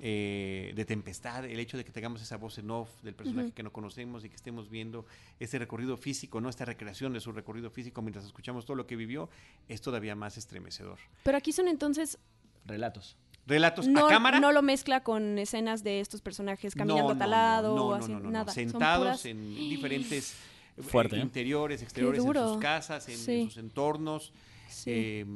eh, 0.00 0.72
de 0.74 0.84
Tempestad, 0.84 1.44
el 1.44 1.58
hecho 1.60 1.76
de 1.76 1.84
que 1.84 1.90
tengamos 1.92 2.22
esa 2.22 2.36
voz 2.36 2.58
en 2.58 2.70
off 2.70 2.88
del 3.02 3.14
personaje 3.14 3.52
que 3.52 3.62
no 3.62 3.72
conocemos 3.72 4.24
y 4.24 4.28
que 4.28 4.36
estemos 4.36 4.70
viendo 4.70 5.04
ese 5.40 5.58
recorrido 5.58 5.96
físico, 5.96 6.40
no 6.40 6.48
esta 6.48 6.64
recreación 6.64 7.12
de 7.12 7.20
su 7.20 7.32
recorrido 7.32 7.70
físico 7.70 8.00
mientras 8.02 8.24
escuchamos 8.24 8.64
todo 8.64 8.76
lo 8.76 8.86
que 8.86 8.96
vivió, 8.96 9.28
es 9.68 9.80
todavía 9.80 10.14
más 10.14 10.36
estremecedor. 10.38 10.98
Pero 11.24 11.36
aquí 11.38 11.52
son 11.52 11.68
entonces. 11.68 12.18
Relatos. 12.64 13.16
Relatos 13.44 13.88
No, 13.88 14.06
a 14.06 14.08
cámara. 14.08 14.38
no 14.38 14.52
lo 14.52 14.62
mezcla 14.62 15.02
con 15.02 15.36
escenas 15.36 15.82
de 15.82 15.98
estos 15.98 16.20
personajes 16.22 16.76
caminando 16.76 17.02
No, 17.08 17.10
a 17.10 17.18
tal 17.18 17.30
no, 17.30 17.36
lado 17.36 17.74
o 17.74 17.92
así. 17.94 18.12
no, 18.12 18.18
no, 18.18 18.24
no. 18.26 18.30
nada. 18.30 18.52
Sentados 18.52 19.04
puras- 19.08 19.26
en 19.26 19.54
diferentes 19.56 20.36
Fuerte, 20.82 21.16
¿eh? 21.16 21.20
interiores, 21.20 21.82
exteriores, 21.82 22.24
en 22.24 22.32
sus 22.34 22.56
casas, 22.58 23.08
en, 23.08 23.18
sus 23.48 23.56
entornos. 23.56 24.32
Sí. 24.68 24.90
eh, 24.90 25.26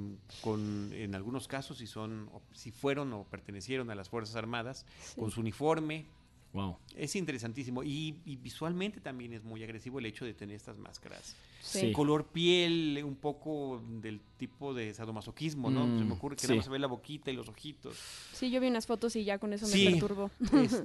con, 0.40 0.90
en 0.94 1.14
algunos 1.14 1.46
casos, 1.46 1.76
si 1.76 1.86
son, 1.86 2.30
o 2.32 2.40
si 2.54 2.70
fueron 2.70 3.12
o 3.12 3.24
pertenecieron 3.24 3.90
a 3.90 3.94
las 3.94 4.08
Fuerzas 4.08 4.34
Armadas, 4.36 4.86
Sí. 5.02 5.20
con 5.20 5.30
su 5.30 5.40
uniforme. 5.40 6.06
Wow. 6.54 6.78
Es 6.96 7.14
interesantísimo. 7.16 7.82
Y, 7.82 8.16
y 8.24 8.36
visualmente 8.36 8.98
también 8.98 9.34
es 9.34 9.44
muy 9.44 9.62
agresivo 9.62 9.98
el 9.98 10.06
hecho 10.06 10.24
de 10.24 10.32
tener 10.32 10.56
estas 10.56 10.78
máscaras. 10.78 11.36
Sí. 11.60 11.80
Sí. 11.80 11.92
Color 11.92 12.24
piel, 12.28 12.98
un 13.04 13.16
poco 13.16 13.82
del 14.00 14.20
tipo 14.38 14.72
de 14.72 14.94
sadomasoquismo, 14.94 15.68
¿no? 15.70 15.86
Mm, 15.86 15.98
Se 15.98 16.04
me 16.06 16.12
ocurre 16.14 16.36
que 16.36 16.40
sí. 16.42 16.46
nada 16.46 16.56
más 16.56 16.64
se 16.64 16.70
ve 16.70 16.78
la 16.78 16.86
boquita 16.86 17.30
y 17.30 17.34
los 17.34 17.46
ojitos. 17.50 17.98
Sí, 18.32 18.50
yo 18.50 18.58
vi 18.58 18.68
unas 18.68 18.86
fotos 18.86 19.14
y 19.16 19.24
ya 19.24 19.38
con 19.38 19.52
eso 19.52 19.66
me 19.68 19.84
perturbo. 19.90 20.30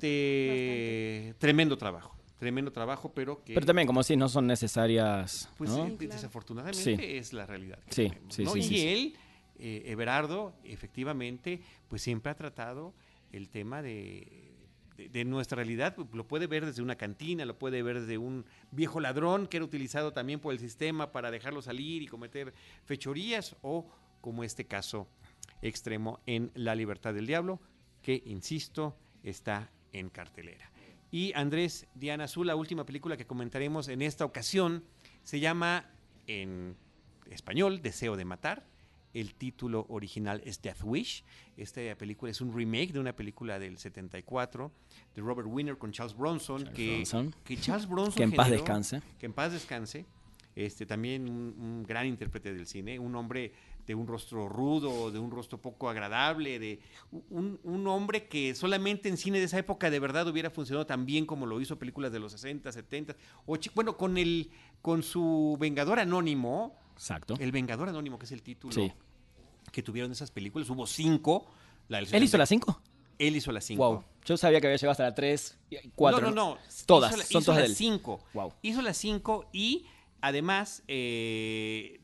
Este, 0.06 1.36
tremendo 1.40 1.78
trabajo, 1.78 2.14
tremendo 2.42 2.72
trabajo, 2.72 3.14
pero 3.14 3.44
que 3.44 3.54
Pero 3.54 3.68
también, 3.68 3.86
como 3.86 4.02
si 4.02 4.18
no 4.18 4.28
son 4.28 4.48
necesarias, 4.48 5.48
pues 5.60 5.70
¿no? 5.70 5.86
sí, 5.86 5.96
Claro. 5.98 6.14
desafortunadamente 6.16 6.98
Sí. 6.98 6.98
es 7.00 7.34
la 7.34 7.46
realidad. 7.46 7.78
que 7.86 7.94
Sí, 7.94 8.10
tenemos, 8.10 8.34
sí, 8.36 8.44
¿no? 8.44 8.54
sí, 8.54 8.60
y 8.76 8.80
él, 8.88 9.14
eh, 9.60 9.84
Everardo, 9.86 10.56
efectivamente, 10.64 11.62
pues 11.88 12.02
siempre 12.02 12.32
ha 12.32 12.36
tratado 12.36 12.96
el 13.32 13.48
tema 13.50 13.84
de, 13.84 14.56
de- 14.98 15.10
de 15.10 15.24
nuestra 15.24 15.58
realidad. 15.58 15.96
Lo 16.14 16.28
puede 16.28 16.48
ver 16.48 16.66
desde 16.66 16.82
una 16.82 16.96
cantina, 16.96 17.46
lo 17.46 17.60
puede 17.60 17.84
ver 17.84 18.00
desde 18.02 18.18
un 18.18 18.44
viejo 18.72 19.00
ladrón 19.00 19.46
que 19.46 19.58
era 19.58 19.64
utilizado 19.66 20.12
también 20.12 20.40
por 20.40 20.52
el 20.52 20.60
sistema 20.60 21.12
para 21.12 21.30
dejarlo 21.30 21.62
salir 21.62 22.02
y 22.02 22.08
cometer 22.08 22.56
fechorías, 22.86 23.56
o 23.62 23.88
como 24.20 24.44
este 24.44 24.66
caso 24.66 25.08
extremo 25.62 26.20
en 26.26 26.50
La 26.56 26.74
Libertad 26.74 27.14
del 27.14 27.28
Diablo, 27.28 27.60
que, 28.02 28.24
insisto, 28.26 28.98
está 29.22 29.70
en 29.94 30.10
cartelera. 30.10 30.71
Y 31.12 31.34
Andrés 31.36 31.88
Diana 31.94 32.24
Azul, 32.26 32.48
la 32.48 32.56
última 32.56 32.86
película 32.86 33.18
que 33.18 33.26
comentaremos 33.28 33.88
en 33.90 34.02
esta 34.02 34.24
ocasión, 34.26 34.84
se 35.24 35.40
llama 35.40 35.86
en 36.28 36.76
español 37.30 37.82
Deseo 37.82 38.16
de 38.16 38.26
Matar. 38.26 38.66
El 39.14 39.34
título 39.36 39.86
original 39.90 40.42
es 40.46 40.62
Death 40.62 40.84
Wish. 40.84 41.26
Esta 41.58 41.82
película 41.98 42.32
es 42.32 42.40
un 42.40 42.56
remake 42.56 42.94
de 42.94 43.00
una 43.00 43.14
película 43.14 43.60
del 43.60 43.78
74 43.78 44.72
de 45.14 45.22
Robert 45.22 45.50
Winner 45.52 45.78
con 45.78 45.92
Charles 45.92 46.16
Bronson. 46.16 46.60
Charles 46.60 46.76
que, 46.78 46.96
Bronson. 46.96 47.36
que 47.44 47.58
Charles 47.58 47.90
Bronson 47.90 48.16
Que 48.16 48.24
en 48.24 48.32
paz 48.32 48.50
descanse. 48.50 49.02
que 49.20 49.26
en 49.26 49.34
paz 49.34 49.52
descanse. 49.52 50.06
Este, 50.56 50.86
también 50.86 51.30
un, 51.30 51.56
un 51.60 51.84
gran 51.84 52.06
intérprete 52.08 52.54
del 52.54 52.68
cine, 52.68 53.00
un 53.00 53.16
hombre 53.16 53.54
de 53.88 53.96
un 53.96 54.06
rostro 54.06 54.48
rudo, 54.50 55.10
de 55.12 55.18
un 55.18 55.32
rostro 55.32 55.60
poco 55.62 55.90
agradable, 55.90 56.60
de 56.60 56.80
un, 57.30 57.60
un 57.64 57.88
hombre 57.88 58.28
que 58.28 58.54
solamente 58.54 59.10
en 59.10 59.18
cine 59.18 59.40
de 59.40 59.46
esa 59.46 59.58
época 59.58 59.90
de 59.90 60.00
verdad 60.00 60.28
hubiera 60.28 60.50
funcionado 60.50 60.86
tan 60.86 61.06
bien 61.06 61.26
como 61.26 61.46
lo 61.46 61.60
hizo 61.62 61.80
películas 61.80 62.12
de 62.12 62.20
los 62.20 62.34
60, 62.34 62.72
70, 62.72 63.16
och- 63.48 63.72
bueno, 63.74 63.96
con 63.98 64.18
el 64.18 64.52
con 64.82 65.04
su 65.04 65.58
Vengador 65.60 66.00
Anónimo, 66.00 66.76
Exacto. 66.94 67.36
el 67.40 67.52
Vengador 67.52 67.90
Anónimo, 67.90 68.20
que 68.20 68.26
es 68.26 68.32
el 68.32 68.42
título 68.44 68.74
Sí. 68.74 68.92
que 69.72 69.82
tuvieron 69.82 70.12
esas 70.12 70.32
películas, 70.32 70.70
hubo 70.70 70.86
cinco. 70.86 71.46
La 71.88 71.98
del 71.98 72.08
¿Él 72.08 72.24
hizo 72.24 72.32
70 72.34 72.38
las 72.38 72.50
cinco? 72.50 72.82
Él 73.18 73.36
hizo 73.36 73.52
las 73.52 73.64
cinco. 73.66 73.88
Wow. 73.90 74.04
Yo 74.26 74.38
sabía 74.38 74.60
que 74.62 74.68
había 74.68 74.78
llegado 74.78 74.92
hasta 74.92 75.04
la 75.04 75.16
3, 75.16 75.58
4. 75.96 76.22
No, 76.22 76.28
no, 76.30 76.36
no. 76.56 76.58
Todas, 76.86 77.12
Hizo 77.12 77.18
la- 77.18 77.24
son 77.26 77.42
hizo 77.42 77.46
todas 77.52 77.62
las 77.62 77.70
él. 77.72 77.76
cinco. 77.76 78.24
Wow. 78.34 78.54
Hizo 78.62 78.82
las 78.82 78.98
cinco 78.98 79.48
y 79.52 79.86
además 80.22 80.84
eh, 80.88 82.00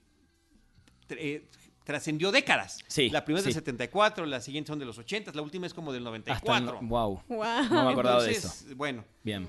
eh, 1.10 1.47
trascendió 1.84 2.32
décadas. 2.32 2.80
Sí, 2.88 3.10
La 3.10 3.23
primera 3.23 3.39
es 3.39 3.45
del 3.45 3.53
sí. 3.53 3.60
74, 3.60 4.25
las 4.25 4.43
siguientes 4.43 4.69
son 4.69 4.80
de 4.80 4.86
los 4.86 4.97
80, 4.97 5.32
la 5.34 5.41
última 5.41 5.67
es 5.67 5.73
como 5.73 5.93
del 5.93 6.06
Hasta 6.06 6.10
94. 6.10 6.80
el- 6.82 6.88
wow. 6.88 7.21
Wow. 7.30 7.39
No 7.71 7.86
me 7.86 7.91
acordaba 7.91 8.23
de 8.23 8.32
eso. 8.32 8.51
Bueno, 8.75 9.06
Bien. 9.23 9.47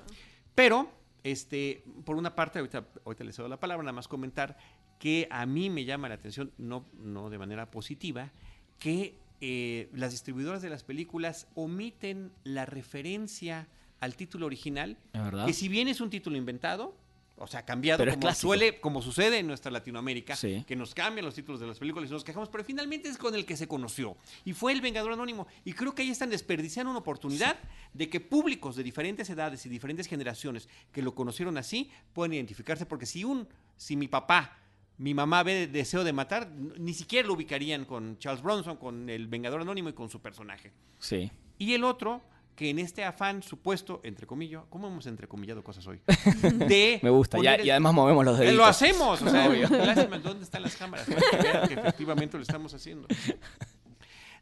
pero, 0.54 0.88
este, 1.24 1.82
por 2.04 2.16
una 2.16 2.34
parte, 2.34 2.60
ahorita, 2.60 2.86
ahorita 3.04 3.24
les 3.24 3.34
cedo 3.34 3.48
la 3.48 3.58
palabra, 3.58 3.82
nada 3.82 3.92
más 3.92 4.06
comentar 4.06 4.56
que 5.00 5.26
a 5.30 5.46
mí 5.46 5.68
me 5.70 5.84
llama 5.84 6.08
la 6.08 6.14
atención, 6.16 6.52
no, 6.58 6.86
no 6.94 7.30
de 7.30 7.38
manera 7.38 7.70
positiva, 7.70 8.30
que 8.78 9.16
eh, 9.40 9.88
las 9.92 10.10
distribuidoras 10.12 10.62
de 10.62 10.68
las 10.70 10.82
películas 10.84 11.46
omiten 11.54 12.32
la 12.44 12.66
referencia 12.66 13.68
al 14.00 14.14
título 14.16 14.46
original, 14.46 14.96
¿Es 15.12 15.22
verdad? 15.22 15.46
que 15.46 15.52
si 15.52 15.68
bien 15.68 15.86
es 15.88 16.00
un 16.00 16.10
título 16.10 16.36
inventado, 16.36 16.96
o 17.38 17.46
sea, 17.46 17.64
cambiado 17.64 17.98
Pero 18.04 18.18
como 18.18 18.34
suele, 18.34 18.80
como 18.80 19.02
sucede 19.02 19.38
en 19.38 19.46
nuestra 19.46 19.70
Latinoamérica, 19.70 20.36
Sí. 20.36 20.64
que 20.66 20.76
nos 20.76 20.94
cambian 20.94 21.24
los 21.24 21.34
títulos 21.34 21.60
de 21.60 21.66
las 21.66 21.78
películas 21.78 22.10
y 22.10 22.12
nos 22.12 22.24
quejamos, 22.24 22.48
pero 22.48 22.64
finalmente 22.64 23.08
es 23.08 23.16
con 23.18 23.34
el 23.34 23.46
que 23.46 23.56
se 23.56 23.66
conoció. 23.68 24.16
Y 24.44 24.52
fue 24.52 24.72
el 24.72 24.80
Vengador 24.80 25.12
Anónimo. 25.12 25.46
Y 25.64 25.72
creo 25.72 25.94
que 25.94 26.02
ahí 26.02 26.10
están 26.10 26.30
desperdiciando 26.30 26.90
una 26.90 27.00
oportunidad 27.00 27.56
de 27.94 28.08
que 28.08 28.20
públicos 28.20 28.76
de 28.76 28.82
diferentes 28.82 29.28
edades 29.30 29.64
y 29.66 29.68
diferentes 29.68 30.06
generaciones 30.06 30.68
que 30.92 31.02
lo 31.02 31.14
conocieron 31.14 31.56
así 31.58 31.90
puedan 32.12 32.32
identificarse. 32.34 32.86
Porque 32.86 33.06
si 33.06 33.24
un, 33.24 33.48
si 33.76 33.96
mi 33.96 34.08
papá, 34.08 34.58
mi 34.98 35.14
mamá 35.14 35.42
ve 35.44 35.68
Deseo 35.68 36.02
de 36.02 36.12
Matar, 36.12 36.50
ni 36.50 36.92
siquiera 36.92 37.28
lo 37.28 37.34
ubicarían 37.34 37.84
con 37.84 38.18
Charles 38.18 38.42
Bronson, 38.42 38.76
con 38.76 39.08
el 39.08 39.28
Vengador 39.28 39.60
Anónimo 39.60 39.88
y 39.88 39.92
con 39.92 40.10
su 40.10 40.20
personaje. 40.20 40.72
Sí. 40.98 41.30
Y 41.56 41.74
el 41.74 41.84
otro, 41.84 42.22
que 42.58 42.70
en 42.70 42.80
este 42.80 43.04
afán 43.04 43.40
supuesto, 43.40 44.00
entre 44.02 44.26
comillas, 44.26 44.64
¿cómo 44.68 44.88
hemos 44.88 45.06
entrecomillado 45.06 45.62
cosas 45.62 45.86
hoy? 45.86 46.00
De 46.66 46.98
Me 47.04 47.10
gusta. 47.10 47.38
Y, 47.38 47.70
además 47.70 47.94
movemos 47.94 48.24
los 48.24 48.34
eh, 48.34 48.40
deditos. 48.40 48.56
Lo 48.56 48.64
hacemos, 48.64 49.22
o 49.22 49.30
sea, 49.30 49.48
lástima, 49.70 50.18
¿dónde 50.18 50.42
están 50.42 50.62
las 50.62 50.74
cámaras? 50.74 51.06
Para 51.06 51.68
que 51.68 51.74
efectivamente 51.74 52.36
lo 52.36 52.42
estamos 52.42 52.74
haciendo. 52.74 53.06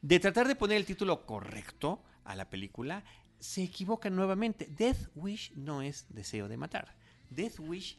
De 0.01 0.19
tratar 0.19 0.49
de 0.49 0.57
poner 0.57 0.79
el 0.79 0.87
título 0.87 1.27
correcto 1.27 2.03
a 2.25 2.35
la 2.35 2.49
película, 2.49 3.05
se 3.39 3.63
equivocan 3.63 4.17
nuevamente. 4.17 4.67
Death 4.71 5.11
Wish 5.15 5.53
no 5.55 5.83
es 5.83 6.07
deseo 6.09 6.49
de 6.49 6.57
matar. 6.57 6.97
Death 7.29 7.59
Wish 7.59 7.99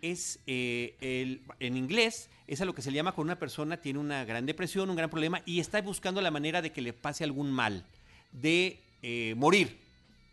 es, 0.00 0.40
eh, 0.46 0.96
el, 1.02 1.42
en 1.58 1.76
inglés, 1.76 2.30
es 2.46 2.62
a 2.62 2.64
lo 2.64 2.74
que 2.74 2.80
se 2.80 2.90
le 2.90 2.96
llama 2.96 3.12
cuando 3.12 3.32
una 3.32 3.38
persona 3.38 3.76
tiene 3.76 3.98
una 3.98 4.24
gran 4.24 4.46
depresión, 4.46 4.88
un 4.88 4.96
gran 4.96 5.10
problema 5.10 5.42
y 5.44 5.60
está 5.60 5.82
buscando 5.82 6.22
la 6.22 6.30
manera 6.30 6.62
de 6.62 6.72
que 6.72 6.80
le 6.80 6.94
pase 6.94 7.24
algún 7.24 7.52
mal, 7.52 7.84
de 8.32 8.80
eh, 9.02 9.34
morir. 9.36 9.78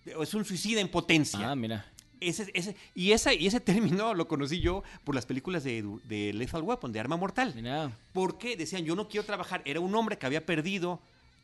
Es 0.05 0.33
un 0.33 0.45
suicida 0.45 0.79
en 0.81 0.87
potencia. 0.89 1.51
Ah, 1.51 1.55
mira. 1.55 1.85
Ese, 2.19 2.49
ese- 2.55 2.75
y, 2.95 3.11
esa, 3.11 3.33
y 3.33 3.45
ese 3.45 3.59
término 3.71 4.13
lo 4.13 4.27
conocí 4.27 4.59
yo 4.59 4.83
por 5.03 5.13
las 5.15 5.25
películas 5.25 5.63
de, 5.63 5.83
de 6.05 6.33
Lethal 6.33 6.63
Weapon, 6.63 6.91
de 6.91 6.99
Arma 6.99 7.17
Mortal. 7.17 7.53
Mira. 7.55 7.91
Porque 8.13 8.55
decían, 8.57 8.83
yo 8.85 8.95
no 8.95 9.07
quiero 9.07 9.25
trabajar. 9.25 9.61
Era 9.65 9.79
un 9.79 9.93
hombre 9.95 10.17
que 10.17 10.25
había 10.25 10.45
perdido 10.45 10.99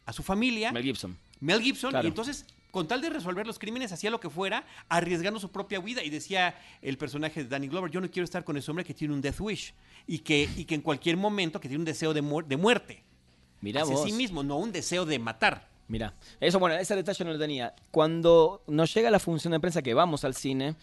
a 0.06 0.14
su 0.14 0.24
familia, 0.24 0.72
Mel 0.72 0.84
Gibson. 0.84 1.18
Mel 1.40 1.62
Gibson, 1.62 1.92
Claro. 1.92 2.08
y 2.08 2.10
entonces, 2.10 2.46
con 2.72 2.88
tal 2.88 3.02
de 3.02 3.10
resolver 3.10 3.46
los 3.46 3.60
crímenes, 3.60 3.92
hacía 3.92 4.10
lo 4.10 4.20
que 4.20 4.30
fuera, 4.30 4.66
arriesgando 4.90 5.40
su 5.40 5.52
propia 5.52 5.80
vida. 5.80 6.04
Y 6.04 6.10
decía 6.10 6.58
el 6.82 6.98
personaje 6.98 7.44
de 7.44 7.50
Danny 7.50 7.68
Glover, 7.68 7.92
yo 7.92 8.02
no 8.02 8.10
quiero 8.10 8.24
estar 8.24 8.44
con 8.44 8.58
ese 8.58 8.72
hombre 8.72 8.84
que 8.86 8.94
tiene 8.94 9.14
un 9.14 9.22
death 9.22 9.40
wish. 9.42 9.74
Y 10.08 10.20
que, 10.20 10.50
y 10.58 10.66
que 10.66 10.76
en 10.76 10.82
cualquier 10.82 11.18
momento, 11.18 11.60
que 11.62 11.68
tiene 11.68 11.82
un 11.82 11.86
deseo 11.86 12.14
de 12.14 12.22
muerte. 12.22 13.04
Mira 13.62 13.84
hacia 13.84 13.96
vos. 13.96 14.06
sí 14.06 14.12
mismo, 14.14 14.44
no 14.44 14.58
un 14.58 14.72
deseo 14.72 15.06
de 15.06 15.20
matar. 15.20 15.70
Mira, 15.94 16.12
eso 16.40 16.58
bueno, 16.58 16.76
ese 16.76 16.96
detalle 16.96 17.24
no 17.24 17.34
lo 17.34 17.38
tenía. 17.38 17.72
Cuando 17.92 18.64
nos 18.66 18.92
llega 18.96 19.12
la 19.12 19.20
función 19.20 19.52
de 19.52 19.60
prensa 19.60 19.84
que 19.84 19.94
vamos 19.94 20.24
al 20.24 20.34
cine, 20.34 20.76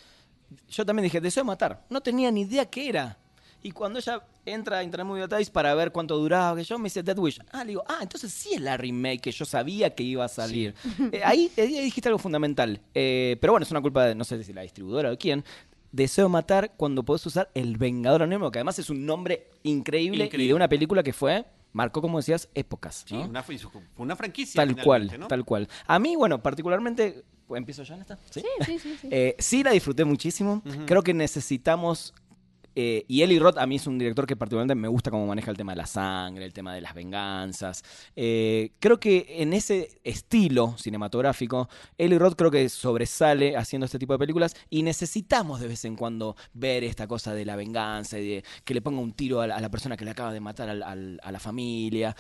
yo 0.68 0.86
también 0.86 1.02
dije, 1.02 1.20
deseo 1.20 1.44
matar. 1.44 1.84
No 1.90 2.00
tenía 2.00 2.30
ni 2.30 2.42
idea 2.42 2.64
qué 2.66 2.88
era. 2.88 3.18
Y 3.60 3.72
cuando 3.72 3.98
ella 3.98 4.22
entra 4.46 4.78
a 4.78 4.84
Internet 4.84 5.08
Movie 5.08 5.22
Database 5.22 5.50
para 5.50 5.74
ver 5.74 5.90
cuánto 5.90 6.16
duraba, 6.16 6.56
que 6.56 6.62
yo 6.62 6.78
me 6.78 6.84
dice 6.84 7.02
Dead 7.02 7.18
Wish. 7.18 7.40
Ah, 7.50 7.64
le 7.64 7.70
digo, 7.70 7.82
ah, 7.88 7.98
entonces 8.02 8.32
sí 8.32 8.54
es 8.54 8.60
la 8.60 8.76
remake 8.76 9.20
que 9.20 9.32
yo 9.32 9.44
sabía 9.44 9.92
que 9.96 10.04
iba 10.04 10.24
a 10.24 10.28
salir. 10.28 10.76
Eh, 11.12 11.22
ahí, 11.24 11.50
ahí 11.56 11.80
dijiste 11.80 12.08
algo 12.08 12.20
fundamental. 12.20 12.80
Eh, 12.94 13.36
pero 13.40 13.52
bueno, 13.52 13.64
es 13.64 13.70
una 13.72 13.80
culpa 13.80 14.06
de, 14.06 14.14
no 14.14 14.22
sé 14.22 14.40
si 14.44 14.52
la 14.52 14.62
distribuidora 14.62 15.10
o 15.10 15.18
quién. 15.18 15.44
Deseo 15.90 16.28
matar 16.28 16.70
cuando 16.76 17.02
podés 17.02 17.26
usar 17.26 17.50
El 17.52 17.78
Vengador 17.78 18.22
Anónimo, 18.22 18.52
que 18.52 18.60
además 18.60 18.78
es 18.78 18.90
un 18.90 19.04
nombre 19.04 19.48
increíble, 19.64 20.22
y 20.22 20.26
Increíble. 20.26 20.46
de 20.52 20.54
una 20.54 20.68
película 20.68 21.02
que 21.02 21.12
fue, 21.12 21.44
marcó, 21.72 22.00
como 22.02 22.18
decías, 22.18 22.48
épocas. 22.54 23.04
Sí, 23.06 23.14
una, 23.14 23.42
fue 23.42 23.56
una 23.98 24.16
franquicia. 24.16 24.64
Tal 24.64 24.82
cual, 24.82 25.26
tal 25.28 25.44
cual. 25.44 25.68
A 25.86 25.98
mí, 25.98 26.16
bueno, 26.16 26.42
particularmente, 26.42 27.24
¿empiezo 27.50 27.82
ya 27.82 27.94
en 27.94 28.00
esta? 28.02 28.18
Sí. 28.30 28.40
Sí, 28.40 28.46
sí, 28.64 28.78
sí. 28.78 28.98
sí. 29.00 29.08
Eh, 29.10 29.36
sí 29.38 29.62
la 29.62 29.72
disfruté 29.72 30.04
muchísimo. 30.04 30.62
Creo 30.86 31.02
que 31.02 31.14
necesitamos... 31.14 32.14
eh, 32.82 33.04
y 33.08 33.20
Eli 33.20 33.38
Roth 33.38 33.58
a 33.58 33.66
mí 33.66 33.76
es 33.76 33.86
un 33.86 33.98
director 33.98 34.26
que 34.26 34.36
particularmente 34.36 34.74
me 34.74 34.88
gusta 34.88 35.10
cómo 35.10 35.26
maneja 35.26 35.50
el 35.50 35.56
tema 35.58 35.72
de 35.72 35.76
la 35.76 35.86
sangre, 35.86 36.46
el 36.46 36.54
tema 36.54 36.74
de 36.74 36.80
las 36.80 36.94
venganzas. 36.94 37.84
Eh, 38.16 38.72
creo 38.78 38.98
que 38.98 39.26
en 39.28 39.52
ese 39.52 40.00
estilo 40.02 40.74
cinematográfico, 40.78 41.68
Eli 41.98 42.16
Roth 42.16 42.36
creo 42.36 42.50
que 42.50 42.66
sobresale 42.70 43.54
haciendo 43.54 43.84
este 43.84 43.98
tipo 43.98 44.14
de 44.14 44.18
películas 44.18 44.56
y 44.70 44.82
necesitamos 44.82 45.60
de 45.60 45.68
vez 45.68 45.84
en 45.84 45.94
cuando 45.94 46.36
ver 46.54 46.82
esta 46.82 47.06
cosa 47.06 47.34
de 47.34 47.44
la 47.44 47.54
venganza 47.54 48.18
y 48.18 48.26
de 48.28 48.44
que 48.64 48.72
le 48.72 48.80
ponga 48.80 49.00
un 49.00 49.12
tiro 49.12 49.42
a 49.42 49.46
la, 49.46 49.70
persona 49.70 49.98
que 49.98 50.06
le 50.06 50.12
acaba 50.12 50.32
de 50.32 50.40
matar 50.40 50.70
a 50.70 51.32
la 51.32 51.38
familia. 51.38 52.16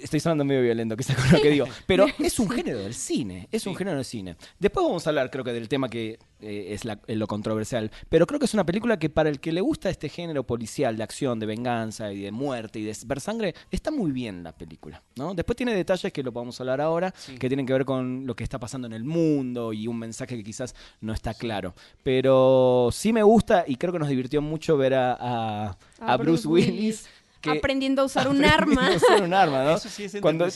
Estoy 0.00 0.20
sonando 0.20 0.44
medio 0.44 0.62
violento, 0.62 0.96
quizás 0.96 1.16
con 1.16 1.32
lo 1.32 1.40
que 1.40 1.50
digo. 1.50 1.66
Pero 1.86 2.06
es 2.20 2.38
un 2.38 2.48
género 2.48 2.78
del 2.78 2.94
cine. 2.94 3.48
Es 3.50 3.66
un 3.66 3.74
género 3.74 3.96
del 3.96 4.04
cine. 4.04 4.36
Después 4.60 4.86
vamos 4.86 5.04
a 5.06 5.10
hablar, 5.10 5.30
creo 5.30 5.42
que, 5.44 5.52
del 5.52 5.68
tema 5.68 5.88
que 5.88 6.18
eh, 6.40 6.66
es 6.70 6.84
la- 6.84 7.00
lo 7.08 7.26
controversial. 7.26 7.90
Pero 8.08 8.26
creo 8.26 8.38
que 8.38 8.46
es 8.46 8.54
una 8.54 8.64
película 8.64 8.98
que 8.98 9.10
para 9.10 9.28
el 9.28 9.40
que 9.40 9.50
le 9.50 9.60
gusta 9.60 9.90
este 9.90 10.08
género 10.08 10.44
policial, 10.44 10.96
de 10.96 11.02
acción, 11.02 11.40
de 11.40 11.46
venganza 11.46 12.12
y 12.12 12.20
de 12.20 12.30
muerte 12.30 12.78
y 12.78 12.84
de 12.84 12.96
ver 13.06 13.20
sangre, 13.20 13.54
está 13.72 13.90
muy 13.90 14.12
bien 14.12 14.44
la 14.44 14.52
película. 14.52 15.02
¿no? 15.16 15.34
Después 15.34 15.56
tiene 15.56 15.74
detalles 15.74 16.12
que 16.12 16.22
lo 16.22 16.32
podemos 16.32 16.60
hablar 16.60 16.80
ahora, 16.80 17.12
Sí. 17.16 17.36
que 17.36 17.48
tienen 17.48 17.66
que 17.66 17.72
ver 17.72 17.84
con 17.84 18.24
lo 18.24 18.36
que 18.36 18.44
está 18.44 18.60
pasando 18.60 18.86
en 18.86 18.92
el 18.92 19.02
mundo 19.04 19.72
y 19.72 19.88
un 19.88 19.98
mensaje 19.98 20.36
que 20.36 20.44
quizás 20.44 20.74
no 21.00 21.12
está 21.12 21.34
claro. 21.34 21.74
Pero 22.04 22.90
sí 22.92 23.12
me 23.12 23.22
gusta 23.22 23.64
y 23.66 23.76
creo 23.76 23.92
que 23.92 23.98
nos 23.98 24.08
divirtió 24.08 24.40
mucho 24.42 24.76
ver 24.76 24.94
a, 24.94 25.16
a- 25.18 25.76
a 26.00 26.16
Bruce 26.18 26.46
Willis. 26.46 27.08
Que- 27.42 27.50
aprendiendo 27.58 28.02
a 28.02 28.04
usar 28.06 28.28
un 28.28 28.42
arma. 28.44 28.86
a 28.88 28.96
usar 28.96 29.22
un 29.22 29.34
arma, 29.34 29.64
¿no? 29.64 29.76
Eso 29.76 29.88
sí 29.88 30.04
es 30.04 30.16
Cuando- 30.20 30.46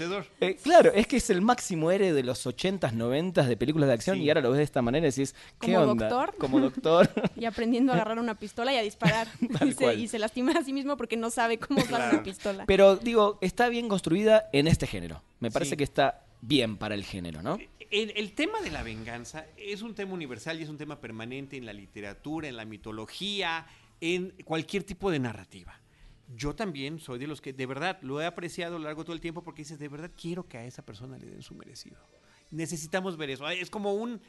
eh, 0.40 0.57
claro, 0.62 0.92
es 0.94 1.07
que 1.07 1.16
es 1.18 1.29
el 1.31 1.42
máximo 1.42 1.90
héroe 1.90 2.12
de 2.12 2.22
los 2.22 2.46
80s, 2.46 2.92
90s 2.94 3.46
de 3.46 3.57
películas 3.57 3.88
de 3.88 3.94
acción 3.94 4.16
Sí. 4.16 4.22
y 4.22 4.29
ahora 4.31 4.40
lo 4.40 4.51
ves 4.51 4.59
de 4.59 4.64
esta 4.64 4.81
manera 4.83 5.07
y 5.07 5.11
decís, 5.11 5.35
¿qué 5.61 5.75
Como 5.75 5.90
onda? 5.90 6.09
doctor. 6.09 6.37
Como 6.38 6.61
doctor. 6.61 7.11
Y 7.37 7.44
aprendiendo 7.44 7.92
a 7.92 7.96
agarrar 7.96 8.18
una 8.18 8.35
pistola 8.37 8.72
y 8.72 8.77
a 8.79 8.83
disparar. 8.83 9.29
Y, 9.66 9.72
se, 9.72 9.75
cual. 9.75 9.99
y 9.99 10.09
se 10.09 10.18
lastima 10.18 10.53
a 10.53 10.64
sí 10.64 10.72
mismo 10.72 10.96
porque 10.96 11.16
no 11.16 11.29
sabe 11.31 11.59
cómo 11.59 11.81
usar 11.81 11.88
Claro. 11.96 12.14
una 12.14 12.22
pistola. 12.22 12.64
Pero 12.66 12.96
digo, 12.96 13.38
está 13.40 13.68
bien 13.68 13.88
construida 13.88 14.49
en 14.53 14.68
este 14.68 14.87
género. 14.87 15.22
Me 15.40 15.51
parece 15.51 15.70
Sí. 15.72 15.77
que 15.77 15.85
está 15.85 16.22
bien 16.40 16.77
para 16.77 16.94
el 16.94 17.05
género, 17.05 17.42
¿no? 17.42 17.59
El, 17.90 18.12
el 18.16 18.33
tema 18.33 18.61
de 18.62 18.70
la 18.70 18.83
venganza 18.83 19.46
es 19.57 19.83
un 19.83 19.94
tema 19.94 20.12
universal 20.14 20.59
y 20.59 20.62
es 20.64 20.68
un 20.68 20.77
tema 20.77 21.01
permanente 21.01 21.57
en 21.57 21.66
la 21.66 21.72
literatura, 21.72 22.49
en 22.49 22.57
la 22.57 22.64
mitología, 22.64 23.66
en 24.01 24.35
cualquier 24.44 24.83
tipo 24.85 25.11
de 25.11 25.18
narrativa. 25.18 25.79
Yo 26.34 26.54
también 26.54 26.98
soy 26.98 27.18
de 27.18 27.26
los 27.26 27.40
que 27.40 27.52
de 27.52 27.66
verdad 27.66 27.98
lo 28.02 28.20
he 28.20 28.26
apreciado 28.26 28.76
a 28.76 28.78
lo 28.78 28.84
largo 28.84 29.02
de 29.02 29.06
todo 29.06 29.14
el 29.14 29.20
tiempo 29.20 29.42
porque 29.42 29.62
dices, 29.62 29.78
de 29.78 29.88
verdad 29.88 30.10
quiero 30.20 30.48
que 30.48 30.58
a 30.58 30.64
esa 30.64 30.84
persona 30.84 31.18
le 31.18 31.26
den 31.26 31.42
su 31.42 31.54
merecido. 31.54 31.96
Necesitamos 32.50 33.16
ver 33.16 33.30
eso. 33.30 33.48
Es 33.48 33.70
como 33.70 33.94
un... 33.94 34.20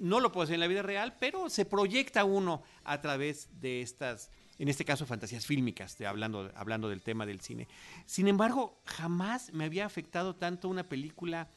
no 0.00 0.20
lo 0.20 0.32
puedo 0.32 0.44
hacer 0.44 0.54
en 0.54 0.60
la 0.60 0.66
vida 0.66 0.82
real, 0.82 1.16
pero 1.18 1.48
se 1.48 1.64
proyecta 1.64 2.24
uno 2.24 2.62
a 2.84 3.00
través 3.00 3.48
de 3.60 3.82
estas, 3.82 4.30
en 4.58 4.68
este 4.68 4.84
caso, 4.84 5.06
fantasías 5.06 5.46
fílmicas, 5.46 6.00
hablando, 6.02 6.50
hablando 6.54 6.88
del 6.88 7.02
tema 7.02 7.26
del 7.26 7.40
cine. 7.40 7.68
Sin 8.06 8.28
embargo, 8.28 8.80
jamás 8.84 9.52
me 9.52 9.64
había 9.64 9.86
afectado 9.86 10.34
tanto 10.34 10.68
una 10.68 10.88
película 10.88 11.48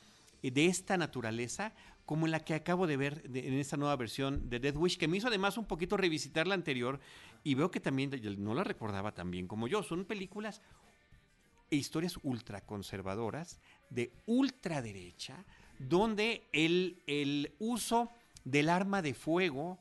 eh, 0.42 0.52
de 0.52 0.66
esta 0.68 0.98
naturaleza 0.98 1.74
como 2.06 2.28
la 2.28 2.40
que 2.40 2.54
acabo 2.54 2.86
de 2.86 2.98
ver 2.98 3.24
en 3.34 3.56
esta 3.56 3.78
nueva 3.78 3.96
versión 3.96 4.48
de 4.48 4.60
Death 4.60 4.76
Wish, 4.78 4.98
que 4.98 5.08
me 5.08 5.18
hizo 5.18 5.28
además 5.28 5.58
un 5.58 5.66
poquito 5.66 5.98
revisitar 5.98 6.46
la 6.46 6.54
anterior 6.54 7.00
y 7.46 7.54
veo 7.54 7.70
que 7.70 7.80
también 7.80 8.12
no 8.40 8.56
la 8.56 8.64
recordaba 8.64 9.14
tan 9.14 9.30
bien 9.30 9.48
como 9.48 9.68
yo. 9.68 9.84
Son 9.84 10.04
películas 10.04 10.64
e 11.70 11.76
historias 11.76 12.18
ultraconservadoras, 12.24 13.62
de 13.92 14.12
ultraderecha, 14.26 15.46
donde 15.78 16.48
el, 16.54 17.04
el 17.06 17.54
uso 17.60 18.10
del 18.44 18.68
arma 18.68 19.04
de 19.04 19.14
fuego 19.14 19.78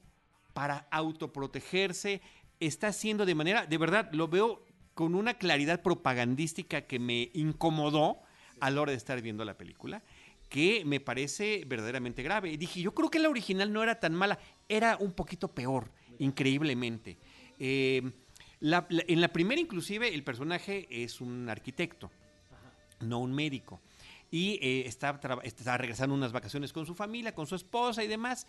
para 0.53 0.87
autoprotegerse 0.91 2.21
está 2.61 2.89
haciendo 2.89 3.25
de 3.25 3.35
manera, 3.35 3.65
de 3.65 3.79
verdad, 3.79 4.13
lo 4.13 4.29
veo 4.29 4.63
con 4.93 5.15
una 5.15 5.35
claridad 5.35 5.81
propagandística 5.81 6.83
que 6.83 6.99
me 6.99 7.31
incomodó 7.33 8.19
a 8.61 8.71
la 8.71 8.83
hora 8.83 8.93
de 8.93 8.99
estar 8.99 9.23
viendo 9.23 9.43
la 9.47 9.57
película, 9.57 10.03
que 10.51 10.85
me 10.85 11.01
parece 11.01 11.65
verdaderamente 11.67 12.23
grave. 12.23 12.53
Y 12.53 12.59
dije, 12.59 12.83
yo 12.83 12.93
creo 12.93 13.11
que 13.11 13.19
la 13.19 13.31
original 13.31 13.73
no 13.73 13.83
era 13.83 13.99
tan 13.99 14.15
mala, 14.15 14.39
era 14.69 14.99
un 15.01 15.13
poquito 15.13 15.49
peor, 15.49 15.91
increíblemente. 16.19 17.17
Eh, 17.59 18.03
la- 18.61 18.87
la- 18.89 19.05
en 19.07 19.21
la 19.21 19.29
primera, 19.29 19.61
inclusive, 19.61 20.15
el 20.15 20.23
personaje 20.25 20.87
es 20.91 21.21
un 21.21 21.49
arquitecto, 21.49 22.11
no 23.01 23.19
un 23.21 23.33
médico. 23.35 23.81
Y 24.31 24.59
eh, 24.63 24.85
está, 24.87 25.21
está 25.45 25.77
regresando 25.79 26.15
unas 26.15 26.33
vacaciones 26.33 26.73
con 26.73 26.87
su 26.87 26.95
familia, 26.95 27.35
con 27.35 27.47
su 27.47 27.55
esposa 27.55 28.03
y 28.03 28.09
demás. 28.09 28.47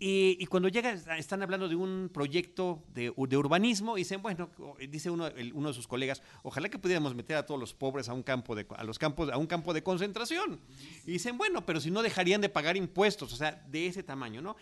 Y, 0.00 0.36
y 0.38 0.46
cuando 0.46 0.68
llega, 0.68 0.92
están 1.16 1.42
hablando 1.42 1.68
de 1.68 1.74
un 1.74 2.08
proyecto 2.12 2.84
de, 2.94 3.12
de 3.16 3.36
urbanismo 3.36 3.96
y 3.96 4.02
dicen, 4.02 4.22
bueno, 4.22 4.48
dice 4.88 5.10
uno, 5.10 5.26
el- 5.26 5.52
uno 5.54 5.68
de 5.68 5.74
sus 5.74 5.88
colegas, 5.88 6.22
ojalá 6.44 6.68
que 6.68 6.78
pudiéramos 6.78 7.14
meter 7.16 7.36
a 7.36 7.46
todos 7.46 7.58
los 7.58 7.74
pobres 7.74 8.08
a 8.08 8.12
un 8.12 8.22
campo 8.22 8.54
de, 8.54 8.64
a 8.76 8.84
los 8.84 8.96
campos, 8.98 9.28
a 9.30 9.38
un 9.38 9.46
campo 9.46 9.72
de 9.74 9.82
concentración. 9.82 10.60
Y 11.04 11.12
dicen, 11.12 11.36
bueno, 11.38 11.64
pero 11.66 11.80
si 11.80 11.90
no 11.90 12.02
dejarían 12.02 12.40
de 12.40 12.48
pagar 12.48 12.76
impuestos, 12.76 13.32
o 13.32 13.36
sea, 13.36 13.52
de 13.68 13.86
ese 13.88 14.02
tamaño, 14.04 14.40
¿no? 14.40 14.56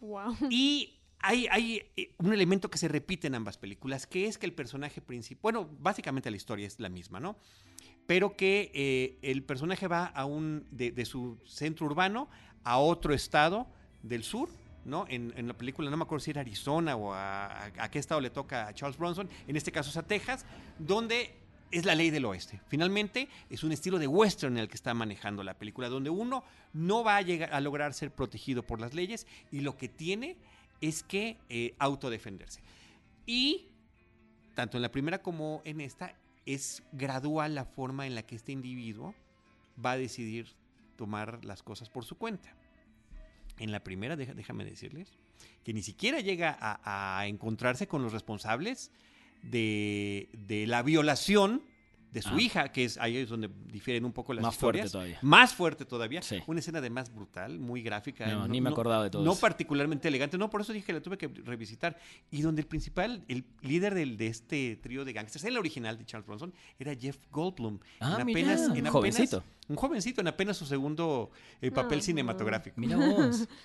Wow. 0.00 0.36
Y 0.50 0.92
hay, 1.24 1.82
eh, 1.96 2.10
un 2.18 2.32
elemento 2.32 2.70
que 2.70 2.78
se 2.78 2.88
repite 2.88 3.26
en 3.26 3.34
ambas 3.34 3.56
películas, 3.56 4.06
que 4.06 4.26
es 4.26 4.36
que 4.36 4.46
el 4.46 4.52
personaje 4.52 5.00
principal, 5.00 5.40
bueno, 5.42 5.70
básicamente 5.80 6.30
la 6.30 6.36
historia 6.36 6.66
es 6.66 6.78
la 6.80 6.88
misma, 6.88 7.18
¿no? 7.18 7.36
Pero 8.06 8.36
que 8.36 8.70
eh, 8.74 9.18
el 9.22 9.42
personaje 9.42 9.88
va 9.88 10.06
a 10.06 10.26
un, 10.26 10.66
de, 10.70 11.04
su 11.06 11.38
centro 11.46 11.86
urbano 11.86 12.28
a 12.62 12.78
otro 12.78 13.14
estado 13.14 13.66
del 14.02 14.22
sur, 14.22 14.50
¿no? 14.84 15.06
En, 15.08 15.32
en 15.36 15.48
la 15.48 15.54
película 15.54 15.90
no 15.90 15.96
me 15.96 16.02
acuerdo 16.02 16.22
si 16.22 16.30
era 16.30 16.42
Arizona 16.42 16.94
o 16.96 17.14
a, 17.14 17.70
qué 17.90 17.98
estado 17.98 18.20
le 18.20 18.28
toca 18.28 18.68
a 18.68 18.74
Charles 18.74 18.98
Bronson, 18.98 19.28
en 19.48 19.56
este 19.56 19.72
caso 19.72 19.88
es 19.88 19.96
a 19.96 20.02
Texas, 20.02 20.44
donde 20.78 21.34
es 21.70 21.86
la 21.86 21.94
ley 21.94 22.10
del 22.10 22.26
oeste. 22.26 22.60
Finalmente, 22.68 23.28
es 23.48 23.64
un 23.64 23.72
estilo 23.72 23.98
de 23.98 24.06
western 24.06 24.58
el 24.58 24.68
que 24.68 24.74
está 24.74 24.92
manejando 24.92 25.42
la 25.42 25.54
película, 25.54 25.88
donde 25.88 26.10
uno 26.10 26.44
no 26.74 27.02
va 27.02 27.16
a 27.16 27.22
llegar 27.22 27.54
a 27.54 27.60
lograr 27.60 27.94
ser 27.94 28.10
protegido 28.10 28.62
por 28.62 28.78
las 28.78 28.92
leyes 28.92 29.26
y 29.50 29.60
lo 29.60 29.78
que 29.78 29.88
tiene 29.88 30.36
es 30.88 31.02
que 31.02 31.38
eh, 31.48 31.74
autodefenderse. 31.78 32.60
Y 33.26 33.68
tanto 34.54 34.76
en 34.76 34.82
la 34.82 34.90
primera 34.90 35.22
como 35.22 35.62
en 35.64 35.80
esta 35.80 36.14
es 36.46 36.82
gradual 36.92 37.54
la 37.54 37.64
forma 37.64 38.06
en 38.06 38.14
la 38.14 38.22
que 38.22 38.36
este 38.36 38.52
individuo 38.52 39.14
va 39.84 39.92
a 39.92 39.96
decidir 39.96 40.46
tomar 40.96 41.44
las 41.44 41.62
cosas 41.62 41.88
por 41.88 42.04
su 42.04 42.16
cuenta. 42.16 42.54
En 43.58 43.72
la 43.72 43.82
primera, 43.82 44.16
déjame 44.16 44.64
decirles, 44.64 45.08
que 45.64 45.72
ni 45.72 45.82
siquiera 45.82 46.20
llega 46.20 46.56
a, 46.60 47.18
a 47.18 47.26
encontrarse 47.26 47.86
con 47.86 48.02
los 48.02 48.12
responsables 48.12 48.90
de, 49.42 50.28
de 50.32 50.66
la 50.66 50.82
violación 50.82 51.62
de 52.14 52.22
su 52.22 52.30
Ah. 52.30 52.40
hija, 52.40 52.68
que 52.72 52.84
es 52.84 52.96
ahí 52.96 53.16
es 53.18 53.28
donde 53.28 53.50
difieren 53.66 54.04
un 54.04 54.12
poco 54.12 54.32
las 54.32 54.42
Más 54.42 54.56
fuerte 54.56 54.78
historias. 54.78 54.92
todavía. 54.92 55.18
Más 55.20 55.52
fuerte 55.52 55.84
todavía. 55.84 56.22
Sí. 56.22 56.38
Una 56.46 56.60
escena 56.60 56.80
de 56.80 56.88
más 56.88 57.12
brutal, 57.12 57.58
muy 57.58 57.82
gráfica. 57.82 58.26
No, 58.28 58.48
ni 58.48 58.60
me 58.60 58.70
acordaba 58.70 59.02
de 59.04 59.10
todo 59.10 59.24
No 59.24 59.32
eso. 59.32 59.40
particularmente 59.40 60.08
elegante. 60.08 60.38
No, 60.38 60.48
por 60.48 60.60
eso 60.62 60.72
dije 60.72 60.86
que 60.86 60.92
la 60.94 61.02
tuve 61.02 61.18
que 61.18 61.26
revisitar. 61.26 61.98
Y 62.30 62.40
donde 62.42 62.62
el 62.62 62.68
principal, 62.68 63.24
el 63.28 63.44
líder 63.60 63.94
del, 63.94 64.16
de 64.16 64.28
este 64.28 64.76
trío 64.76 65.04
de 65.04 65.12
gangsters, 65.12 65.44
el 65.44 65.58
original 65.58 65.98
de 65.98 66.06
Charles 66.06 66.26
Bronson, 66.26 66.54
era 66.78 66.94
Jeff 66.94 67.18
Goldblum. 67.32 67.80
Ah, 68.00 68.16
en 68.20 68.26
mirá, 68.26 68.38
apenas, 68.40 68.60
en 68.60 68.64
un 68.66 68.70
apenas- 68.70 68.92
jovencito. 68.92 69.44
Un 69.66 69.76
jovencito, 69.76 70.20
en 70.20 70.28
apenas 70.28 70.56
su 70.56 70.66
segundo 70.66 71.30
eh, 71.60 71.70
papel 71.72 71.98
Ajá. 71.98 72.06
cinematográfico. 72.06 72.80
Mira 72.80 72.96
vos. 72.96 73.48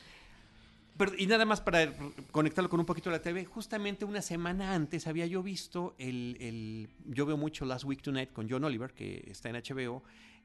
Pero, 1.00 1.14
y 1.18 1.26
nada 1.28 1.46
más 1.46 1.62
para 1.62 1.94
conectarlo 2.32 2.70
con 2.70 2.80
un 2.82 2.86
poquito 2.86 3.10
de 3.10 3.16
la 3.16 3.22
TV, 3.22 3.46
justamente 3.46 4.04
una 4.04 4.22
semana 4.22 4.76
antes 4.76 5.08
había 5.08 5.26
yo 5.26 5.42
visto 5.42 5.96
el, 5.98 6.36
el- 6.42 6.90
Yo 7.06 7.26
veo 7.26 7.38
mucho 7.38 7.64
Last 7.66 7.86
Week 7.86 8.02
Tonight 8.02 8.34
con 8.34 8.50
John 8.50 8.66
Oliver, 8.66 8.92
que 8.94 9.24
está 9.32 9.48
en 9.50 9.56
HBO, 9.56 10.04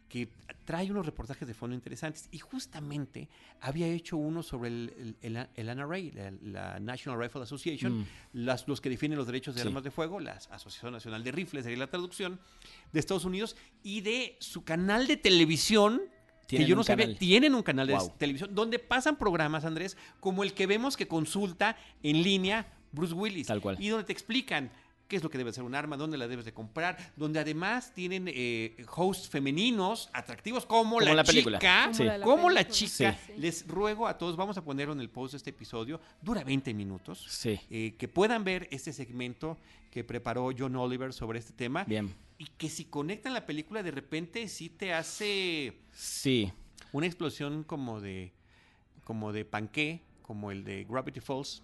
que 0.09 0.29
trae 0.65 0.89
unos 0.93 1.07
reportajes 1.07 1.49
de 1.49 1.55
fondo 1.55 1.75
interesantes. 1.75 2.29
Y 2.31 2.39
justamente 2.39 3.29
había 3.61 3.89
hecho 3.89 4.17
uno 4.17 4.45
sobre 4.45 4.69
el, 4.69 5.17
el, 5.23 5.49
el- 5.57 5.67
NRA, 5.77 5.99
la, 6.15 6.31
la 6.43 6.79
National 6.79 7.19
Rifle 7.21 7.43
Association, 7.43 7.99
Mm. 8.03 8.07
las, 8.35 8.69
los 8.69 8.81
que 8.81 8.91
defienden 8.91 9.19
los 9.19 9.27
derechos 9.27 9.57
de 9.57 9.63
Sí. 9.63 9.67
armas 9.67 9.83
de 9.83 9.91
fuego, 9.91 10.21
la 10.21 10.35
Asociación 10.51 10.93
Nacional 10.93 11.25
de 11.25 11.33
Rifles, 11.33 11.65
sería 11.65 11.79
la 11.81 11.89
traducción, 11.89 12.39
de 12.93 13.01
Estados 13.01 13.25
Unidos, 13.25 13.57
y 13.83 14.03
de 14.03 14.37
su 14.39 14.63
canal 14.63 15.09
de 15.09 15.17
televisión. 15.17 16.01
Que 16.47 16.57
Tienen 16.57 16.68
yo 16.68 16.74
no 16.74 16.80
un 16.82 16.84
sabía, 16.84 17.07
canal. 17.07 17.18
tienen 17.18 17.55
un 17.55 17.62
canal 17.62 17.86
de 17.86 17.95
Wow. 17.95 18.12
televisión 18.18 18.55
donde 18.55 18.78
pasan 18.78 19.16
programas, 19.16 19.64
Andrés, 19.64 19.97
como 20.20 20.42
el 20.45 20.53
que 20.53 20.66
vemos 20.66 20.97
que 20.97 21.09
consulta 21.09 21.76
en 22.03 22.22
línea 22.22 22.66
Bruce 22.92 23.14
Willis. 23.14 23.47
Tal 23.47 23.61
cual. 23.61 23.76
Y 23.80 23.88
donde 23.88 24.05
te 24.05 24.12
explican 24.12 24.70
qué 25.09 25.16
es 25.16 25.22
lo 25.22 25.28
que 25.30 25.36
debe 25.38 25.53
ser 25.53 25.64
un 25.64 25.74
arma, 25.74 25.97
dónde 25.99 26.16
la 26.16 26.26
debes 26.26 26.45
de 26.47 26.53
comprar, 26.55 26.97
donde 27.16 27.38
además 27.38 27.92
tienen 27.95 28.24
eh, 28.26 28.74
hosts 28.95 29.28
femeninos 29.28 30.09
atractivos 30.14 30.64
como, 30.64 30.99
Como 30.99 31.01
la, 31.14 31.24
película. 31.24 31.59
chica, 31.59 31.90
Sí. 31.92 31.99
Como 31.99 32.07
la 32.07 32.12
de 32.14 32.18
la 32.18 32.24
como 32.24 32.51
la 32.51 32.61
película. 32.62 32.74
chica. 32.74 33.18
Sí. 33.26 33.32
Les 33.38 33.66
ruego 33.68 34.07
a 34.09 34.16
todos, 34.16 34.36
vamos 34.36 34.57
a 34.57 34.64
ponerlo 34.64 34.92
en 34.95 35.01
el 35.01 35.11
post 35.11 35.32
de 35.32 35.36
este 35.38 35.51
episodio, 35.51 36.01
dura 36.22 36.42
20 36.45 36.72
minutos, 36.74 37.24
Sí. 37.28 37.61
eh, 37.70 37.95
que 37.99 38.09
puedan 38.09 38.45
ver 38.45 38.66
este 38.70 38.92
segmento 38.92 39.59
que 39.90 40.05
preparó 40.05 40.51
John 40.57 40.74
Oliver 40.76 41.12
sobre 41.12 41.38
este 41.38 41.53
tema 41.53 41.84
Bien. 41.84 42.12
Y 42.45 42.49
que 42.59 42.68
si 42.68 42.84
conectan 42.84 43.32
la 43.32 43.47
película 43.47 43.82
de 43.82 43.90
repente 43.90 44.49
sí 44.49 44.68
te 44.68 44.92
hace 44.92 45.78
Sí. 45.92 46.53
una 46.92 47.07
explosión 47.07 47.64
como 47.64 48.01
de 48.01 48.32
como 49.05 49.32
de 49.32 49.45
panqué, 49.45 50.03
como 50.22 50.51
el 50.51 50.64
de 50.64 50.84
Gravity 50.88 51.20
Falls, 51.20 51.62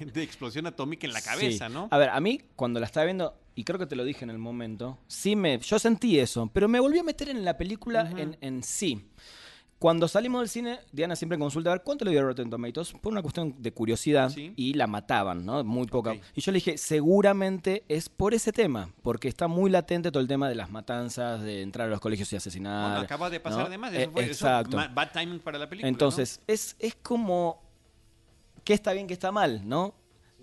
de, 0.00 0.06
de 0.12 0.22
explosión 0.22 0.66
atómica 0.66 1.06
en 1.06 1.12
la 1.12 1.20
cabeza, 1.20 1.66
Sí. 1.68 1.72
¿no? 1.74 1.88
A 1.90 1.98
ver, 1.98 2.10
a 2.10 2.20
mí 2.20 2.40
cuando 2.56 2.78
la 2.80 2.86
estaba 2.86 3.04
viendo, 3.04 3.36
y 3.56 3.64
creo 3.64 3.78
que 3.80 3.86
te 3.86 3.96
lo 3.96 4.04
dije 4.04 4.24
en 4.24 4.30
el 4.30 4.38
momento, 4.38 4.98
sí 5.08 5.34
me, 5.36 5.58
yo 5.58 5.78
sentí 5.80 6.18
eso, 6.20 6.48
pero 6.54 6.68
me 6.68 6.78
volví 6.80 6.98
a 7.00 7.02
meter 7.02 7.28
en 7.28 7.44
la 7.44 7.56
película 7.58 8.08
en, 8.16 8.36
en 8.40 8.62
sí. 8.62 9.04
Cuando 9.82 10.06
salimos 10.06 10.42
del 10.42 10.48
cine, 10.48 10.78
Diana 10.92 11.16
siempre 11.16 11.36
consulta 11.36 11.70
a 11.70 11.72
ver 11.74 11.82
cuánto 11.82 12.04
le 12.04 12.12
dio 12.12 12.20
a 12.20 12.22
Rotten 12.22 12.48
Tomatoes 12.48 12.92
por 12.92 13.10
una 13.12 13.20
cuestión 13.20 13.52
de 13.60 13.72
curiosidad 13.72 14.30
Sí. 14.30 14.52
y 14.54 14.74
la 14.74 14.86
mataban, 14.86 15.44
¿no? 15.44 15.64
Muy 15.64 15.88
poca. 15.88 16.14
Y 16.36 16.40
yo 16.40 16.52
le 16.52 16.58
dije, 16.58 16.78
seguramente 16.78 17.82
es 17.88 18.08
por 18.08 18.32
ese 18.32 18.52
tema, 18.52 18.90
porque 19.02 19.26
está 19.26 19.48
muy 19.48 19.72
latente 19.72 20.12
todo 20.12 20.20
el 20.20 20.28
tema 20.28 20.48
de 20.48 20.54
las 20.54 20.70
matanzas, 20.70 21.42
de 21.42 21.62
entrar 21.62 21.88
a 21.88 21.90
los 21.90 21.98
colegios 21.98 22.32
y 22.32 22.36
asesinar. 22.36 22.90
Bueno, 22.90 23.04
acaba 23.04 23.28
de 23.28 23.40
pasar 23.40 23.58
¿no? 23.62 23.66
además, 23.66 23.92
Eh, 23.92 24.02
eso 24.02 24.12
fue 24.12 24.22
eso, 24.22 24.30
exacto. 24.46 24.76
bad 24.94 25.10
timing 25.12 25.40
para 25.40 25.58
la 25.58 25.68
película. 25.68 25.88
Entonces, 25.88 26.40
es, 26.46 26.76
es 26.78 26.94
como 26.94 27.60
qué 28.62 28.74
está 28.74 28.92
bien, 28.92 29.08
qué 29.08 29.14
está 29.14 29.32
mal, 29.32 29.68
¿no? 29.68 29.94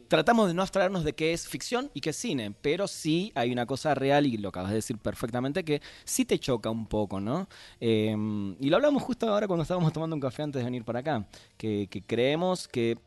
Tratamos 0.10 0.47
de 0.47 0.55
no 0.55 0.64
abstraernos 0.64 1.03
de 1.03 1.14
qué 1.14 1.34
es 1.34 1.47
ficción 1.47 1.91
y 1.93 2.01
qué 2.01 2.10
es 2.10 2.16
cine, 2.16 2.51
pero 2.62 2.88
sí 2.88 3.32
hay 3.36 3.51
una 3.51 3.68
cosa 3.68 3.93
real, 3.93 4.26
y 4.26 4.38
lo 4.38 4.49
acabas 4.49 4.72
de 4.72 4.78
decir 4.78 4.97
perfectamente, 4.97 5.64
que 5.64 5.84
sí 6.03 6.26
te 6.26 6.39
choca 6.39 6.72
un 6.72 6.88
poco, 6.88 7.20
¿no? 7.20 7.47
Eh, 7.80 8.16
y 8.60 8.70
lo 8.72 8.76
hablamos 8.76 9.03
justo 9.03 9.32
ahora 9.32 9.45
cuando 9.45 9.62
estábamos 9.62 9.93
tomando 9.93 10.16
un 10.16 10.20
café 10.20 10.41
antes 10.41 10.60
de 10.62 10.66
venir 10.66 10.84
para 10.84 10.99
acá, 10.99 11.28
que, 11.57 11.88
que 11.91 12.01
creemos 12.01 12.68
que 12.68 12.97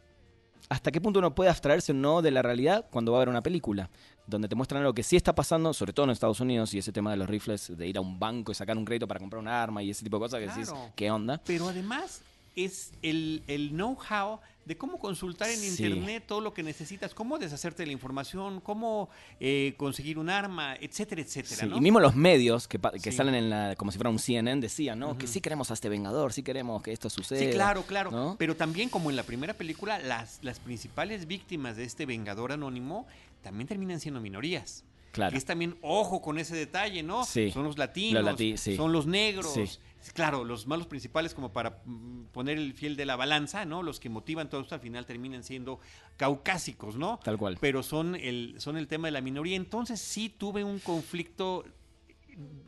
hasta 0.69 0.93
qué 0.93 1.01
punto 1.01 1.19
uno 1.19 1.35
puede 1.35 1.51
abstraerse 1.51 1.91
o 1.91 1.95
no 1.97 2.23
de 2.23 2.31
la 2.31 2.41
realidad 2.41 2.87
cuando 2.89 3.11
va 3.11 3.19
a 3.19 3.23
ver 3.23 3.29
una 3.29 3.43
película, 3.43 3.91
donde 4.29 4.47
te 4.47 4.55
muestran 4.55 4.85
lo 4.85 4.95
que 4.95 5.03
sí 5.03 5.17
está 5.17 5.35
pasando, 5.35 5.73
sobre 5.75 5.93
todo 5.93 6.05
en 6.05 6.11
Estados 6.11 6.39
Unidos, 6.39 6.73
y 6.73 6.79
ese 6.79 6.93
tema 6.93 7.11
de 7.11 7.17
los 7.17 7.29
rifles, 7.29 7.77
de 7.77 7.89
ir 7.89 7.99
a 7.99 8.01
un 8.01 8.21
banco 8.21 8.53
y 8.53 8.55
sacar 8.55 8.79
un 8.79 8.85
crédito 8.85 9.09
para 9.09 9.19
comprar 9.19 9.41
un 9.43 9.49
arma 9.49 9.83
y 9.83 9.91
ese 9.91 10.05
tipo 10.05 10.19
de 10.19 10.21
cosas 10.21 10.39
que 10.39 10.47
decís, 10.47 10.69
Claro. 10.71 10.93
¿qué 10.95 11.11
onda? 11.11 11.43
Pero 11.45 11.69
además 11.69 12.23
es 12.57 12.93
el, 13.03 13.43
el 13.47 13.71
know-how 13.71 14.41
de 14.65 14.77
cómo 14.77 14.99
consultar 15.01 15.51
en 15.51 15.59
Sí. 15.59 15.67
internet 15.85 16.23
todo 16.27 16.41
lo 16.41 16.55
que 16.55 16.63
necesitas, 16.63 17.15
cómo 17.15 17.37
deshacerte 17.39 17.83
de 17.83 17.87
la 17.89 17.93
información, 17.93 18.61
cómo 18.61 19.09
eh, 19.41 19.75
conseguir 19.77 20.19
un 20.19 20.31
arma, 20.31 20.77
etcétera, 20.81 21.21
etcétera, 21.23 21.57
Sí, 21.63 21.67
¿no? 21.67 21.77
Y 21.79 21.81
mismo 21.81 21.99
los 21.99 22.15
medios 22.15 22.69
que, 22.69 22.79
que 22.79 23.11
Sí. 23.11 23.17
salen 23.17 23.35
en 23.35 23.51
la, 23.51 23.75
como 23.77 23.91
si 23.91 23.99
fuera 23.99 24.11
un 24.11 24.21
CNN 24.21 24.61
decían, 24.61 25.01
¿no? 25.01 25.19
Que 25.19 25.27
sí 25.27 25.41
queremos 25.41 25.71
a 25.73 25.75
este 25.75 25.89
Vengador, 25.89 26.33
sí 26.33 26.45
queremos 26.45 26.81
que 26.83 26.93
esto 26.93 27.11
suceda. 27.11 27.41
Sí, 27.41 27.49
claro, 27.51 27.83
claro. 27.83 28.11
¿no? 28.13 28.37
Pero 28.39 28.55
también, 28.55 28.89
como 28.89 29.11
en 29.11 29.17
la 29.17 29.25
primera 29.25 29.55
película, 29.55 29.99
las, 29.99 30.39
las 30.43 30.61
principales 30.61 31.27
víctimas 31.27 31.77
de 31.77 31.83
este 31.85 32.07
Vengador 32.07 32.53
Anónimo 32.53 33.07
también 33.43 33.67
terminan 33.67 33.99
siendo 33.99 34.21
minorías. 34.21 34.85
Claro. 35.11 35.33
Que 35.33 35.39
es 35.39 35.45
también, 35.45 35.77
ojo 35.83 36.23
con 36.23 36.39
ese 36.39 36.55
detalle, 36.57 37.03
¿no? 37.03 37.25
Sí. 37.27 37.51
Son 37.51 37.65
los 37.65 37.77
latinos, 37.77 38.25
Los 38.25 38.35
lati- 38.39 38.57
sí. 38.57 38.77
son 38.77 38.93
los 38.93 39.07
negros. 39.07 39.79
Claro, 40.11 40.45
los 40.45 40.67
malos 40.67 40.87
principales 40.87 41.35
como 41.35 41.53
para 41.53 41.81
mm, 41.85 42.25
poner 42.33 42.59
el 42.59 42.75
fiel 42.75 42.97
de 42.97 43.07
la 43.07 43.17
balanza, 43.17 43.65
¿no? 43.65 43.83
Los 43.83 44.01
que 44.01 44.09
motivan 44.09 44.49
todo 44.51 44.61
esto 44.63 44.75
al 44.75 44.81
final 44.81 45.07
terminan 45.07 45.45
siendo 45.45 45.79
caucásicos, 46.17 46.97
¿no? 46.97 47.21
Tal 47.23 47.39
cual. 47.39 47.59
Pero 47.61 47.83
son 47.83 48.15
el, 48.17 48.57
son 48.59 48.77
el 48.77 48.89
tema 48.89 49.09
de 49.09 49.13
la 49.13 49.21
minoría. 49.21 49.57
Entonces 49.57 50.01
sí 50.01 50.29
tuve 50.29 50.65
un 50.65 50.79
conflicto 50.81 51.65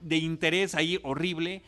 de 0.03 0.16
interés 0.18 0.74
ahí 0.74 1.01
horrible, 1.03 1.62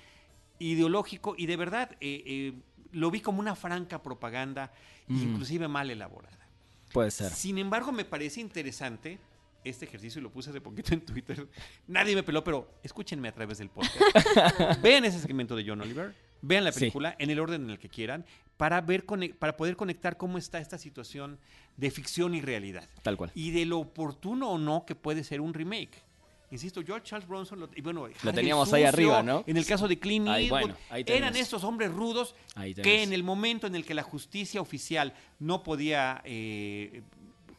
ideológico, 0.58 1.34
y 1.36 1.46
de 1.46 1.56
verdad 1.56 1.92
eh, 2.00 2.22
eh, 2.26 2.52
lo 2.92 3.10
vi 3.10 3.20
como 3.20 3.40
una 3.40 3.54
franca 3.54 4.02
propaganda, 4.02 4.72
Mm. 5.08 5.22
inclusive 5.22 5.68
mal 5.68 5.88
elaborada. 5.88 6.48
Puede 6.92 7.12
ser. 7.12 7.30
Sin 7.30 7.58
embargo, 7.58 7.92
me 7.92 8.04
parece 8.04 8.40
interesante 8.40 9.20
este 9.68 9.84
ejercicio 9.86 10.20
y 10.20 10.22
lo 10.22 10.30
puse 10.30 10.50
hace 10.50 10.60
poquito 10.60 10.94
en 10.94 11.00
Twitter. 11.00 11.46
Nadie 11.86 12.14
me 12.14 12.22
peló, 12.22 12.42
pero 12.44 12.78
escúchenme 12.82 13.28
a 13.28 13.32
través 13.32 13.58
del 13.58 13.68
podcast. 13.70 13.96
vean 14.82 15.04
ese 15.04 15.20
segmento 15.20 15.56
de 15.56 15.64
John 15.66 15.80
Oliver, 15.80 16.14
vean 16.42 16.64
la 16.64 16.72
Sí. 16.72 16.80
película 16.80 17.14
en 17.18 17.30
el 17.30 17.40
orden 17.40 17.64
en 17.64 17.70
el 17.70 17.78
que 17.78 17.88
quieran 17.88 18.24
para 18.56 18.80
ver 18.80 19.04
para 19.38 19.56
poder 19.56 19.76
conectar 19.76 20.16
cómo 20.16 20.38
está 20.38 20.58
esta 20.58 20.78
situación 20.78 21.38
de 21.76 21.90
ficción 21.90 22.34
y 22.34 22.40
realidad 22.40 22.88
Tal 23.02 23.16
cual. 23.16 23.30
y 23.34 23.50
de 23.50 23.66
lo 23.66 23.78
oportuno 23.80 24.50
o 24.50 24.58
no 24.58 24.84
que 24.86 24.94
puede 24.94 25.24
ser 25.24 25.40
un 25.40 25.52
remake. 25.52 26.02
Insisto, 26.50 26.80
George 26.86 27.04
Charles 27.04 27.26
Bronson 27.28 27.58
lo, 27.58 27.68
y 27.74 27.80
bueno, 27.80 28.04
Harry 28.04 28.32
teníamos 28.32 28.72
ahí 28.72 28.84
arriba, 28.84 29.20
¿no? 29.20 29.42
En 29.48 29.56
el 29.56 29.66
caso 29.66 29.88
de 29.88 29.98
Clint 29.98 30.28
Ahí, 30.28 30.44
Eastwood, 30.44 30.60
bueno, 30.60 30.76
ahí 30.90 31.04
eran 31.08 31.34
estos 31.34 31.64
hombres 31.64 31.90
rudos 31.92 32.36
que 32.84 33.02
en 33.02 33.12
el 33.12 33.24
momento 33.24 33.66
en 33.66 33.74
el 33.74 33.84
que 33.84 33.94
la 33.94 34.04
justicia 34.04 34.60
oficial 34.60 35.12
no 35.40 35.64
podía 35.64 36.22
eh, 36.24 37.02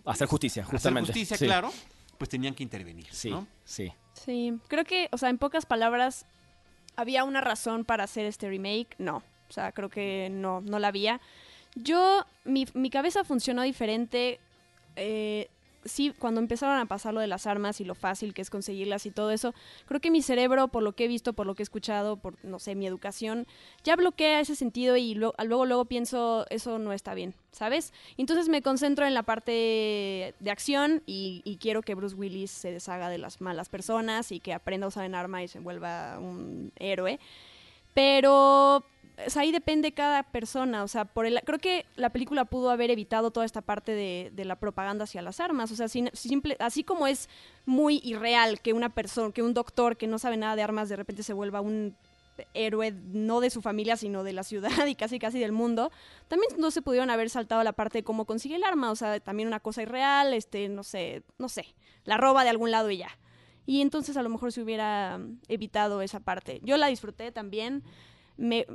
Hacer 0.06 0.26
justicia, 0.30 0.64
hacer 0.64 0.72
justamente. 0.72 1.12
justicia, 1.12 1.36
Sí. 1.36 1.46
claro, 1.46 1.70
pues 2.18 2.30
tenían 2.30 2.54
que 2.56 2.64
intervenir. 2.64 3.08
Sí, 3.12 3.30
¿no? 3.30 3.48
sí. 3.64 3.92
Sí, 4.14 4.54
creo 4.68 4.84
que, 4.84 5.10
o 5.12 5.18
sea, 5.18 5.30
en 5.30 5.38
pocas 5.38 5.66
palabras, 5.66 6.26
¿había 6.96 7.24
una 7.24 7.42
razón 7.42 7.86
para 7.86 8.04
hacer 8.06 8.26
este 8.26 8.50
remake? 8.50 8.96
No. 8.98 9.18
O 9.50 9.52
sea, 9.52 9.72
creo 9.72 9.90
que 9.90 10.30
no, 10.32 10.62
no 10.62 10.80
la 10.80 10.88
había. 10.90 11.22
Yo, 11.76 12.26
mi, 12.44 12.66
mi 12.74 12.90
cabeza 12.90 13.24
funcionó 13.24 13.62
diferente. 13.62 14.40
eh, 14.96 15.50
sí, 15.88 16.14
cuando 16.18 16.40
empezaron 16.40 16.78
a 16.78 16.86
pasar 16.86 17.14
lo 17.14 17.20
de 17.20 17.28
las 17.28 17.48
armas 17.48 17.82
y 17.82 17.86
lo 17.86 17.96
fácil 17.96 18.34
que 18.34 18.42
es 18.42 18.50
conseguirlas 18.50 19.06
y 19.06 19.12
todo 19.12 19.32
eso, 19.32 19.54
creo 19.86 20.00
que 20.02 20.12
mi 20.12 20.22
cerebro, 20.22 20.68
por 20.68 20.84
lo 20.84 20.94
que 20.94 21.06
he 21.06 21.08
visto, 21.08 21.34
por 21.34 21.46
lo 21.48 21.56
que 21.56 21.64
he 21.64 21.66
escuchado, 21.66 22.18
por, 22.18 22.36
no 22.44 22.60
sé, 22.60 22.76
mi 22.76 22.86
educación, 22.88 23.48
ya 23.84 23.96
bloquea 23.96 24.40
ese 24.40 24.56
sentido 24.56 24.98
y 24.98 25.16
lo- 25.16 25.34
luego, 25.44 25.66
luego 25.66 25.86
pienso, 25.86 26.46
eso 26.50 26.80
no 26.80 26.94
está 26.94 27.14
bien, 27.14 27.34
¿sabes? 27.52 27.94
Entonces 28.18 28.50
me 28.50 28.62
concentro 28.62 29.06
en 29.06 29.14
la 29.14 29.24
parte 29.24 30.34
de 30.40 30.52
acción 30.52 31.04
y, 31.06 31.58
quiero 31.60 31.82
que 31.82 31.96
Bruce 31.96 32.16
Willis 32.16 32.52
se 32.52 32.72
deshaga 32.72 33.10
de 33.10 33.18
las 33.18 33.42
malas 33.42 33.70
personas 33.70 34.32
y 34.32 34.40
que 34.40 34.54
aprenda 34.54 34.86
a 34.86 34.90
usar 34.90 35.08
un 35.08 35.16
arma 35.16 35.44
y 35.44 35.48
se 35.48 35.60
vuelva 35.60 36.20
un 36.20 36.72
héroe. 36.78 37.20
Pero 37.94 38.84
o 39.18 39.40
ahí 39.40 39.52
depende 39.52 39.94
cada 39.94 40.24
persona. 40.24 40.84
O 40.84 40.88
sea, 40.88 41.06
por 41.06 41.26
el, 41.26 41.40
creo 41.44 41.60
que 41.60 41.86
la 41.96 42.12
película 42.12 42.46
pudo 42.46 42.70
haber 42.70 42.92
evitado 42.92 43.32
toda 43.32 43.46
esta 43.46 43.62
parte 43.62 43.94
de, 43.94 44.32
de 44.34 44.46
la 44.46 44.58
propaganda 44.58 45.06
hacia 45.06 45.22
las 45.22 45.40
armas. 45.40 45.72
O 45.72 45.76
sea, 45.76 45.88
sin- 45.88 46.12
simple, 46.14 46.56
así 46.60 46.84
como 46.84 47.08
es 47.08 47.30
muy 47.66 48.00
irreal 48.04 48.62
que 48.62 48.74
una 48.74 48.90
persona, 48.90 49.32
que 49.34 49.42
un 49.42 49.54
doctor 49.54 49.98
que 49.98 50.08
no 50.08 50.20
sabe 50.20 50.38
nada 50.38 50.56
de 50.56 50.62
armas 50.64 50.90
de 50.90 50.96
repente 50.96 51.24
se 51.24 51.34
vuelva 51.34 51.62
un 51.62 51.96
héroe 52.54 52.92
no 52.92 53.40
de 53.40 53.50
su 53.50 53.64
familia 53.64 53.98
sino 53.98 54.24
de 54.24 54.32
la 54.32 54.44
ciudad 54.44 54.86
y 54.86 54.94
casi 54.94 55.18
casi 55.18 55.40
del 55.40 55.52
mundo 55.52 55.92
también 56.28 56.52
no 56.60 56.70
se 56.70 56.84
pudieron 56.84 57.10
haber 57.10 57.32
saltado 57.32 57.64
la 57.64 57.74
parte 57.74 57.98
de 57.98 58.04
cómo 58.04 58.26
consigue 58.26 58.58
el 58.58 58.64
arma 58.64 58.92
o 58.92 58.96
sea 58.96 59.20
también 59.20 59.48
una 59.48 59.60
cosa 59.60 59.82
irreal 59.82 60.36
este 60.36 60.70
no 60.70 60.84
sé 60.84 61.24
no 61.40 61.50
sé 61.50 61.66
la 62.06 62.18
roba 62.18 62.44
de 62.44 62.52
algún 62.52 62.70
lado 62.70 62.92
y 62.92 62.98
ya 62.98 63.10
y 63.66 63.82
entonces 63.82 64.18
a 64.18 64.22
lo 64.22 64.30
mejor 64.30 64.52
se 64.52 64.62
hubiera 64.62 65.20
evitado 65.50 66.02
esa 66.02 66.22
parte. 66.22 66.62
Yo 66.64 66.78
la 66.78 66.88
disfruté 66.88 67.34
también. 67.34 67.84
Me, 68.38 68.66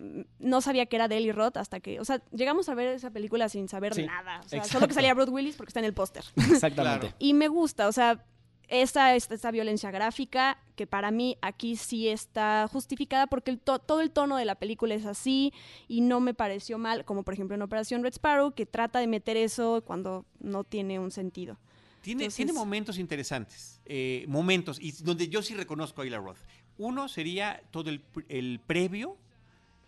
no 0.41 0.61
sabía 0.61 0.87
que 0.87 0.97
era 0.97 1.07
de 1.09 1.17
Eli 1.19 1.31
Roth 1.33 1.57
hasta 1.57 1.79
que, 1.81 2.01
o 2.01 2.05
sea, 2.05 2.21
llegamos 2.33 2.69
a 2.69 2.75
ver 2.75 2.89
esa 2.89 3.11
película 3.11 3.49
sin 3.49 3.69
saber 3.69 3.95
Sí, 3.95 4.05
nada. 4.05 4.41
O 4.45 4.49
sea, 4.49 4.65
solo 4.65 4.89
que 4.89 4.95
salía 4.95 5.15
Bruce 5.15 5.31
Willis 5.31 5.57
porque 5.57 5.71
está 5.71 5.79
en 5.81 5.87
el 5.87 5.95
póster. 5.95 6.25
Exactamente. 6.37 7.01
Claro. 7.09 7.17
Y 7.21 7.33
me 7.35 7.47
gusta, 7.49 7.87
o 7.89 7.93
sea, 7.93 8.25
esta, 8.69 9.15
esta, 9.15 9.35
esta 9.35 9.51
violencia 9.51 9.91
gráfica, 9.91 10.59
que 10.77 10.87
para 10.87 11.11
mí 11.11 11.37
aquí 11.43 11.77
sí 11.77 12.09
está 12.09 12.69
justificada 12.73 13.27
porque 13.27 13.51
el 13.51 13.59
to- 13.61 13.79
todo 13.79 14.01
el 14.01 14.11
tono 14.11 14.37
de 14.37 14.45
la 14.47 14.55
película 14.55 14.95
es 14.95 15.05
así 15.07 15.53
y 15.89 16.01
no 16.01 16.21
me 16.21 16.33
pareció 16.35 16.79
mal, 16.79 17.05
como 17.05 17.23
por 17.23 17.35
ejemplo 17.35 17.55
en 17.55 17.63
Operación 17.63 18.03
Red 18.03 18.15
Sparrow, 18.15 18.53
que 18.55 18.65
trata 18.67 18.99
de 18.99 19.07
meter 19.07 19.37
eso 19.37 19.83
cuando 19.85 20.25
no 20.41 20.65
tiene 20.65 20.99
un 20.99 21.11
sentido. 21.11 21.59
Tiene, 22.01 22.25
Entonces- 22.25 22.37
tiene 22.37 22.53
momentos 22.53 22.99
interesantes, 22.99 23.81
eh, 23.85 24.25
momentos, 24.27 24.79
y 24.81 24.91
donde 25.05 25.29
yo 25.29 25.43
sí 25.43 25.55
reconozco 25.55 26.01
a 26.01 26.05
Ayla 26.05 26.19
Roth. 26.19 26.39
Uno 26.79 27.07
sería 27.09 27.63
todo 27.71 27.91
el, 27.91 28.03
pr- 28.11 28.25
el 28.29 28.59
previo 28.67 29.19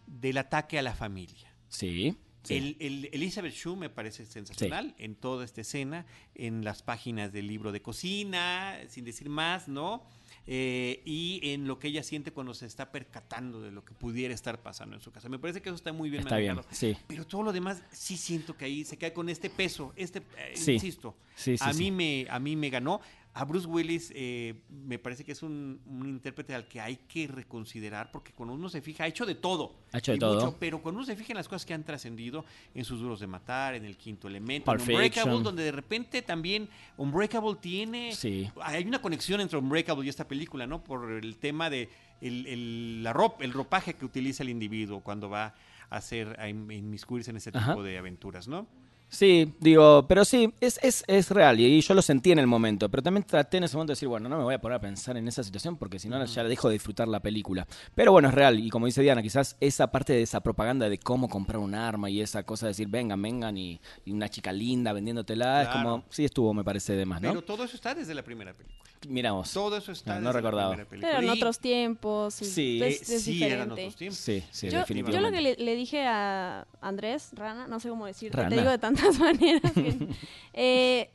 del 0.07 0.39
ataque 0.39 0.79
a 0.79 0.83
la 0.83 0.95
familia. 0.95 1.53
Sí. 1.69 2.17
sí. 2.43 2.55
El, 2.57 2.77
el- 2.81 3.11
Elizabeth 3.13 3.55
Shue 3.55 3.77
me 3.77 3.91
parece 3.91 4.27
sensacional 4.27 4.95
en 4.99 5.15
toda 5.17 5.45
esta 5.45 5.61
escena, 5.63 6.07
en 6.35 6.65
las 6.65 6.83
páginas 6.83 7.33
del 7.33 7.47
libro 7.47 7.73
de 7.73 7.83
cocina, 7.83 8.79
sin 8.89 9.05
decir 9.05 9.29
más, 9.29 9.69
¿no? 9.69 10.03
Eh, 10.47 11.01
y 11.07 11.41
en 11.53 11.67
lo 11.67 11.79
que 11.79 11.89
ella 11.89 12.03
siente 12.03 12.31
cuando 12.31 12.53
se 12.53 12.67
está 12.67 12.93
percatando 12.93 13.63
de 13.63 13.71
lo 13.71 13.83
que 13.83 13.95
pudiera 13.95 14.35
estar 14.35 14.61
pasando 14.63 14.95
en 14.95 15.01
su 15.01 15.11
casa. 15.11 15.31
Me 15.31 15.39
parece 15.39 15.63
que 15.63 15.71
eso 15.71 15.77
está 15.77 15.93
muy 15.95 16.11
bien 16.11 16.23
Está 16.25 16.37
bien, 16.37 16.57
manejado. 16.57 16.75
sí. 16.77 16.95
Pero 17.07 17.27
todo 17.27 17.43
lo 17.45 17.53
demás 17.53 17.83
sí 17.93 18.19
siento 18.19 18.55
que 18.55 18.67
ahí 18.67 18.85
se 18.85 18.99
cae 18.99 19.15
con 19.15 19.31
este 19.31 19.49
peso, 19.49 19.95
este, 19.97 20.19
eh, 20.37 20.53
Sí. 20.55 20.73
insisto, 20.73 21.17
Sí, 21.35 21.57
sí, 21.57 21.65
a. 21.67 21.73
Mí 21.73 21.91
me, 21.91 22.27
a 22.29 22.39
mí 22.39 22.57
me 22.57 22.69
ganó. 22.69 23.01
A 23.37 23.45
Bruce 23.45 23.67
Willis 23.67 24.13
eh, 24.15 24.55
me 24.71 24.99
parece 25.01 25.25
que 25.25 25.33
es 25.33 25.43
un, 25.43 25.81
un 25.87 26.09
intérprete 26.09 26.55
al 26.55 26.69
que 26.69 26.81
hay 26.81 26.97
que 27.09 27.27
reconsiderar 27.27 28.13
porque 28.13 28.33
cuando 28.33 28.55
uno 28.55 28.69
se 28.69 28.81
fija, 28.81 29.03
ha 29.05 29.07
hecho 29.09 29.27
de 29.27 29.35
todo. 29.35 29.75
Ha 29.93 29.99
hecho 29.99 30.13
de 30.13 30.19
todo. 30.19 30.57
pero 30.61 30.81
cuando 30.81 31.01
uno 31.01 31.07
se 31.07 31.17
fija 31.17 31.33
en 31.33 31.39
las 31.39 31.49
cosas 31.49 31.67
que 31.67 31.75
han 31.75 31.83
trascendido, 31.83 32.45
en 32.75 32.85
sus 32.85 33.01
duros 33.01 33.19
de 33.19 33.27
matar, 33.27 33.75
en 33.75 33.85
el 33.85 33.97
quinto 33.97 34.29
elemento, 34.29 34.67
Pulp 34.71 34.83
en 34.83 34.89
Unbreakable, 34.95 35.23
Fiction. 35.33 35.43
donde 35.43 35.65
de 35.65 35.73
repente 35.73 36.23
también 36.23 36.69
Unbreakable 36.97 37.57
tiene... 37.61 38.15
Sí. 38.15 38.49
Hay 38.63 38.85
una 38.85 39.03
conexión 39.03 39.41
entre 39.41 39.59
Unbreakable 39.59 40.07
y 40.07 40.09
esta 40.09 40.29
película, 40.29 40.67
¿no? 40.69 40.85
Por 40.85 41.11
el 41.11 41.37
tema 41.37 41.69
de 41.71 41.89
el, 42.21 42.47
el- 42.47 43.03
la 43.03 43.13
ropa, 43.13 43.45
el 43.45 43.53
ropaje 43.53 43.95
que 43.95 44.05
utiliza 44.05 44.45
el 44.45 44.49
individuo 44.51 45.01
cuando 45.01 45.29
va 45.29 45.55
a 45.91 45.97
hacer, 45.97 46.37
a 46.39 46.49
in- 46.49 46.71
inmiscuirse 46.71 47.31
en 47.33 47.39
ese 47.39 47.51
tipo 47.51 47.83
de 47.83 47.99
aventuras, 47.99 48.47
¿no? 48.47 48.69
Sí, 49.15 49.55
digo, 49.61 50.07
pero 50.09 50.25
sí, 50.25 50.53
es, 50.61 50.81
es, 50.83 51.05
es 51.07 51.31
real 51.31 51.61
y 51.61 51.81
yo 51.81 51.95
lo 51.95 52.03
sentí 52.03 52.33
en 52.33 52.41
el 52.41 52.47
momento, 52.49 52.89
pero 52.89 53.03
también 53.03 53.23
traté 53.25 53.59
en 53.59 53.65
ese 53.65 53.77
momento 53.77 53.93
de 53.93 53.95
decir, 53.95 54.09
bueno, 54.09 54.29
no 54.29 54.37
me 54.39 54.43
voy 54.45 54.55
a 54.55 54.61
poner 54.61 54.77
a 54.77 54.81
pensar 54.81 55.17
en 55.17 55.29
esa 55.29 55.45
situación 55.45 55.77
porque 55.77 55.99
si 56.01 56.09
no 56.09 56.25
ya 56.25 56.43
dejo 56.43 56.69
de 56.69 56.73
disfrutar 56.75 57.07
la 57.07 57.21
película. 57.21 57.67
Pero 57.95 58.11
bueno, 58.13 58.29
es 58.29 58.35
real 58.35 58.59
y 58.59 58.71
como 58.71 58.87
dice 58.87 59.03
Diana, 59.03 59.23
quizás 59.23 59.57
esa 59.61 59.87
parte 59.93 60.13
de 60.15 60.23
esa 60.23 60.41
propaganda 60.41 60.89
de 60.89 60.99
cómo 60.99 61.29
comprar 61.29 61.59
un 61.59 61.75
arma 61.77 62.11
y 62.11 62.21
esa 62.21 62.43
cosa 62.43 62.67
de 62.67 62.71
decir, 62.71 62.89
vengan, 62.89 63.23
vengan 63.23 63.57
y, 63.57 63.81
y 64.05 64.11
una 64.11 64.29
chica 64.29 64.53
linda 64.53 64.93
vendiéndotela, 64.93 65.63
es 65.63 65.69
Claro. 65.69 65.83
como, 65.91 66.05
sí 66.11 66.25
estuvo, 66.25 66.53
me 66.53 66.65
parece 66.65 66.95
de 66.95 67.07
más, 67.07 67.23
¿no? 67.23 67.29
Pero 67.29 67.43
todo 67.45 67.63
eso 67.65 67.77
está 67.77 67.95
desde 67.95 68.15
la 68.15 68.23
primera 68.25 68.53
película. 68.53 68.81
Miramos. 69.07 69.53
Todo 69.53 69.77
eso 69.77 69.93
está 69.93 70.15
No, 70.15 70.21
no 70.23 70.27
desde 70.29 70.39
recordaba. 70.41 70.71
la 70.71 70.85
primera 70.87 70.89
película. 70.89 71.13
Pero 71.21 71.27
en 71.33 71.37
otros 71.37 71.59
tiempos. 71.59 72.41
y 72.41 72.45
Sí, 72.47 72.83
es, 72.83 73.11
es 73.11 73.23
sí, 73.23 73.43
eran 73.45 73.69
diferente. 73.69 73.83
otros 73.83 73.97
tiempos. 73.97 74.19
Sí, 74.19 74.43
sí, 74.51 74.69
yo, 74.71 74.79
lo 75.21 75.31
que 75.31 75.41
le, 75.43 75.57
le 75.57 75.77
dije 75.77 76.07
a 76.07 76.67
Andrés, 76.81 77.29
Rana, 77.35 77.67
no 77.69 77.81
sé 77.81 77.91
cómo 77.91 78.07
decirte, 78.07 78.39
Rana. 78.39 78.49
te 78.49 78.57
digo 78.57 78.71
de 78.71 78.79
tantas 79.05 79.19
maneras. 79.41 79.73
que- 79.73 80.09
eh, 80.53 81.11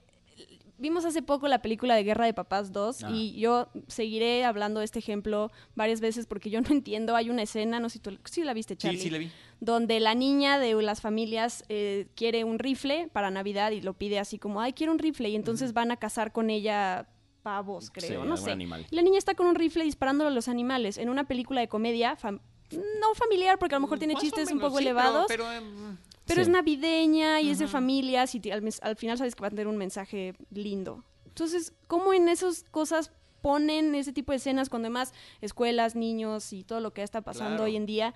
vimos 0.77 1.03
hace 1.03 1.21
poco 1.21 1.47
la 1.49 1.61
película 1.61 1.95
de 1.95 2.03
Guerra 2.03 2.25
de 2.25 2.33
Papás 2.33 2.71
2 2.71 3.03
Ah. 3.03 3.09
y 3.11 3.37
yo 3.39 3.67
seguiré 3.87 4.45
hablando 4.45 4.79
de 4.79 4.85
este 4.85 4.99
ejemplo 4.99 5.51
varias 5.75 5.99
veces 5.99 6.25
porque 6.25 6.49
yo 6.49 6.61
no 6.61 6.67
entiendo. 6.71 7.15
Hay 7.15 7.29
una 7.29 7.41
escena, 7.43 7.79
no 7.79 7.89
sé 7.89 7.93
si 7.93 7.99
tú 7.99 8.17
sí 8.25 8.43
la 8.43 8.53
viste, 8.53 8.75
Sí, 8.75 8.77
Charlie, 8.79 8.99
sí 9.01 9.09
la 9.09 9.17
vi. 9.17 9.31
donde 9.59 9.99
la 9.99 10.15
niña 10.15 10.57
de 10.59 10.73
las 10.81 11.01
familias 11.01 11.65
eh, 11.69 12.07
quiere 12.15 12.43
un 12.45 12.59
rifle 12.59 13.09
para 13.11 13.29
Navidad 13.31 13.71
y 13.71 13.81
lo 13.81 13.93
pide 13.93 14.19
así 14.19 14.39
como, 14.39 14.61
ay, 14.61 14.73
quiero 14.73 14.91
un 14.93 14.99
rifle 14.99 15.29
y 15.29 15.35
entonces 15.35 15.73
van 15.73 15.91
a 15.91 15.97
cazar 15.97 16.31
con 16.31 16.49
ella 16.49 17.09
pavos, 17.43 17.85
Sí, 17.85 17.91
creo, 17.93 18.19
no 18.25 18.33
algún 18.33 18.45
sé. 18.45 18.51
animal. 18.51 18.85
Y 18.91 18.95
la 18.95 19.01
niña 19.01 19.17
está 19.17 19.33
con 19.33 19.47
un 19.47 19.55
rifle 19.55 19.83
disparándole 19.83 20.29
a 20.29 20.33
los 20.33 20.47
animales 20.49 20.97
en 20.97 21.09
una 21.09 21.25
película 21.27 21.61
de 21.61 21.67
comedia, 21.69 22.17
fam- 22.17 22.41
no 22.71 23.15
familiar 23.15 23.57
porque 23.57 23.75
a 23.75 23.79
lo 23.79 23.81
mejor 23.81 23.97
tiene 23.97 24.13
Más 24.13 24.21
o 24.21 24.25
chistes 24.25 24.51
un 24.51 24.59
poco 24.59 24.77
sí, 24.77 24.83
pero- 24.85 24.99
elevados, 24.99 25.25
Pero, 25.27 25.51
em, 25.51 25.97
pero 26.29 26.37
Sí. 26.37 26.41
es 26.43 26.47
navideña 26.49 27.41
y 27.41 27.49
es 27.49 27.59
de 27.59 27.67
familias 27.67 28.33
y 28.35 28.41
al, 28.51 28.95
final 28.95 29.17
sabes 29.17 29.35
que 29.35 29.41
va 29.41 29.47
a 29.47 29.49
tener 29.49 29.67
un 29.67 29.75
mensaje 29.77 30.33
lindo. 30.51 31.03
Entonces, 31.25 31.73
¿cómo 31.87 32.13
en 32.13 32.29
esas 32.29 32.63
cosas 32.71 33.11
ponen 33.41 33.95
ese 33.95 34.13
tipo 34.13 34.31
de 34.31 34.37
escenas 34.37 34.69
cuando 34.69 34.85
además 34.87 35.13
escuelas, 35.41 35.95
niños 35.95 36.53
y 36.53 36.63
todo 36.63 36.79
lo 36.79 36.93
que 36.93 37.03
está 37.03 37.21
pasando 37.21 37.51
Claro. 37.57 37.63
hoy 37.65 37.75
en 37.75 37.85
día? 37.85 38.13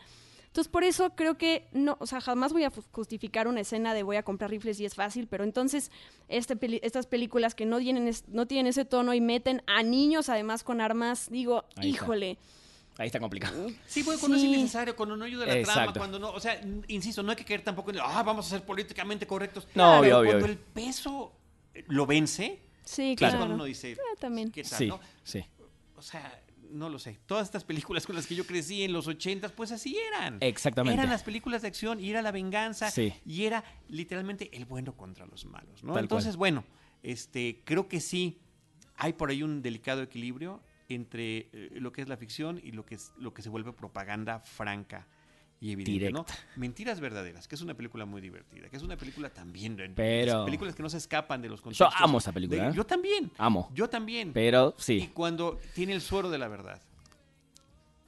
Entonces, 0.48 0.70
por 0.72 0.84
eso 0.84 1.16
creo 1.16 1.36
que 1.38 1.68
no, 1.72 1.98
o 2.00 2.06
sea, 2.06 2.22
jamás 2.22 2.54
voy 2.54 2.64
a 2.64 2.72
justificar 2.92 3.48
una 3.48 3.62
escena 3.62 3.96
de 3.96 4.04
voy 4.04 4.18
a 4.18 4.24
comprar 4.24 4.52
rifles 4.52 4.80
y 4.80 4.86
es 4.86 4.94
fácil, 4.94 5.28
pero 5.28 5.44
entonces 5.44 5.90
este 6.28 6.56
peli- 6.56 6.80
estas 6.84 7.08
películas 7.08 7.56
que 7.56 7.66
no 7.66 7.80
tienen, 7.80 8.08
es- 8.08 8.28
no 8.28 8.46
tienen 8.46 8.68
ese 8.68 8.86
tono 8.86 9.16
y 9.16 9.22
meten 9.22 9.64
a 9.66 9.82
niños 9.82 10.30
además 10.30 10.64
con 10.64 10.80
armas, 10.80 11.28
digo, 11.32 11.64
Ahí 11.78 11.92
está. 11.92 12.06
Ahí 12.98 13.08
está 13.08 13.20
complicado. 13.20 13.68
Sí, 13.88 14.04
bueno, 14.04 14.20
cuando 14.20 14.38
Sí. 14.38 14.46
es 14.46 14.54
innecesario, 14.54 14.96
cuando 14.96 15.16
no 15.18 15.26
ayuda 15.26 15.46
a 15.46 15.56
la 15.56 15.64
trama, 15.64 15.94
cuando 15.94 16.20
no, 16.20 16.30
o 16.32 16.40
sea, 16.40 16.62
insisto, 16.88 17.24
no 17.24 17.32
hay 17.32 17.36
que 17.36 17.46
caer 17.46 17.64
tampoco 17.64 17.90
en, 17.92 17.98
ah, 18.00 18.22
vamos 18.24 18.46
a 18.46 18.50
ser 18.52 18.64
políticamente 18.66 19.26
correctos. 19.26 19.66
No, 19.74 20.00
Pero 20.00 20.00
obvio, 20.00 20.20
obvio, 20.20 20.30
Cuando 20.32 20.46
el 20.48 20.58
peso 20.58 21.34
lo 21.88 22.06
vence, 22.06 22.60
sí, 22.84 23.12
es 23.14 23.18
claro. 23.18 23.38
cuando 23.38 23.56
uno 23.56 23.64
dice, 23.64 23.98
Ah, 24.00 24.16
también. 24.20 24.52
¿qué 24.52 24.64
tal, 24.64 24.78
Sí, 24.78 24.88
no? 24.88 25.00
sí. 25.24 25.44
O 25.96 26.02
sea, 26.04 26.40
no 26.70 26.90
lo 26.90 27.00
sé. 27.00 27.20
Todas 27.26 27.46
estas 27.48 27.64
películas 27.64 28.06
con 28.06 28.16
las 28.16 28.28
que 28.28 28.36
yo 28.36 28.46
crecí 28.46 28.84
en 28.84 28.94
los 28.94 29.08
ochentas, 29.08 29.52
pues 29.52 29.72
así 29.72 29.98
eran. 29.98 30.38
Exactamente. 30.42 30.94
Eran 31.00 31.10
las 31.10 31.24
películas 31.24 31.62
de 31.64 31.70
acción 31.70 32.00
y 32.00 32.10
era 32.12 32.22
la 32.22 32.32
venganza 32.32 32.92
Sí. 32.92 33.14
y 33.26 33.46
era 33.46 33.64
literalmente 33.90 34.50
el 34.56 34.66
bueno 34.66 34.96
contra 34.98 35.26
los 35.26 35.46
malos, 35.46 35.84
¿no? 35.84 35.94
Tal 35.94 36.04
Entonces, 36.04 36.32
cual. 36.36 36.38
bueno, 36.38 36.64
este, 37.02 37.62
creo 37.64 37.88
que 37.88 38.00
sí 38.02 38.40
hay 38.98 39.14
por 39.14 39.30
ahí 39.32 39.42
un 39.44 39.62
delicado 39.64 40.02
equilibrio 40.04 40.62
entre 40.90 41.50
eh, 41.54 41.70
lo 41.74 41.92
que 41.92 42.02
es 42.02 42.08
la 42.10 42.18
ficción 42.18 42.60
y 42.64 42.72
lo 42.72 42.86
que 42.86 42.96
es 42.96 43.14
lo 43.18 43.34
que 43.34 43.42
se 43.42 43.50
vuelve 43.50 43.74
propaganda 43.74 44.40
franca 44.40 45.08
y 45.60 45.72
evidente. 45.72 46.24
Mentiras 46.58 47.00
verdaderas, 47.00 47.48
que 47.48 47.56
es 47.56 47.62
una 47.62 47.74
película 47.74 48.04
muy 48.06 48.20
divertida, 48.20 48.68
que 48.70 48.76
es 48.76 48.84
una 48.84 48.98
película 48.98 49.30
también 49.30 49.78
Pero- 49.96 50.44
películas 50.44 50.76
que 50.76 50.84
no 50.84 50.90
se 50.90 50.98
escapan 50.98 51.42
de 51.42 51.48
los 51.48 51.60
Yo 51.62 51.64
contextos. 51.64 51.94
amo 52.02 52.18
esa 52.18 52.34
película, 52.34 52.64
de- 52.66 52.70
¿eh? 52.72 52.74
yo 52.76 52.86
también. 52.86 53.32
Amo. 53.38 53.72
Yo 53.74 53.90
también. 53.90 54.34
Pero 54.34 54.76
Y 54.78 54.82
sí. 54.82 55.12
cuando 55.14 55.60
tiene 55.74 55.94
el 55.94 56.02
suero 56.02 56.30
de 56.30 56.38
la 56.38 56.50
verdad, 56.50 56.82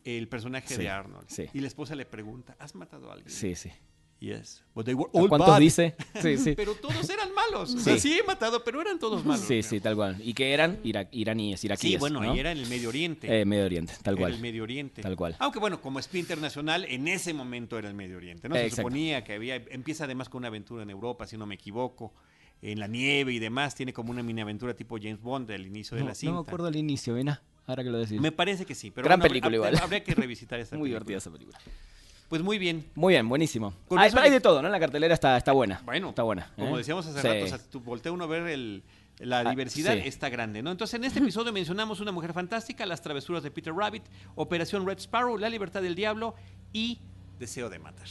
el 0.03 0.27
personaje 0.27 0.67
Sí, 0.67 0.75
de 0.81 0.89
Arnold, 0.89 1.27
sí. 1.29 1.45
y 1.53 1.59
la 1.61 1.67
esposa 1.67 1.95
le 1.95 2.05
pregunta, 2.05 2.55
¿has 2.59 2.75
matado 2.75 3.09
a 3.09 3.13
alguien? 3.13 3.29
Sí, 3.31 3.55
sí. 3.55 3.71
Yes. 4.19 4.63
But 4.73 4.85
they 4.85 4.93
were 4.95 5.09
¿A 5.13 5.19
all 5.21 5.27
¿Cuántos 5.29 5.49
bad. 5.49 5.59
dice? 5.59 5.95
Sí, 6.21 6.37
sí. 6.37 6.53
Pero 6.55 6.73
todos 6.75 7.07
eran 7.09 7.33
malos. 7.33 7.75
O 7.75 7.77
Sí. 7.77 7.83
sea, 7.83 7.97
sí 7.99 8.17
he 8.17 8.23
matado, 8.23 8.63
pero 8.63 8.81
eran 8.81 8.97
todos 8.97 9.23
malos. 9.25 9.45
Sí, 9.45 9.61
sí, 9.61 9.79
tal 9.81 9.95
cual. 9.95 10.17
¿Y 10.23 10.33
que 10.33 10.53
eran? 10.53 10.79
Ira- 10.83 11.07
iraníes, 11.11 11.63
iraquíes. 11.63 11.93
Sí, 11.93 11.97
bueno, 11.99 12.21
¿no? 12.21 12.33
y 12.33 12.39
era 12.39 12.51
en 12.51 12.57
el 12.59 12.67
Medio 12.67 12.89
Oriente. 12.89 13.41
Eh, 13.41 13.45
Medio 13.45 13.65
Oriente, 13.65 13.93
tal 14.01 14.13
Era 14.15 14.21
cual. 14.21 14.33
el 14.33 14.39
Medio 14.39 14.63
Oriente. 14.63 15.01
Tal 15.01 15.15
cual. 15.17 15.35
Aunque 15.39 15.59
bueno, 15.59 15.81
como 15.81 15.99
espía 15.99 16.21
internacional, 16.21 16.85
en 16.85 17.07
ese 17.09 17.33
momento 17.33 17.77
era 17.77 17.89
el 17.89 17.93
Medio 17.93 18.17
Oriente. 18.17 18.47
¿no? 18.49 18.55
Se 18.55 18.61
Exacto. 18.63 18.83
suponía 18.83 19.23
que 19.23 19.33
había. 19.33 19.55
Empieza 19.57 20.05
además 20.05 20.29
con 20.29 20.39
una 20.39 20.47
aventura 20.47 20.83
en 20.83 20.89
Europa, 20.89 21.27
si 21.27 21.37
no 21.37 21.45
me 21.45 21.55
equivoco. 21.55 22.13
En 22.61 22.79
la 22.79 22.87
nieve 22.87 23.33
y 23.33 23.39
demás. 23.39 23.75
Tiene 23.75 23.91
como 23.93 24.11
una 24.11 24.23
mini 24.23 24.41
aventura 24.41 24.73
tipo 24.73 24.97
James 24.97 25.21
Bond 25.21 25.51
al 25.51 25.67
inicio 25.67 25.97
de 25.97 26.03
la 26.05 26.15
cinta. 26.15 26.33
no 26.35 26.41
me 26.41 26.47
acuerdo 26.47 26.67
al 26.67 26.75
inicio, 26.77 27.13
ven, 27.13 27.29
ah, 27.29 27.41
ahora 27.67 27.83
que 27.83 27.89
lo 27.89 27.97
decís. 27.99 28.19
Me 28.19 28.31
parece 28.31 28.65
que 28.65 28.73
sí. 28.73 28.91
Pero 28.91 29.05
Gran 29.05 29.19
bueno, 29.19 29.29
película 29.29 29.47
habría- 29.57 29.69
igual. 29.71 29.83
Habría 29.83 30.03
que 30.03 30.15
revisitar 30.15 30.59
esta 30.59 30.75
Muy 30.77 30.89
película. 30.89 30.99
divertida 31.05 31.17
esa 31.17 31.31
película. 31.31 31.59
Pues 32.29 32.41
muy 32.41 32.57
bien. 32.57 32.85
Muy 32.95 33.13
bien, 33.13 33.27
buenísimo. 33.29 33.73
Hay, 33.97 34.31
de 34.31 34.41
todo, 34.41 34.61
¿no? 34.61 34.69
La 34.69 34.79
cartelera 34.79 35.13
está, 35.13 35.37
está 35.37 35.51
buena. 35.51 35.81
Bueno, 35.85 36.09
está 36.09 36.23
buena. 36.23 36.51
Como 36.55 36.75
¿eh? 36.75 36.79
decíamos 36.79 37.05
hace 37.05 37.21
Sí. 37.21 37.27
rato, 37.27 37.45
o 37.45 37.47
sea, 37.47 37.59
tú 37.69 37.79
voltea 37.81 38.11
uno 38.11 38.23
a 38.23 38.27
ver 38.27 38.47
el- 38.47 38.83
la 39.19 39.39
Ah, 39.39 39.49
diversidad, 39.49 39.93
sí. 39.93 40.01
está 40.05 40.27
grande, 40.29 40.61
¿no? 40.61 40.71
Entonces, 40.71 40.95
en 40.95 41.03
este 41.05 41.19
episodio 41.19 41.53
mencionamos 41.53 41.99
Una 42.01 42.11
Mujer 42.11 42.33
Fantástica, 42.33 42.85
Las 42.85 43.01
Travesuras 43.01 43.43
de 43.43 43.51
Peter 43.51 43.73
Rabbit, 43.73 44.03
Operación 44.35 44.85
Red 44.85 44.97
Sparrow, 44.99 45.37
La 45.37 45.47
Libertad 45.49 45.81
del 45.81 45.95
Diablo 45.95 46.35
y 46.73 46.99
Deseo 47.39 47.69
de 47.69 47.79
Matar. 47.79 48.07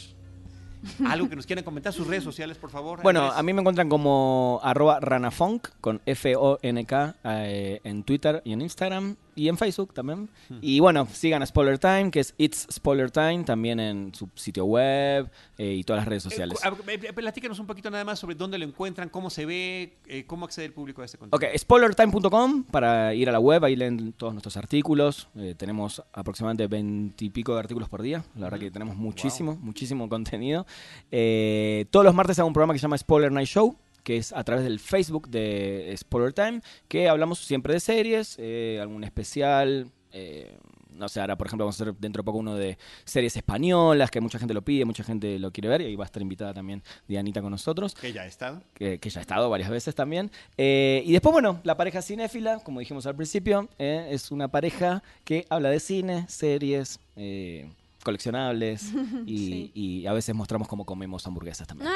Algo 1.06 1.28
que 1.30 1.36
nos 1.36 1.46
quieran 1.46 1.64
comentar, 1.64 1.92
sus 1.94 2.06
redes 2.06 2.24
sociales, 2.24 2.58
por 2.58 2.70
favor. 2.70 3.02
Bueno, 3.02 3.20
Andrés. 3.22 3.38
a 3.38 3.42
mí 3.42 3.52
me 3.54 3.60
encuentran 3.60 3.88
como 3.88 4.60
arroba 4.62 5.00
ranafunk 5.00 5.68
con 5.80 6.00
F-O-N-K 6.04 7.16
eh, 7.24 7.80
en 7.84 8.02
Twitter 8.04 8.42
y 8.44 8.52
en 8.52 8.60
Instagram 8.62 9.16
y 9.36 9.48
en 9.48 9.56
Facebook 9.58 9.92
también. 9.94 10.28
Hmm. 10.48 10.58
Y 10.60 10.80
bueno, 10.80 11.06
sigan 11.12 11.42
a 11.42 11.46
Spoiler 11.46 11.78
Time, 11.78 12.10
que 12.10 12.20
es 12.20 12.34
It's 12.38 12.66
Spoiler 12.72 13.10
Time, 13.10 13.44
también 13.44 13.80
en 13.80 14.14
su 14.14 14.28
sitio 14.34 14.64
web 14.64 15.30
eh, 15.58 15.74
y 15.74 15.84
todas 15.84 16.00
las 16.02 16.08
redes 16.08 16.26
Eh, 16.26 16.30
sociales. 16.30 16.60
eh, 16.88 17.12
platícanos 17.12 17.58
un 17.58 17.66
poquito 17.66 17.90
nada 17.90 18.04
más 18.04 18.18
sobre 18.18 18.34
dónde 18.34 18.58
lo 18.58 18.64
encuentran, 18.64 19.08
cómo 19.08 19.30
se 19.30 19.46
ve, 19.46 19.98
eh, 20.06 20.24
cómo 20.26 20.44
accede 20.44 20.66
el 20.66 20.72
público 20.72 21.02
a 21.02 21.04
este 21.04 21.18
contenido. 21.18 21.48
Ok, 21.48 21.58
spoilertime.com 21.58 22.64
para 22.64 23.14
ir 23.14 23.28
a 23.28 23.32
la 23.32 23.40
web, 23.40 23.64
ahí 23.64 23.76
leen 23.76 24.12
todos 24.12 24.32
nuestros 24.34 24.56
artículos. 24.56 25.28
Tenemos 25.56 26.02
aproximadamente 26.12 26.66
20 26.66 27.24
y 27.24 27.30
pico 27.30 27.54
de 27.54 27.60
artículos 27.60 27.88
por 27.88 28.02
día. 28.02 28.24
La 28.36 28.46
verdad 28.46 28.58
que 28.58 28.70
tenemos 28.70 28.96
muchísimo, 28.96 29.56
muchísimo 29.60 30.08
contenido. 30.08 30.66
Eh, 31.10 31.86
todos 31.90 32.04
los 32.04 32.14
martes 32.14 32.38
hago 32.38 32.48
un 32.48 32.54
programa 32.54 32.72
que 32.72 32.78
se 32.78 32.82
llama 32.82 32.98
Spoiler 32.98 33.30
Night 33.32 33.48
Show 33.48 33.76
que 34.04 34.18
es 34.18 34.32
a 34.32 34.44
través 34.44 34.64
del 34.64 34.78
Facebook 34.78 35.28
de 35.28 35.92
Spoiler 35.96 36.32
Time, 36.32 36.60
que 36.86 37.08
hablamos 37.08 37.40
siempre 37.40 37.74
de 37.74 37.80
series, 37.80 38.36
eh, 38.38 38.78
algún 38.80 39.02
especial, 39.02 39.90
eh, 40.12 40.56
no 40.94 41.08
sé, 41.08 41.20
ahora 41.20 41.36
por 41.36 41.46
ejemplo 41.46 41.64
vamos 41.64 41.80
a 41.80 41.84
hacer 41.84 41.94
dentro 41.96 42.22
de 42.22 42.24
poco 42.24 42.38
uno 42.38 42.54
de 42.54 42.78
series 43.04 43.36
españolas, 43.36 44.10
que 44.10 44.20
mucha 44.20 44.38
gente 44.38 44.54
lo 44.54 44.62
pide, 44.62 44.84
mucha 44.84 45.02
gente 45.02 45.38
lo 45.38 45.50
quiere 45.50 45.68
ver, 45.68 45.80
y 45.80 45.86
ahí 45.86 45.96
va 45.96 46.04
a 46.04 46.06
estar 46.06 46.22
invitada 46.22 46.54
también 46.54 46.82
Dianita 47.08 47.42
con 47.42 47.50
nosotros 47.50 47.94
Que 47.94 48.12
ya 48.12 48.22
ha 48.22 48.26
estado. 48.26 48.62
que, 48.74 48.98
que 48.98 49.10
ya 49.10 49.20
ha 49.20 49.22
estado 49.22 49.50
varias 49.50 49.70
veces 49.70 49.94
también. 49.94 50.30
Eh, 50.56 51.02
y 51.04 51.12
después, 51.12 51.32
bueno, 51.32 51.60
la 51.64 51.76
pareja 51.76 52.02
cinéfila, 52.02 52.60
como 52.60 52.80
dijimos 52.80 53.06
al 53.06 53.16
principio, 53.16 53.68
eh, 53.78 54.08
es 54.10 54.30
una 54.30 54.48
pareja 54.48 55.02
que 55.24 55.46
habla 55.48 55.70
de 55.70 55.80
cine, 55.80 56.26
series, 56.28 57.00
eh, 57.16 57.68
coleccionables 58.04 58.92
y, 59.26 59.38
Sí. 59.38 59.70
y 59.74 60.06
a 60.06 60.12
veces 60.12 60.34
mostramos 60.34 60.68
cómo 60.68 60.86
comemos 60.86 61.26
hamburguesas 61.26 61.66
también. 61.66 61.90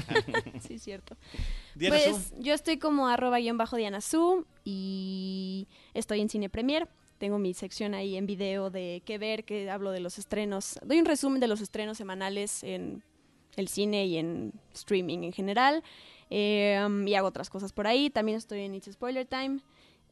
sí, 0.66 0.78
cierto. 0.80 1.16
Diana 1.76 1.96
pues 1.96 2.32
yo 2.40 2.52
estoy 2.54 2.78
como 2.78 3.06
arroba 3.06 3.38
guion 3.38 3.56
bajo 3.58 3.76
Diana 3.76 4.00
Su 4.00 4.44
y 4.64 5.68
estoy 5.94 6.20
en 6.20 6.28
Cine 6.28 6.48
Premier. 6.48 6.88
Tengo 7.18 7.38
mi 7.38 7.54
sección 7.54 7.94
ahí 7.94 8.16
en 8.16 8.26
video 8.26 8.70
de 8.70 9.00
qué 9.06 9.16
ver, 9.18 9.44
que 9.44 9.70
hablo 9.70 9.92
de 9.92 10.00
los 10.00 10.18
estrenos. 10.18 10.80
Doy 10.84 10.98
un 10.98 11.04
resumen 11.04 11.38
de 11.38 11.46
los 11.46 11.60
estrenos 11.60 11.96
semanales 11.96 12.64
en 12.64 13.04
el 13.54 13.68
cine 13.68 14.06
y 14.06 14.16
en 14.16 14.52
streaming 14.74 15.18
en 15.22 15.32
general. 15.32 15.84
Eh, 16.30 16.82
um, 16.84 17.06
y 17.06 17.14
hago 17.14 17.28
otras 17.28 17.48
cosas 17.50 17.72
por 17.72 17.86
ahí. 17.86 18.10
También 18.10 18.38
estoy 18.38 18.60
en 18.62 18.74
It's 18.74 18.90
Spoiler 18.90 19.26
Time. 19.26 19.60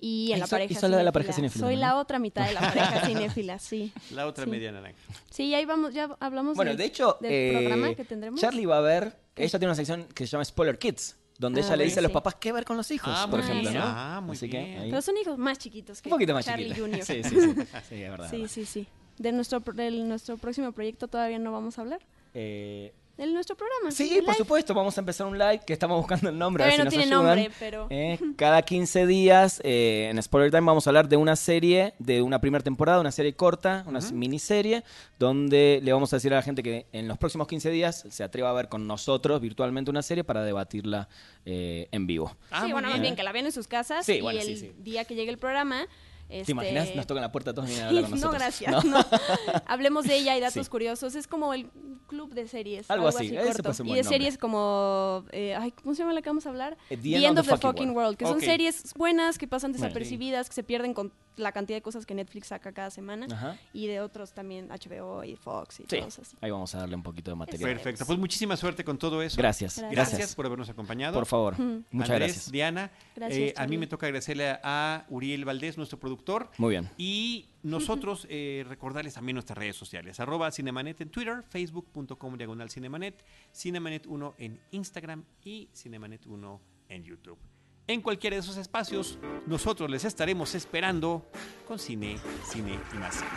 Y 0.02 0.28
en 0.28 0.34
Ay, 0.34 0.40
la 0.40 0.46
so- 0.46 0.50
pareja 0.52 0.72
y 0.72 0.76
sos 0.76 0.90
la 0.90 0.96
de 1.04 1.12
pareja 1.12 1.32
cinéfila, 1.32 1.66
Soy 1.66 1.74
¿no? 1.74 1.80
la 1.82 1.96
otra 1.98 2.18
mitad 2.18 2.46
de 2.46 2.54
la 2.54 2.60
pareja 2.74 3.06
cinéfila, 3.06 3.58
sí. 3.58 3.92
La 4.12 4.26
otra 4.26 4.44
Sí. 4.44 4.50
media 4.50 4.72
naranja. 4.72 4.98
Sí, 5.30 5.54
ahí 5.54 5.64
vamos, 5.66 5.92
ya 5.92 6.16
hablamos 6.20 6.56
Bueno, 6.56 6.70
del- 6.70 6.78
de 6.78 6.84
hecho, 6.86 7.18
del 7.20 7.30
eh, 7.32 7.52
programa 7.58 7.94
que 7.94 8.04
tendremos. 8.04 8.40
Charlie 8.40 8.64
va 8.66 8.78
a 8.78 8.80
ver, 8.80 9.16
ella 9.36 9.50
tiene 9.58 9.66
una 9.66 9.74
sección 9.74 10.06
que 10.14 10.26
se 10.26 10.30
llama 10.32 10.44
Spoiler 10.44 10.78
Kids, 10.78 11.16
donde 11.38 11.60
Ah, 11.60 11.64
ella 11.66 11.76
le 11.76 11.84
dice 11.84 11.98
a 11.98 12.02
los 12.02 12.12
papás 12.12 12.34
qué 12.36 12.50
ver 12.52 12.64
con 12.64 12.76
los 12.78 12.90
hijos, 12.90 13.12
Ah, 13.14 13.26
por 13.30 13.40
ejemplo, 13.40 13.70
bien. 13.70 13.74
¿no? 13.82 13.86
Ah, 13.86 14.20
muy 14.22 14.36
Así 14.36 14.48
que 14.48 14.58
bien. 14.58 14.78
ahí- 14.80 14.90
Pero 14.90 15.02
son 15.02 15.16
hijos 15.18 15.36
más 15.38 15.58
chiquitos 15.58 16.00
que 16.00 16.08
un 16.08 16.12
poquito 16.12 16.32
más 16.34 16.44
Charlie 16.46 16.68
chiquita. 16.74 16.86
Jr. 16.86 17.02
Sí, 17.04 17.22
sí, 17.22 17.30
sí. 17.40 17.54
Sí, 17.88 18.02
es 18.02 18.10
verdad. 18.10 18.30
Sí, 18.30 18.48
sí, 18.48 18.64
sí. 18.64 18.86
De 19.18 19.32
nuestro, 19.32 19.60
pro- 19.60 19.74
del 19.74 20.08
nuestro 20.08 20.38
próximo 20.38 20.72
proyecto 20.72 21.08
todavía 21.08 21.38
no 21.38 21.52
vamos 21.52 21.76
a 21.78 21.82
hablar. 21.82 22.00
Eh, 22.32 22.94
De 23.26 23.32
nuestro 23.34 23.56
programa. 23.56 23.90
Sí, 23.90 24.08
por 24.16 24.22
live. 24.28 24.34
supuesto, 24.34 24.72
vamos 24.74 24.96
a 24.96 25.00
empezar 25.00 25.26
un 25.26 25.38
live 25.38 25.60
que 25.66 25.72
estamos 25.72 25.98
buscando 25.98 26.28
el 26.30 26.38
nombre. 26.38 26.64
a 26.64 26.66
ver 26.68 26.76
Todavía 26.76 26.90
si 27.02 27.08
no 27.10 27.22
nos 27.22 27.24
tiene 27.26 27.36
ayudan. 27.36 27.36
nombre, 27.38 27.56
pero... 27.58 27.86
Eh, 27.90 28.18
cada 28.36 28.62
15 28.62 29.06
días 29.06 29.60
eh, 29.62 30.08
en 30.10 30.22
Spoiler 30.22 30.50
Time 30.50 30.62
vamos 30.62 30.86
a 30.86 30.90
hablar 30.90 31.08
de 31.08 31.16
una 31.16 31.36
serie, 31.36 31.94
de 31.98 32.22
una 32.22 32.40
primera 32.40 32.64
temporada, 32.64 32.98
una 33.00 33.12
serie 33.12 33.34
corta, 33.34 33.84
una 33.86 34.00
miniserie, 34.12 34.84
donde 35.18 35.80
le 35.82 35.92
vamos 35.92 36.12
a 36.12 36.16
decir 36.16 36.32
a 36.32 36.36
la 36.36 36.42
gente 36.42 36.62
que 36.62 36.86
en 36.92 37.08
los 37.08 37.18
próximos 37.18 37.46
15 37.46 37.70
días 37.70 38.04
se 38.08 38.24
atreva 38.24 38.50
a 38.50 38.52
ver 38.54 38.68
con 38.68 38.86
nosotros 38.86 39.40
virtualmente 39.40 39.90
una 39.90 40.02
serie 40.02 40.24
para 40.24 40.42
debatirla 40.42 41.08
eh, 41.44 41.88
en 41.92 42.06
vivo. 42.06 42.34
Ah, 42.50 42.64
sí, 42.64 42.72
bueno, 42.72 42.88
más 42.88 42.96
bien. 42.96 43.02
bien 43.02 43.16
que 43.16 43.22
la 43.22 43.32
vean 43.32 43.44
en 43.46 43.52
sus 43.52 43.68
casas 43.68 44.06
Sí, 44.06 44.12
y 44.14 44.20
bueno, 44.22 44.40
el 44.40 44.46
sí, 44.46 44.56
sí. 44.56 44.72
día 44.78 45.04
que 45.04 45.14
llegue 45.14 45.30
el 45.30 45.38
programa... 45.38 45.86
¿Te 46.30 46.40
este, 46.40 46.52
imaginas? 46.52 46.94
Nos 46.94 47.06
tocan 47.06 47.22
la 47.22 47.32
puerta 47.32 47.52
todos 47.52 47.68
vienen 47.68 47.84
a 47.84 47.88
hablar 47.88 48.02
con 48.04 48.10
no, 48.12 48.16
nosotros. 48.16 48.40
gracias. 48.40 48.84
¿No? 48.84 48.98
no. 48.98 49.04
Hablemos 49.66 50.04
de 50.06 50.16
ella 50.16 50.36
y 50.36 50.40
datos 50.40 50.64
Sí. 50.66 50.70
curiosos. 50.70 51.14
Es 51.14 51.26
como 51.26 51.52
el 51.54 51.68
club 52.06 52.32
de 52.34 52.46
series. 52.48 52.90
Algo 52.90 53.08
así, 53.08 53.34
ese 53.36 53.62
corto. 53.62 53.84
Y 53.84 53.94
de 53.94 54.04
series 54.04 54.38
como... 54.38 55.24
eh, 55.32 55.54
ay, 55.54 55.72
¿Cómo 55.72 55.94
se 55.94 56.02
llama 56.02 56.12
la 56.12 56.22
que 56.22 56.28
vamos 56.30 56.46
a 56.46 56.48
hablar? 56.50 56.76
The 56.88 56.96
The 56.96 57.26
End 57.26 57.38
of 57.38 57.46
the 57.46 57.52
the 57.52 57.56
Fucking 57.58 57.70
Fucking 57.70 57.96
World. 57.96 58.16
Que 58.16 58.26
son 58.26 58.40
series 58.40 58.94
buenas, 58.94 59.38
que 59.38 59.46
pasan 59.48 59.72
desapercibidas, 59.72 60.48
que 60.48 60.54
se 60.54 60.62
pierden 60.62 60.94
con 60.94 61.12
la 61.36 61.52
cantidad 61.52 61.76
de 61.76 61.82
cosas 61.82 62.04
que 62.06 62.14
Netflix 62.14 62.48
saca 62.48 62.72
cada 62.72 62.90
semana. 62.90 63.26
Ajá. 63.30 63.56
Y 63.72 63.86
de 63.86 64.00
otros 64.00 64.32
también 64.32 64.68
HBO 64.68 65.24
y 65.24 65.36
Fox 65.36 65.80
y 65.80 65.84
Sí, 65.84 65.98
todos 66.00 66.18
así. 66.18 66.36
ahí 66.40 66.50
vamos 66.50 66.74
a 66.74 66.78
darle 66.78 66.96
un 66.96 67.02
poquito 67.02 67.30
de 67.30 67.36
material. 67.36 67.70
Perfecto. 67.70 68.04
Pues 68.06 68.18
muchísima 68.18 68.56
suerte 68.56 68.84
con 68.84 68.98
todo 68.98 69.22
eso. 69.22 69.36
Gracias, 69.36 69.78
Gracias. 69.78 69.94
Gracias, 70.10 70.34
por 70.34 70.46
habernos 70.46 70.68
acompañado. 70.68 71.14
Por 71.14 71.26
favor, 71.26 71.58
muchas 71.58 72.10
Andrés, 72.10 72.32
gracias. 72.34 72.52
Diana, 72.52 72.90
Gracias, 73.16 73.38
eh, 73.50 73.54
a 73.56 73.66
mí 73.66 73.78
me 73.78 73.86
toca 73.86 74.06
agradecerle 74.06 74.58
a 74.62 75.06
Uriel 75.08 75.44
Valdés, 75.44 75.76
nuestro 75.76 75.98
productor. 75.98 76.50
Muy 76.58 76.70
bien. 76.70 76.88
Y 76.98 77.46
nosotros 77.62 78.26
eh, 78.30 78.64
recordarles 78.68 79.14
también 79.14 79.34
nuestras 79.34 79.58
redes 79.58 79.76
sociales. 79.76 80.18
Arroba 80.20 80.50
Cinemanet 80.50 81.00
en 81.00 81.10
Twitter, 81.10 81.42
facebook.com 81.48 82.36
diagonal 82.36 82.70
Cinemanet, 82.70 83.24
Cinemanet 83.54 84.06
1 84.06 84.34
en 84.38 84.60
Instagram 84.70 85.24
y 85.44 85.68
Cinemanet 85.74 86.26
1 86.26 86.60
en 86.88 87.04
YouTube. 87.04 87.38
En 87.86 88.00
cualquiera 88.00 88.36
de 88.36 88.40
esos 88.40 88.56
espacios, 88.56 89.18
nosotros 89.46 89.90
les 89.90 90.04
estaremos 90.04 90.54
esperando 90.54 91.28
con 91.66 91.78
cine, 91.78 92.18
cine 92.48 92.78
y 92.94 92.98
más. 92.98 93.16
cine. 93.16 93.30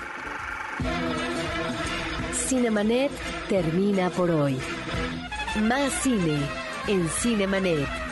Cinemanet 2.33 3.11
termina 3.49 4.09
por 4.09 4.29
hoy. 4.29 4.57
Más 5.63 5.91
cine 6.01 6.39
en 6.87 7.07
Cinemanet. 7.09 8.03